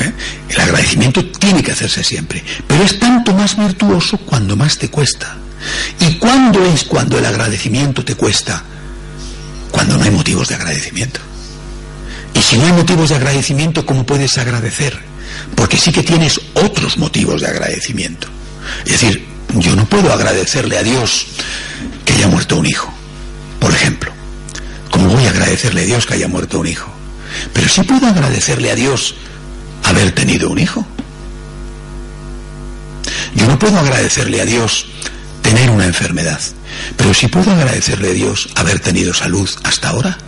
¿Eh? 0.00 0.12
El 0.48 0.60
agradecimiento 0.60 1.24
tiene 1.26 1.62
que 1.62 1.72
hacerse 1.72 2.02
siempre, 2.02 2.42
pero 2.66 2.82
es 2.82 2.98
tanto 2.98 3.34
más 3.34 3.56
virtuoso 3.56 4.18
cuando 4.18 4.56
más 4.56 4.78
te 4.78 4.88
cuesta. 4.88 5.36
¿Y 6.00 6.14
cuándo 6.14 6.64
es 6.64 6.84
cuando 6.84 7.18
el 7.18 7.26
agradecimiento 7.26 8.04
te 8.04 8.14
cuesta? 8.14 8.62
Cuando 9.70 9.96
no 9.96 10.04
hay 10.04 10.10
motivos 10.10 10.48
de 10.48 10.54
agradecimiento. 10.54 11.20
Y 12.34 12.40
si 12.40 12.56
no 12.56 12.66
hay 12.66 12.72
motivos 12.72 13.10
de 13.10 13.16
agradecimiento, 13.16 13.84
¿cómo 13.84 14.06
puedes 14.06 14.38
agradecer? 14.38 14.98
Porque 15.54 15.76
sí 15.76 15.92
que 15.92 16.02
tienes 16.02 16.40
otros 16.54 16.96
motivos 16.96 17.40
de 17.42 17.48
agradecimiento. 17.48 18.28
Es 18.84 18.92
decir, 18.92 19.26
yo 19.56 19.76
no 19.76 19.84
puedo 19.86 20.12
agradecerle 20.12 20.78
a 20.78 20.82
Dios 20.82 21.26
que 22.04 22.14
haya 22.14 22.28
muerto 22.28 22.56
un 22.56 22.66
hijo, 22.66 22.92
por 23.58 23.72
ejemplo. 23.72 24.12
¿Cómo 24.90 25.08
voy 25.08 25.26
a 25.26 25.30
agradecerle 25.30 25.82
a 25.82 25.86
Dios 25.86 26.06
que 26.06 26.14
haya 26.14 26.28
muerto 26.28 26.60
un 26.60 26.66
hijo? 26.66 26.90
Pero 27.52 27.68
sí 27.68 27.82
puedo 27.82 28.06
agradecerle 28.06 28.70
a 28.70 28.74
Dios 28.74 29.14
haber 29.90 30.12
tenido 30.12 30.50
un 30.50 30.58
hijo. 30.58 30.86
Yo 33.34 33.46
no 33.46 33.58
puedo 33.58 33.78
agradecerle 33.78 34.40
a 34.40 34.44
Dios 34.44 34.86
tener 35.42 35.70
una 35.70 35.86
enfermedad, 35.86 36.40
pero 36.96 37.14
sí 37.14 37.28
puedo 37.28 37.50
agradecerle 37.52 38.10
a 38.10 38.12
Dios 38.12 38.48
haber 38.54 38.80
tenido 38.80 39.14
salud 39.14 39.48
hasta 39.64 39.88
ahora. 39.88 40.18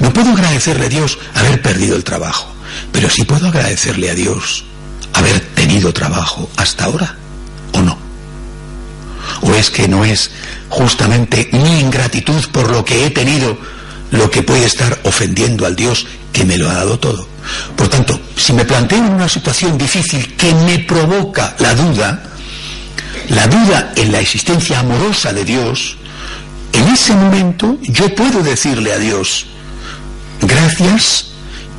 No 0.00 0.12
puedo 0.12 0.30
agradecerle 0.30 0.86
a 0.86 0.88
Dios 0.88 1.18
haber 1.34 1.62
perdido 1.62 1.96
el 1.96 2.04
trabajo, 2.04 2.52
pero 2.92 3.10
sí 3.10 3.24
puedo 3.24 3.48
agradecerle 3.48 4.10
a 4.10 4.14
Dios 4.14 4.64
haber 5.12 5.40
tenido 5.54 5.92
trabajo 5.92 6.50
hasta 6.56 6.84
ahora, 6.84 7.16
¿o 7.72 7.80
no? 7.80 7.98
¿O 9.42 9.54
es 9.54 9.70
que 9.70 9.88
no 9.88 10.04
es 10.04 10.30
justamente 10.68 11.48
mi 11.52 11.80
ingratitud 11.80 12.44
por 12.50 12.70
lo 12.70 12.84
que 12.84 13.06
he 13.06 13.10
tenido 13.10 13.56
lo 14.10 14.30
que 14.30 14.42
puede 14.42 14.64
estar 14.64 15.00
ofendiendo 15.04 15.66
al 15.66 15.76
Dios 15.76 16.06
que 16.32 16.44
me 16.44 16.58
lo 16.58 16.68
ha 16.68 16.74
dado 16.74 16.98
todo? 16.98 17.33
Por 17.76 17.88
tanto, 17.88 18.20
si 18.36 18.52
me 18.52 18.64
planteo 18.64 18.98
en 18.98 19.12
una 19.12 19.28
situación 19.28 19.76
difícil 19.78 20.36
que 20.36 20.52
me 20.54 20.78
provoca 20.80 21.54
la 21.58 21.74
duda, 21.74 22.22
la 23.28 23.46
duda 23.46 23.92
en 23.96 24.12
la 24.12 24.20
existencia 24.20 24.80
amorosa 24.80 25.32
de 25.32 25.44
Dios, 25.44 25.96
en 26.72 26.88
ese 26.88 27.14
momento 27.14 27.78
yo 27.82 28.14
puedo 28.14 28.42
decirle 28.42 28.92
a 28.92 28.98
Dios, 28.98 29.46
gracias 30.40 31.26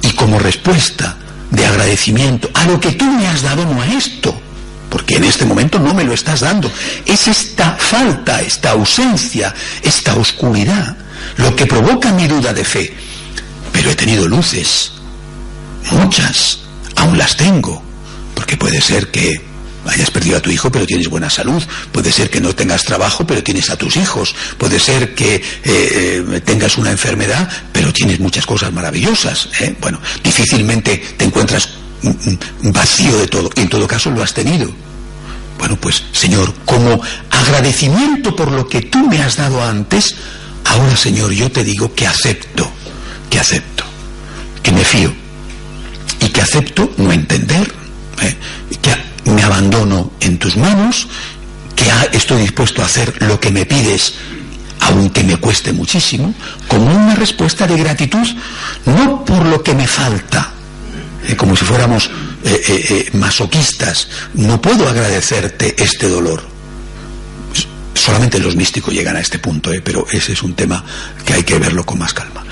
y 0.01 0.11
como 0.11 0.39
respuesta 0.39 1.17
de 1.51 1.65
agradecimiento 1.65 2.49
a 2.53 2.65
lo 2.65 2.79
que 2.79 2.91
tú 2.91 3.05
me 3.05 3.27
has 3.27 3.41
dado, 3.41 3.65
no 3.65 3.81
a 3.81 3.87
esto, 3.93 4.35
porque 4.89 5.15
en 5.15 5.25
este 5.25 5.45
momento 5.45 5.79
no 5.79 5.93
me 5.93 6.03
lo 6.03 6.13
estás 6.13 6.41
dando. 6.41 6.71
Es 7.05 7.27
esta 7.27 7.73
falta, 7.73 8.41
esta 8.41 8.71
ausencia, 8.71 9.53
esta 9.81 10.15
oscuridad, 10.15 10.95
lo 11.37 11.55
que 11.55 11.65
provoca 11.65 12.11
mi 12.11 12.27
duda 12.27 12.53
de 12.53 12.63
fe. 12.63 12.95
Pero 13.71 13.91
he 13.91 13.95
tenido 13.95 14.27
luces, 14.27 14.93
muchas, 15.91 16.59
aún 16.95 17.17
las 17.17 17.37
tengo, 17.37 17.81
porque 18.33 18.57
puede 18.57 18.81
ser 18.81 19.11
que 19.11 19.41
hayas 19.87 20.09
perdido 20.09 20.37
a 20.37 20.41
tu 20.41 20.49
hijo 20.49 20.71
pero 20.71 20.85
tienes 20.85 21.07
buena 21.07 21.29
salud, 21.29 21.61
puede 21.91 22.11
ser 22.11 22.29
que 22.29 22.41
no 22.41 22.55
tengas 22.55 22.83
trabajo 22.83 23.25
pero 23.25 23.43
tienes 23.43 23.69
a 23.69 23.77
tus 23.77 23.97
hijos, 23.97 24.35
puede 24.57 24.79
ser 24.79 25.13
que 25.13 25.35
eh, 25.35 25.43
eh, 25.63 26.41
tengas 26.43 26.77
una 26.77 26.91
enfermedad 26.91 27.49
pero 27.71 27.93
tienes 27.93 28.19
muchas 28.19 28.45
cosas 28.45 28.71
maravillosas. 28.73 29.49
¿eh? 29.59 29.75
Bueno, 29.79 29.99
difícilmente 30.23 30.97
te 31.17 31.25
encuentras 31.25 31.69
vacío 32.61 33.17
de 33.17 33.27
todo, 33.27 33.49
en 33.55 33.69
todo 33.69 33.87
caso 33.87 34.09
lo 34.11 34.23
has 34.23 34.33
tenido. 34.33 34.71
Bueno, 35.57 35.77
pues 35.79 36.03
Señor, 36.11 36.53
como 36.65 37.01
agradecimiento 37.29 38.35
por 38.35 38.51
lo 38.51 38.67
que 38.67 38.81
tú 38.81 39.07
me 39.07 39.21
has 39.21 39.37
dado 39.37 39.63
antes, 39.63 40.15
ahora 40.65 40.97
Señor, 40.97 41.31
yo 41.31 41.49
te 41.51 41.63
digo 41.63 41.93
que 41.93 42.05
acepto, 42.05 42.69
que 43.29 43.39
acepto, 43.39 43.83
que 44.61 44.71
me 44.71 44.83
fío 44.83 45.24
y 46.25 46.29
que 46.29 46.41
acepto 46.41 46.91
no 46.97 47.11
entender, 47.11 47.71
¿eh? 48.21 48.35
que 48.81 49.31
me 49.31 49.43
abandono 49.43 50.11
en 50.19 50.39
tus 50.39 50.57
manos, 50.57 51.07
que 51.75 51.85
estoy 52.17 52.41
dispuesto 52.41 52.81
a 52.81 52.85
hacer 52.85 53.21
lo 53.21 53.39
que 53.39 53.51
me 53.51 53.65
pides 53.65 54.13
aunque 54.79 55.23
me 55.23 55.37
cueste 55.37 55.71
muchísimo, 55.73 56.33
como 56.67 56.93
una 56.93 57.15
respuesta 57.15 57.65
de 57.65 57.77
gratitud, 57.77 58.27
no 58.85 59.25
por 59.25 59.45
lo 59.45 59.63
que 59.63 59.73
me 59.73 59.87
falta, 59.87 60.51
eh, 61.27 61.35
como 61.35 61.55
si 61.55 61.65
fuéramos 61.65 62.09
eh, 62.43 63.09
masoquistas, 63.13 64.07
no 64.35 64.61
puedo 64.61 64.87
agradecerte 64.87 65.75
este 65.81 66.07
dolor. 66.07 66.54
Solamente 68.05 68.37
los 68.37 68.55
místicos 68.55 68.93
llegan 68.93 69.15
a 69.15 69.19
este 69.19 69.39
punto, 69.39 69.71
pero 69.83 70.05
ese 70.11 70.33
es 70.33 70.43
un 70.43 70.53
tema 70.53 70.85
que 71.25 71.33
hay 71.33 71.41
que 71.41 71.57
verlo 71.57 71.83
con 71.83 71.97
más 71.97 72.13
calma. 72.13 72.45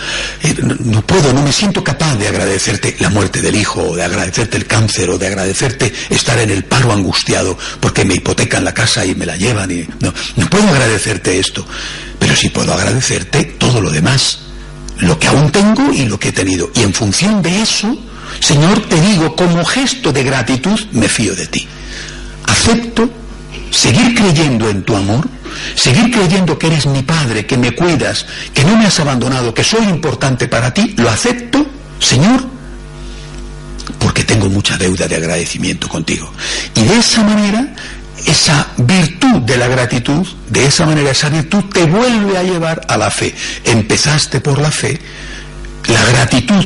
no, 0.79 1.05
puedo, 1.05 1.31
no 1.31 1.43
me 1.43 1.53
siento 1.53 1.83
capaz 1.83 2.15
de 2.15 2.27
agradecerte 2.27 2.95
la 2.99 3.11
muerte 3.11 3.39
del 3.39 3.55
hijo, 3.55 3.89
o 3.89 3.95
de 3.95 4.03
agradecerte 4.03 4.57
el 4.57 4.65
cáncer, 4.65 5.11
o 5.11 5.19
de 5.19 5.27
agradecerte 5.27 5.93
estar 6.09 6.39
en 6.39 6.49
el 6.49 6.63
paro 6.63 6.91
angustiado 6.91 7.55
porque 7.79 8.03
me 8.03 8.15
hipotecan 8.15 8.65
la 8.65 8.73
casa 8.73 9.05
y 9.05 9.13
me 9.13 9.27
la 9.27 9.37
llevan. 9.37 9.69
Y, 9.69 9.87
no, 9.99 10.11
no 10.37 10.49
puedo 10.49 10.67
agradecerte 10.69 11.37
esto. 11.37 11.63
Pero 12.17 12.35
sí 12.35 12.49
puedo 12.49 12.73
agradecerte 12.73 13.43
todo 13.43 13.79
lo 13.79 13.91
demás, 13.91 14.39
lo 15.01 15.19
que 15.19 15.27
aún 15.27 15.51
tengo 15.51 15.93
y 15.93 16.05
lo 16.05 16.19
que 16.19 16.29
he 16.29 16.33
tenido. 16.33 16.71
Y 16.73 16.81
en 16.81 16.95
función 16.95 17.43
de 17.43 17.61
eso, 17.61 17.95
Señor, 18.39 18.81
te 18.87 18.99
digo, 18.99 19.35
como 19.35 19.63
gesto 19.65 20.11
de 20.11 20.23
gratitud, 20.23 20.79
me 20.93 21.07
fío 21.07 21.35
de 21.35 21.45
ti. 21.45 21.67
Acepto 22.47 23.22
seguir 23.73 24.13
creyendo 24.13 24.69
en 24.69 24.83
tu 24.83 24.95
amor, 24.95 25.27
seguir 25.75 26.11
creyendo 26.11 26.57
que 26.57 26.67
eres 26.67 26.85
mi 26.85 27.01
Padre, 27.01 27.45
que 27.45 27.57
me 27.57 27.71
cuidas, 27.71 28.25
que 28.53 28.63
no 28.63 28.77
me 28.77 28.85
has 28.85 28.99
abandonado, 28.99 29.53
que 29.53 29.63
soy 29.63 29.85
importante 29.85 30.47
para 30.47 30.73
ti, 30.73 30.93
lo 30.97 31.09
acepto, 31.09 31.65
Señor, 31.99 32.45
porque 33.97 34.23
tengo 34.23 34.47
mucha 34.47 34.77
deuda 34.77 35.07
de 35.07 35.15
agradecimiento 35.15 35.89
contigo. 35.89 36.31
Y 36.75 36.83
de 36.83 36.97
esa 36.97 37.23
manera 37.23 37.73
esa 38.27 38.67
virtud 38.77 39.41
de 39.41 39.57
la 39.57 39.67
gratitud, 39.67 40.25
de 40.49 40.65
esa 40.65 40.85
manera 40.85 41.11
esa 41.11 41.29
virtud 41.29 41.63
te 41.73 41.85
vuelve 41.85 42.37
a 42.37 42.43
llevar 42.43 42.85
a 42.87 42.95
la 42.95 43.09
fe. 43.09 43.33
Empezaste 43.65 44.39
por 44.39 44.59
la 44.61 44.71
fe, 44.71 44.99
la 45.87 46.05
gratitud 46.05 46.65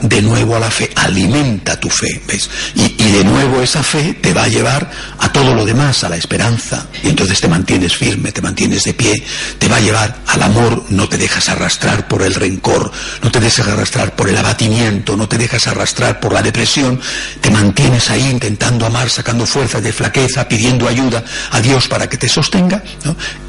de 0.00 0.22
nuevo 0.22 0.56
a 0.56 0.60
la 0.60 0.70
fe, 0.70 0.90
alimenta 0.96 1.78
tu 1.78 1.88
fe, 1.88 2.20
¿ves? 2.26 2.48
Y, 2.74 3.12
de 3.12 3.24
nuevo 3.24 3.60
esa 3.60 3.82
fe 3.82 4.14
te 4.14 4.32
va 4.32 4.44
a 4.44 4.48
llevar 4.48 4.90
a 5.18 5.30
todo 5.30 5.54
lo 5.54 5.64
demás, 5.64 6.02
a 6.02 6.08
la 6.08 6.16
esperanza, 6.16 6.86
y 7.02 7.08
entonces 7.08 7.40
te 7.40 7.48
mantienes 7.48 7.96
firme, 7.96 8.32
te 8.32 8.40
mantienes 8.40 8.84
de 8.84 8.94
pie, 8.94 9.22
te 9.58 9.68
va 9.68 9.76
a 9.76 9.80
llevar 9.80 10.22
al 10.26 10.42
amor, 10.42 10.84
no 10.88 11.08
te 11.08 11.18
dejas 11.18 11.48
arrastrar 11.48 12.08
por 12.08 12.22
el 12.22 12.34
rencor, 12.34 12.90
no 13.22 13.30
te 13.30 13.40
dejas 13.40 13.68
arrastrar 13.68 14.16
por 14.16 14.28
el 14.28 14.36
abatimiento, 14.36 15.16
no 15.16 15.28
te 15.28 15.36
dejas 15.36 15.66
arrastrar 15.66 16.20
por 16.20 16.32
la 16.32 16.42
depresión, 16.42 17.00
te 17.40 17.50
mantienes 17.50 18.10
ahí 18.10 18.28
intentando 18.30 18.86
amar, 18.86 19.10
sacando 19.10 19.46
fuerzas 19.46 19.82
de 19.82 19.92
flaqueza, 19.92 20.48
pidiendo 20.48 20.88
ayuda 20.88 21.22
a 21.50 21.60
Dios 21.60 21.88
para 21.88 22.08
que 22.08 22.16
te 22.16 22.28
sostenga. 22.28 22.82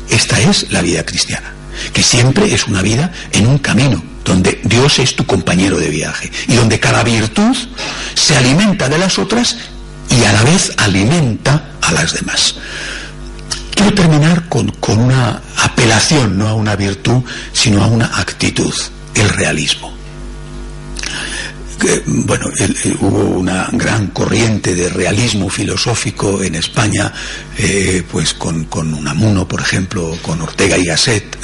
Esta 0.09 0.39
es 0.39 0.71
la 0.71 0.81
vida 0.81 1.05
cristiana, 1.05 1.53
que 1.93 2.03
siempre 2.03 2.53
es 2.53 2.67
una 2.67 2.81
vida 2.81 3.11
en 3.31 3.47
un 3.47 3.57
camino, 3.57 4.03
donde 4.23 4.61
Dios 4.63 4.99
es 4.99 5.15
tu 5.15 5.25
compañero 5.25 5.77
de 5.77 5.89
viaje 5.89 6.31
y 6.47 6.55
donde 6.55 6.79
cada 6.79 7.03
virtud 7.03 7.55
se 8.13 8.35
alimenta 8.35 8.89
de 8.89 8.97
las 8.97 9.19
otras 9.19 9.57
y 10.09 10.23
a 10.23 10.33
la 10.33 10.43
vez 10.43 10.73
alimenta 10.77 11.71
a 11.81 11.91
las 11.91 12.13
demás. 12.13 12.55
Quiero 13.75 13.93
terminar 13.93 14.47
con, 14.49 14.71
una 14.87 15.41
apelación, 15.57 16.37
no 16.37 16.47
a 16.47 16.53
una 16.53 16.75
virtud, 16.75 17.23
sino 17.51 17.83
a 17.83 17.87
una 17.87 18.05
actitud, 18.19 18.73
el 19.15 19.29
realismo. 19.29 20.02
Bueno, 22.05 22.45
hubo 23.01 23.39
una 23.39 23.69
gran 23.71 24.07
corriente 24.07 24.75
de 24.75 24.89
realismo 24.89 25.49
filosófico 25.49 26.41
en 26.41 26.55
España, 26.55 27.11
eh, 27.57 28.03
pues 28.11 28.33
con, 28.33 28.65
con 28.65 28.93
Unamuno, 28.93 29.47
por 29.47 29.61
ejemplo, 29.61 30.17
con 30.21 30.41
Ortega 30.41 30.77
y 30.77 30.85
Gasset. 30.85 31.37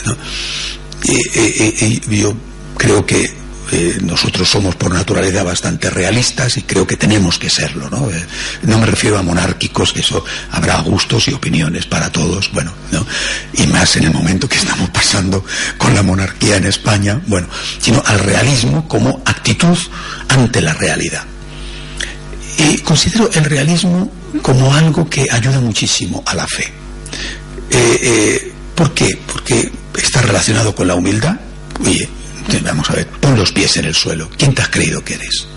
y 1.04 2.20
yo 2.20 2.34
creo 2.78 3.06
que 3.06 3.40
eh, 3.72 3.98
nosotros 4.02 4.50
somos 4.50 4.76
por 4.76 4.94
naturaleza 4.94 5.44
bastante 5.44 5.90
realistas 5.90 6.58
y 6.58 6.64
creo 6.64 6.88
que 6.88 6.98
tenemos 6.98 7.38
que 7.38 7.50
serlo, 7.50 7.90
¿no? 7.90 8.10
Eh, 8.10 8.26
no 8.64 8.80
me 8.80 8.86
refiero 8.86 9.18
a 9.18 9.22
monárquicos, 9.22 9.94
que 9.94 10.00
eso 10.00 10.24
habrá 10.52 10.80
gustos 10.82 11.28
y 11.28 11.34
opiniones 11.34 11.86
para 11.86 12.12
todos, 12.12 12.52
bueno, 12.52 12.74
¿no? 12.92 13.06
Y 13.54 13.68
más 13.68 13.96
en 13.98 14.06
el 14.06 14.14
momento 14.14 14.50
que 14.50 14.58
estamos 14.58 14.90
pasando 14.90 15.46
con 15.78 15.94
la 15.94 16.04
monarquía 16.04 16.58
en 16.58 16.66
España, 16.66 17.22
bueno, 17.28 17.48
sino 17.80 18.02
al 18.06 18.20
realismo 18.20 18.88
como 18.88 19.22
actitud 19.26 19.78
ante 20.30 20.62
la 20.62 20.74
realidad. 20.74 21.24
Y 22.58 22.80
considero 22.80 23.30
el 23.34 23.46
realismo 23.46 24.12
como 24.42 24.74
algo 24.74 25.10
que 25.10 25.28
ayuda 25.32 25.60
muchísimo 25.60 26.24
a 26.26 26.36
la 26.36 26.48
fe. 26.48 26.72
Eh, 27.72 28.54
¿Por 28.76 28.94
qué? 28.94 29.18
Porque 29.28 29.72
está 29.96 30.22
relacionado 30.22 30.74
con 30.74 30.88
la 30.88 30.96
humildad. 30.96 31.36
Oye, 31.82 32.10
Vamos 32.64 32.90
a 32.90 32.94
ver, 32.94 33.08
pon 33.08 33.38
los 33.38 33.52
pies 33.52 33.78
en 33.78 33.86
el 33.86 33.96
suelo. 33.96 34.30
¿Quién 34.38 34.54
te 34.54 34.62
has 34.62 34.70
creído 34.70 35.04
que 35.04 35.16
eres? 35.16 35.48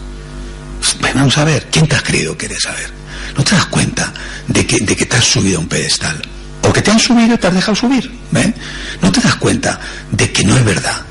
Vamos 1.15 1.39
a 1.39 1.45
ver, 1.45 1.69
¿quién 1.71 1.87
te 1.87 1.97
has 1.97 2.03
creído 2.03 2.37
que 2.37 2.47
eres? 2.47 2.67
A 2.67 2.73
ver, 2.73 2.91
¿no 3.37 3.45
te 3.45 3.55
das 3.55 3.67
cuenta 3.67 4.13
de 4.49 4.67
que, 4.67 4.79
de 4.79 4.97
que 4.97 5.07
te 5.07 5.17
has 5.17 5.25
subido 5.25 5.59
a 5.59 5.61
un 5.61 5.69
pedestal? 5.69 6.21
O 6.63 6.73
que 6.73 6.83
te 6.83 6.91
han 6.91 6.99
subido 6.99 7.35
y 7.35 7.39
te 7.39 7.47
has 7.47 7.55
dejado 7.55 7.75
subir. 7.75 8.11
¿eh? 8.35 8.55
¿No 9.01 9.11
te 9.13 9.21
das 9.21 9.35
cuenta 9.37 9.81
de 10.11 10.31
que 10.33 10.45
no 10.45 10.57
es 10.57 10.65
verdad? 10.65 11.03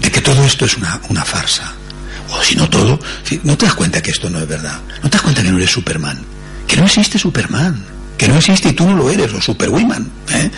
De 0.00 0.10
que 0.10 0.20
todo 0.20 0.44
esto 0.44 0.64
es 0.64 0.76
una, 0.76 1.00
una 1.08 1.24
farsa. 1.24 1.72
O 2.30 2.42
si 2.42 2.56
no 2.56 2.68
todo, 2.68 3.00
¿no 3.44 3.56
te 3.56 3.66
das 3.66 3.74
cuenta 3.74 4.02
que 4.02 4.10
esto 4.10 4.28
no 4.28 4.38
es 4.38 4.46
verdad? 4.46 4.78
¿No 5.02 5.08
te 5.08 5.16
das 5.16 5.22
cuenta 5.22 5.42
que 5.42 5.50
no 5.50 5.56
eres 5.56 5.70
Superman? 5.70 6.18
Que 6.66 6.76
no 6.76 6.84
existe 6.84 7.18
Superman. 7.18 7.82
Que 8.18 8.28
no 8.28 8.36
existe 8.36 8.70
y 8.70 8.72
tú 8.72 8.86
no 8.86 8.96
lo 8.96 9.10
eres, 9.10 9.32
o 9.32 9.40
Superwoman. 9.40 10.10
¿eh? 10.32 10.50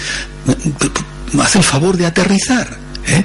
Haz 1.41 1.57
el 1.57 1.63
favor 1.63 1.97
de 1.97 2.07
aterrizar. 2.07 2.77
¿eh? 3.07 3.25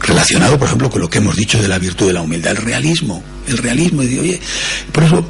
Relacionado, 0.00 0.58
por 0.58 0.66
ejemplo, 0.66 0.90
con 0.90 1.00
lo 1.00 1.10
que 1.10 1.18
hemos 1.18 1.36
dicho 1.36 1.60
de 1.60 1.68
la 1.68 1.78
virtud 1.78 2.08
de 2.08 2.12
la 2.14 2.22
humildad, 2.22 2.52
el 2.52 2.58
realismo, 2.58 3.22
el 3.46 3.58
realismo, 3.58 4.02
y 4.02 4.18
oye, 4.18 4.40
por 4.92 5.04
eso, 5.04 5.24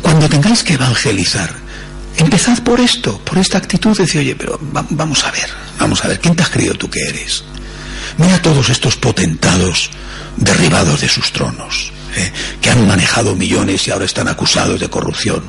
cuando 0.00 0.28
tengáis 0.28 0.62
que 0.62 0.74
evangelizar, 0.74 1.54
empezad 2.16 2.62
por 2.62 2.80
esto, 2.80 3.18
por 3.24 3.38
esta 3.38 3.58
actitud, 3.58 3.96
de 3.96 4.04
decir, 4.04 4.20
oye, 4.20 4.36
pero 4.36 4.58
vamos 4.60 5.24
a 5.24 5.30
ver, 5.30 5.48
vamos 5.78 6.04
a 6.04 6.08
ver, 6.08 6.20
¿quién 6.20 6.36
te 6.36 6.42
has 6.42 6.50
creído 6.50 6.74
tú 6.74 6.88
que 6.90 7.00
eres? 7.00 7.44
Mira 8.18 8.40
todos 8.42 8.68
estos 8.68 8.96
potentados 8.96 9.90
derribados 10.36 11.00
de 11.00 11.08
sus 11.08 11.32
tronos, 11.32 11.92
¿eh? 12.16 12.32
que 12.60 12.70
han 12.70 12.86
manejado 12.86 13.34
millones 13.34 13.86
y 13.86 13.90
ahora 13.90 14.04
están 14.04 14.28
acusados 14.28 14.80
de 14.80 14.90
corrupción, 14.90 15.42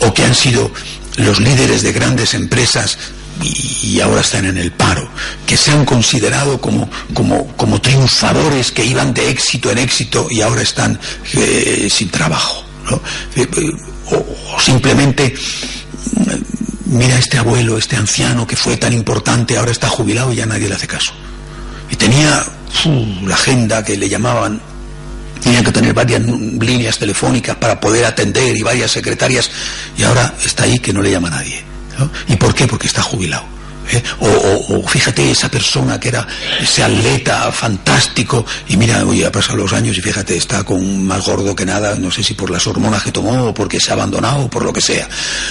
o 0.00 0.12
que 0.12 0.24
han 0.24 0.34
sido 0.34 0.70
los 1.16 1.40
líderes 1.40 1.82
de 1.82 1.92
grandes 1.92 2.34
empresas 2.34 2.98
y, 3.42 4.00
ahora 4.00 4.20
están 4.20 4.44
en 4.46 4.56
el 4.56 4.72
paro, 4.72 5.08
que 5.46 5.56
se 5.56 5.70
han 5.70 5.84
considerado 5.84 6.60
como, 6.60 6.88
como, 7.14 7.46
como 7.56 7.80
triunfadores 7.80 8.72
que 8.72 8.84
iban 8.84 9.12
de 9.14 9.30
éxito 9.30 9.70
en 9.70 9.78
éxito 9.78 10.26
y 10.30 10.40
ahora 10.40 10.62
están 10.62 10.98
eh, 11.34 11.88
sin 11.90 12.08
trabajo. 12.08 12.64
Eh, 13.36 13.46
eh, 13.56 13.70
o, 14.10 14.60
simplemente, 14.60 15.34
mm, 16.14 16.96
mira 16.96 17.18
este 17.18 17.38
abuelo, 17.38 17.78
este 17.78 17.96
anciano 17.96 18.46
que 18.46 18.56
fue 18.56 18.76
tan 18.76 18.92
importante, 18.92 19.56
ahora 19.56 19.72
está 19.72 19.88
jubilado 19.88 20.32
y 20.32 20.36
ya 20.36 20.46
nadie 20.46 20.68
le 20.68 20.74
hace 20.74 20.86
caso. 20.86 21.12
Y 21.90 21.96
tenía 21.96 22.44
la 23.24 23.34
agenda 23.34 23.84
que 23.84 23.96
le 23.96 24.08
llamaban 24.08 24.60
tenía 25.42 25.62
que 25.64 25.72
tener 25.72 25.92
varias 25.92 26.22
líneas 26.22 26.98
telefónicas 26.98 27.56
para 27.56 27.80
poder 27.80 28.04
atender 28.04 28.56
y 28.56 28.62
varias 28.62 28.92
secretarias 28.92 29.50
y 29.98 30.04
ahora 30.04 30.34
está 30.44 30.64
ahí 30.64 30.78
que 30.78 30.92
no 30.92 31.02
le 31.02 31.10
llama 31.10 31.28
a 31.28 31.32
nadie. 31.32 31.71
¿Y 32.28 32.36
por 32.36 32.54
qué? 32.54 32.66
Porque 32.66 32.86
está 32.86 33.02
jubilado. 33.02 33.51
¿Eh? 33.96 34.02
O, 34.20 34.86
fíjate 34.86 35.30
esa 35.30 35.50
persona 35.50 35.98
que 35.98 36.08
era 36.08 36.26
ese 36.60 36.82
atleta 36.82 37.50
fantástico 37.52 38.44
y 38.68 38.76
mira, 38.76 39.04
oye, 39.04 39.26
ha 39.26 39.32
pasado 39.32 39.58
los 39.58 39.72
años 39.72 39.96
y 39.96 40.00
fíjate, 40.00 40.36
está 40.36 40.64
con 40.64 41.06
más 41.06 41.24
gordo 41.24 41.54
que 41.54 41.66
nada, 41.66 41.94
no 41.96 42.10
sé 42.10 42.22
si 42.22 42.34
por 42.34 42.50
las 42.50 42.66
hormonas 42.66 43.02
que 43.02 43.12
tomó 43.12 43.48
o 43.48 43.54
porque 43.54 43.80
se 43.80 43.90
ha 43.90 43.94
abandonado 43.94 44.42
o 44.42 44.50
por 44.50 44.64
lo 44.64 44.72
que 44.72 44.80
sea. 44.80 45.08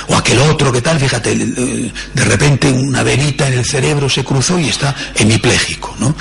O 0.08 0.16
aquel 0.16 0.40
otro 0.40 0.72
que 0.72 0.82
tal, 0.82 1.00
fíjate, 1.00 1.36
de 1.36 2.24
repente 2.26 2.72
una 2.72 3.04
velita 3.04 3.48
en 3.48 3.54
el 3.54 3.66
cerebro 3.66 4.10
se 4.10 4.24
cruzó 4.24 4.60
y 4.60 4.70
está 4.70 4.96
hemipléjico, 5.16 5.96
¿no? 6.00 6.16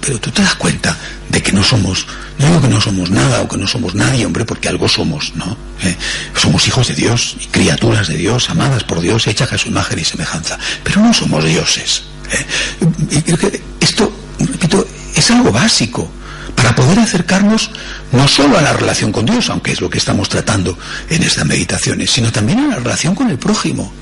pero 0.00 0.18
tú 0.18 0.30
te 0.30 0.42
das 0.42 0.54
cuenta 0.54 0.96
de 1.28 1.42
que 1.42 1.52
no 1.52 1.62
somos, 1.62 2.06
no 2.38 2.46
digo 2.46 2.60
que 2.60 2.68
no 2.68 2.80
somos 2.80 3.10
nada 3.10 3.42
o 3.42 3.48
que 3.48 3.56
no 3.56 3.66
somos 3.66 3.94
nadie, 3.94 4.24
hombre, 4.24 4.44
porque 4.44 4.68
algo 4.68 4.88
somos, 4.88 5.34
¿no? 5.34 5.56
¿Eh? 5.82 5.96
Somos 6.34 6.66
hijos 6.66 6.88
de 6.88 6.94
Dios, 6.94 7.36
criaturas 7.50 8.08
de 8.08 8.16
Dios, 8.16 8.48
amadas 8.48 8.84
por 8.84 9.00
Dios, 9.00 9.26
hechas 9.26 9.52
a 9.52 9.58
su 9.58 9.68
imagen 9.68 9.98
y 9.98 10.04
semejanza, 10.04 10.58
pero 10.84 11.00
no 11.00 11.12
somos 11.16 11.44
dioses. 11.44 12.02
¿eh? 12.30 13.62
Esto, 13.80 14.12
repito, 14.38 14.86
es 15.14 15.30
algo 15.30 15.50
básico 15.50 16.10
para 16.54 16.74
poder 16.74 16.98
acercarnos 16.98 17.70
no 18.12 18.26
solo 18.26 18.58
a 18.58 18.62
la 18.62 18.72
relación 18.72 19.12
con 19.12 19.26
Dios, 19.26 19.50
aunque 19.50 19.72
es 19.72 19.80
lo 19.80 19.90
que 19.90 19.98
estamos 19.98 20.28
tratando 20.28 20.76
en 21.08 21.22
estas 21.22 21.44
meditaciones, 21.44 22.10
sino 22.10 22.32
también 22.32 22.60
a 22.60 22.68
la 22.68 22.76
relación 22.76 23.14
con 23.14 23.30
el 23.30 23.38
prójimo. 23.38 23.92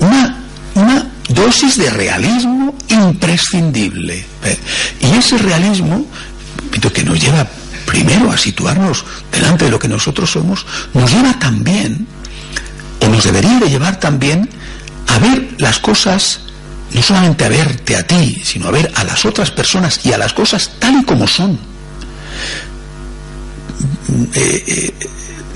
Una, 0.00 0.40
dosis 1.28 1.78
de 1.78 1.88
realismo 1.88 2.76
imprescindible. 2.88 4.24
Y 5.00 5.16
ese 5.16 5.38
realismo, 5.38 6.06
que 6.92 7.04
nos 7.04 7.18
lleva 7.18 7.46
primero 7.86 8.30
a 8.30 8.36
situarnos 8.36 9.04
delante 9.32 9.64
de 9.64 9.70
lo 9.70 9.78
que 9.78 9.88
nosotros 9.88 10.30
somos, 10.30 10.66
nos 10.92 11.10
lleva 11.10 11.38
también, 11.38 12.06
o 13.00 13.08
nos 13.08 13.24
debería 13.24 13.58
de 13.58 13.70
llevar 13.70 13.98
también, 13.98 14.48
a 15.06 15.18
ver 15.18 15.54
las 15.58 15.78
cosas, 15.78 16.40
no 16.94 17.02
solamente 17.02 17.44
a 17.44 17.48
verte 17.48 17.96
a 17.96 18.06
ti, 18.06 18.40
sino 18.42 18.68
a 18.68 18.70
ver 18.70 18.90
a 18.94 19.04
las 19.04 19.24
otras 19.24 19.50
personas 19.50 20.00
y 20.04 20.12
a 20.12 20.18
las 20.18 20.32
cosas 20.32 20.70
tal 20.78 21.00
y 21.00 21.04
como 21.04 21.26
son. 21.26 21.58
Eh, 24.32 24.64
eh, 24.66 24.94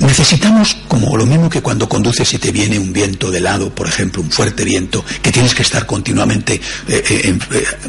necesitamos, 0.01 0.77
como 0.89 1.17
lo 1.17 1.27
mismo 1.27 1.49
que 1.49 1.63
cuando 1.63 1.89
conduces 1.89 2.33
y 2.35 2.39
te 2.39 2.51
viene 2.51 2.77
un 2.77 2.93
viento 2.93 3.31
de 3.31 3.41
lado, 3.41 3.73
por 3.73 3.87
ejemplo, 3.87 4.21
un 4.21 4.33
fuerte 4.33 4.65
viento, 4.65 5.05
que 5.23 5.31
tienes 5.31 5.55
que 5.55 5.63
estar 5.63 5.87
continuamente 5.87 6.61
eh, 6.89 7.39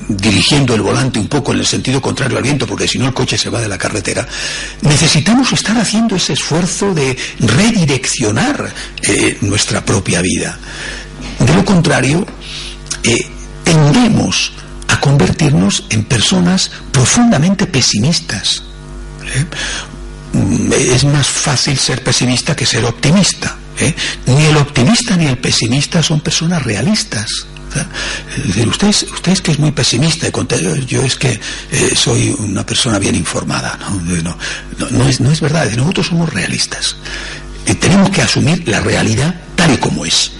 dirigiendo 0.09 0.75
el 0.75 0.81
volante 0.81 1.17
un 1.17 1.27
poco 1.27 1.51
en 1.51 1.59
el 1.59 1.65
sentido 1.65 1.99
contrario 1.99 2.37
al 2.37 2.43
viento, 2.43 2.67
porque 2.67 2.87
si 2.87 2.99
no 2.99 3.07
el 3.07 3.13
coche 3.15 3.37
se 3.37 3.49
va 3.49 3.59
de 3.61 3.67
la 3.67 3.79
carretera, 3.79 4.27
necesitamos 4.83 5.51
estar 5.53 5.75
haciendo 5.75 6.15
ese 6.15 6.33
esfuerzo 6.33 6.93
de 6.93 7.17
redireccionar 7.39 8.73
nuestra 9.41 9.83
propia 9.83 10.21
vida. 10.21 10.57
De 11.39 11.53
lo 11.53 11.65
contrario, 11.65 12.25
tendemos 13.69 14.53
a 14.87 14.99
convertirnos 14.99 15.85
en 15.89 16.03
personas 16.03 16.71
profundamente 16.91 17.67
pesimistas. 17.67 18.63
¿eh? 19.35 19.45
Es 20.93 21.03
más 21.03 21.27
fácil 21.27 21.77
ser 21.77 22.03
pesimista 22.03 22.55
que 22.55 22.65
ser 22.65 22.83
optimista. 22.85 23.57
¿eh? 23.77 23.93
Ni 24.25 24.45
el 24.45 24.57
optimista 24.57 25.15
ni 25.15 25.27
el 25.27 25.37
pesimista 25.37 26.01
son 26.01 26.21
personas 26.21 26.63
realistas. 26.63 27.29
Decir, 28.47 28.67
usted 28.67 28.87
es, 28.87 29.41
que 29.41 29.51
es 29.51 29.59
muy 29.59 29.71
pesimista, 29.71 30.27
yo 30.87 31.03
es 31.03 31.15
que 31.15 31.39
eh, 31.71 31.91
soy 31.95 32.35
una 32.39 32.65
persona 32.65 32.97
bien 32.97 33.13
informada. 33.13 33.77
No, 34.89 35.07
es, 35.07 35.19
no 35.19 35.31
es 35.31 35.39
verdad, 35.39 35.69
nosotros 35.77 36.07
somos 36.07 36.33
realistas. 36.33 36.95
Y 37.67 37.75
tenemos 37.75 38.09
que 38.09 38.23
asumir 38.23 38.67
la 38.67 38.79
realidad 38.79 39.35
tal 39.55 39.71
y 39.71 39.77
como 39.77 40.03
es, 40.03 40.31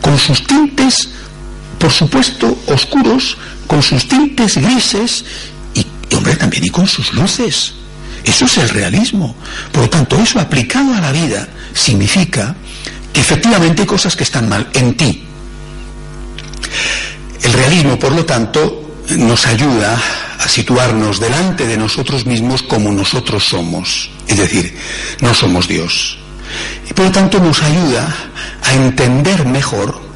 con 0.00 0.16
sus 0.16 0.46
tintes, 0.46 1.08
por 1.78 1.92
supuesto, 1.92 2.58
oscuros, 2.66 3.36
con 3.66 3.82
sus 3.82 4.08
tintes 4.08 4.56
grises 4.56 5.24
y, 5.74 5.86
hombre, 6.14 6.36
también 6.36 6.64
y 6.64 6.70
con 6.70 6.86
sus 6.86 7.12
luces. 7.12 7.74
Eso 8.24 8.46
es 8.46 8.58
el 8.58 8.68
realismo. 8.68 9.36
Por 9.72 9.84
lo 9.84 9.90
tanto, 9.90 10.18
eso 10.18 10.40
aplicado 10.40 10.94
a 10.94 11.00
la 11.00 11.12
vida 11.12 11.48
significa 11.72 12.56
que 13.12 13.20
efectivamente 13.20 13.82
hay 13.82 13.86
cosas 13.86 14.16
que 14.16 14.24
están 14.24 14.48
mal 14.48 14.68
en 14.74 14.94
ti. 14.96 15.24
El 17.42 17.52
realismo, 17.52 17.98
por 17.98 18.12
lo 18.12 18.24
tanto, 18.24 19.02
nos 19.16 19.46
ayuda 19.46 20.00
a 20.38 20.48
situarnos 20.48 21.20
delante 21.20 21.66
de 21.66 21.76
nosotros 21.76 22.26
mismos 22.26 22.62
como 22.62 22.92
nosotros 22.92 23.44
somos. 23.44 24.10
Es 24.26 24.36
decir, 24.36 24.76
no 25.20 25.32
somos 25.34 25.68
Dios. 25.68 26.18
Y 26.88 26.92
por 26.92 27.06
lo 27.06 27.12
tanto 27.12 27.38
nos 27.38 27.62
ayuda 27.62 28.14
a 28.62 28.74
entender 28.74 29.46
mejor 29.46 30.07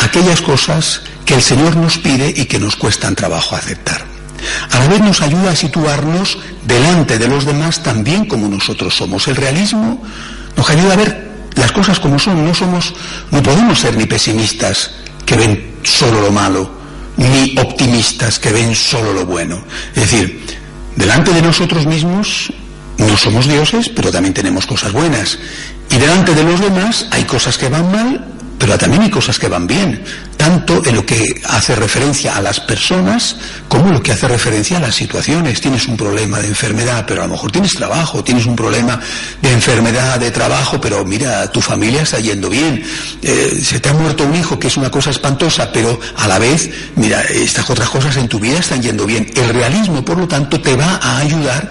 aquellas 0.00 0.40
cosas 0.40 1.02
que 1.24 1.34
el 1.34 1.42
Señor 1.42 1.76
nos 1.76 1.98
pide 1.98 2.32
y 2.34 2.46
que 2.46 2.58
nos 2.58 2.76
cuestan 2.76 3.14
trabajo 3.14 3.56
aceptar. 3.56 4.04
A 4.70 4.78
la 4.78 4.88
vez 4.88 5.00
nos 5.00 5.20
ayuda 5.20 5.50
a 5.50 5.56
situarnos 5.56 6.38
delante 6.64 7.18
de 7.18 7.28
los 7.28 7.44
demás 7.44 7.82
también 7.82 8.24
como 8.24 8.48
nosotros 8.48 8.94
somos. 8.94 9.28
El 9.28 9.36
realismo 9.36 10.02
nos 10.56 10.70
ayuda 10.70 10.94
a 10.94 10.96
ver 10.96 11.30
las 11.54 11.72
cosas 11.72 12.00
como 12.00 12.18
son. 12.18 12.44
No 12.44 12.54
somos, 12.54 12.94
no 13.30 13.42
podemos 13.42 13.78
ser 13.78 13.96
ni 13.96 14.06
pesimistas 14.06 14.92
que 15.26 15.36
ven 15.36 15.74
solo 15.82 16.20
lo 16.22 16.32
malo, 16.32 16.70
ni 17.16 17.56
optimistas 17.58 18.38
que 18.38 18.52
ven 18.52 18.74
solo 18.74 19.12
lo 19.12 19.26
bueno. 19.26 19.62
Es 19.94 20.10
decir, 20.10 20.44
delante 20.96 21.32
de 21.32 21.42
nosotros 21.42 21.86
mismos 21.86 22.52
no 22.96 23.16
somos 23.16 23.46
dioses, 23.46 23.88
pero 23.88 24.10
también 24.10 24.34
tenemos 24.34 24.66
cosas 24.66 24.92
buenas. 24.92 25.38
Y 25.90 25.96
delante 25.98 26.34
de 26.34 26.44
los 26.44 26.60
demás 26.60 27.06
hay 27.10 27.24
cosas 27.24 27.58
que 27.58 27.68
van 27.68 27.90
mal 27.90 28.39
pero 28.60 28.76
también 28.76 29.02
hay 29.02 29.10
cosas 29.10 29.38
que 29.38 29.48
van 29.48 29.66
bien, 29.66 30.04
tanto 30.36 30.84
en 30.84 30.94
lo 30.94 31.06
que 31.06 31.40
hace 31.48 31.74
referencia 31.74 32.36
a 32.36 32.42
las 32.42 32.60
personas 32.60 33.34
como 33.68 33.86
en 33.86 33.94
lo 33.94 34.02
que 34.02 34.12
hace 34.12 34.28
referencia 34.28 34.76
a 34.76 34.80
las 34.80 34.94
situaciones. 34.94 35.62
Tienes 35.62 35.88
un 35.88 35.96
problema 35.96 36.40
de 36.40 36.48
enfermedad, 36.48 37.06
pero 37.08 37.22
a 37.22 37.26
lo 37.26 37.32
mejor 37.32 37.50
tienes 37.50 37.72
trabajo, 37.72 38.22
tienes 38.22 38.44
un 38.44 38.54
problema 38.54 39.00
de 39.40 39.50
enfermedad, 39.50 40.20
de 40.20 40.30
trabajo, 40.30 40.78
pero 40.78 41.06
mira, 41.06 41.50
tu 41.50 41.62
familia 41.62 42.02
está 42.02 42.20
yendo 42.20 42.50
bien. 42.50 42.84
Eh, 43.22 43.58
se 43.64 43.80
te 43.80 43.88
ha 43.88 43.94
muerto 43.94 44.24
un 44.24 44.36
hijo, 44.36 44.58
que 44.58 44.66
es 44.66 44.76
una 44.76 44.90
cosa 44.90 45.08
espantosa, 45.08 45.72
pero 45.72 45.98
a 46.18 46.28
la 46.28 46.38
vez, 46.38 46.68
mira, 46.96 47.22
estas 47.22 47.70
otras 47.70 47.88
cosas 47.88 48.14
en 48.18 48.28
tu 48.28 48.38
vida 48.38 48.58
están 48.58 48.82
yendo 48.82 49.06
bien. 49.06 49.26
El 49.36 49.48
realismo, 49.48 50.04
por 50.04 50.18
lo 50.18 50.28
tanto, 50.28 50.60
te 50.60 50.76
va 50.76 50.96
a 50.96 51.16
ayudar 51.16 51.70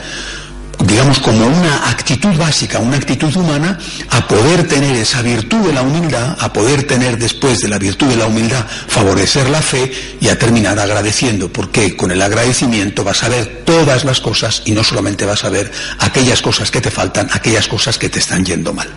digamos, 0.85 1.19
como 1.19 1.45
una 1.45 1.89
actitud 1.89 2.35
básica, 2.37 2.79
una 2.79 2.97
actitud 2.97 3.35
humana, 3.35 3.77
a 4.09 4.27
poder 4.27 4.67
tener 4.67 4.95
esa 4.95 5.21
virtud 5.21 5.67
de 5.67 5.73
la 5.73 5.81
humildad, 5.81 6.37
a 6.39 6.51
poder 6.53 6.83
tener 6.83 7.17
después 7.17 7.59
de 7.59 7.67
la 7.67 7.77
virtud 7.77 8.07
de 8.07 8.15
la 8.15 8.27
humildad, 8.27 8.65
favorecer 8.87 9.49
la 9.49 9.61
fe 9.61 9.91
y 10.21 10.29
a 10.29 10.39
terminar 10.39 10.79
agradeciendo, 10.79 11.51
porque 11.51 11.95
con 11.95 12.11
el 12.11 12.21
agradecimiento 12.21 13.03
vas 13.03 13.23
a 13.23 13.29
ver 13.29 13.63
todas 13.65 14.05
las 14.05 14.21
cosas 14.21 14.63
y 14.65 14.71
no 14.71 14.83
solamente 14.83 15.25
vas 15.25 15.43
a 15.43 15.49
ver 15.49 15.71
aquellas 15.99 16.41
cosas 16.41 16.71
que 16.71 16.81
te 16.81 16.91
faltan, 16.91 17.29
aquellas 17.33 17.67
cosas 17.67 17.97
que 17.97 18.09
te 18.09 18.19
están 18.19 18.45
yendo 18.45 18.73
mal. 18.73 18.89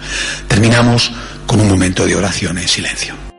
Terminamos 0.48 1.12
con 1.46 1.60
un 1.60 1.68
momento 1.68 2.06
de 2.06 2.14
oración 2.14 2.58
en 2.58 2.68
silencio. 2.68 3.31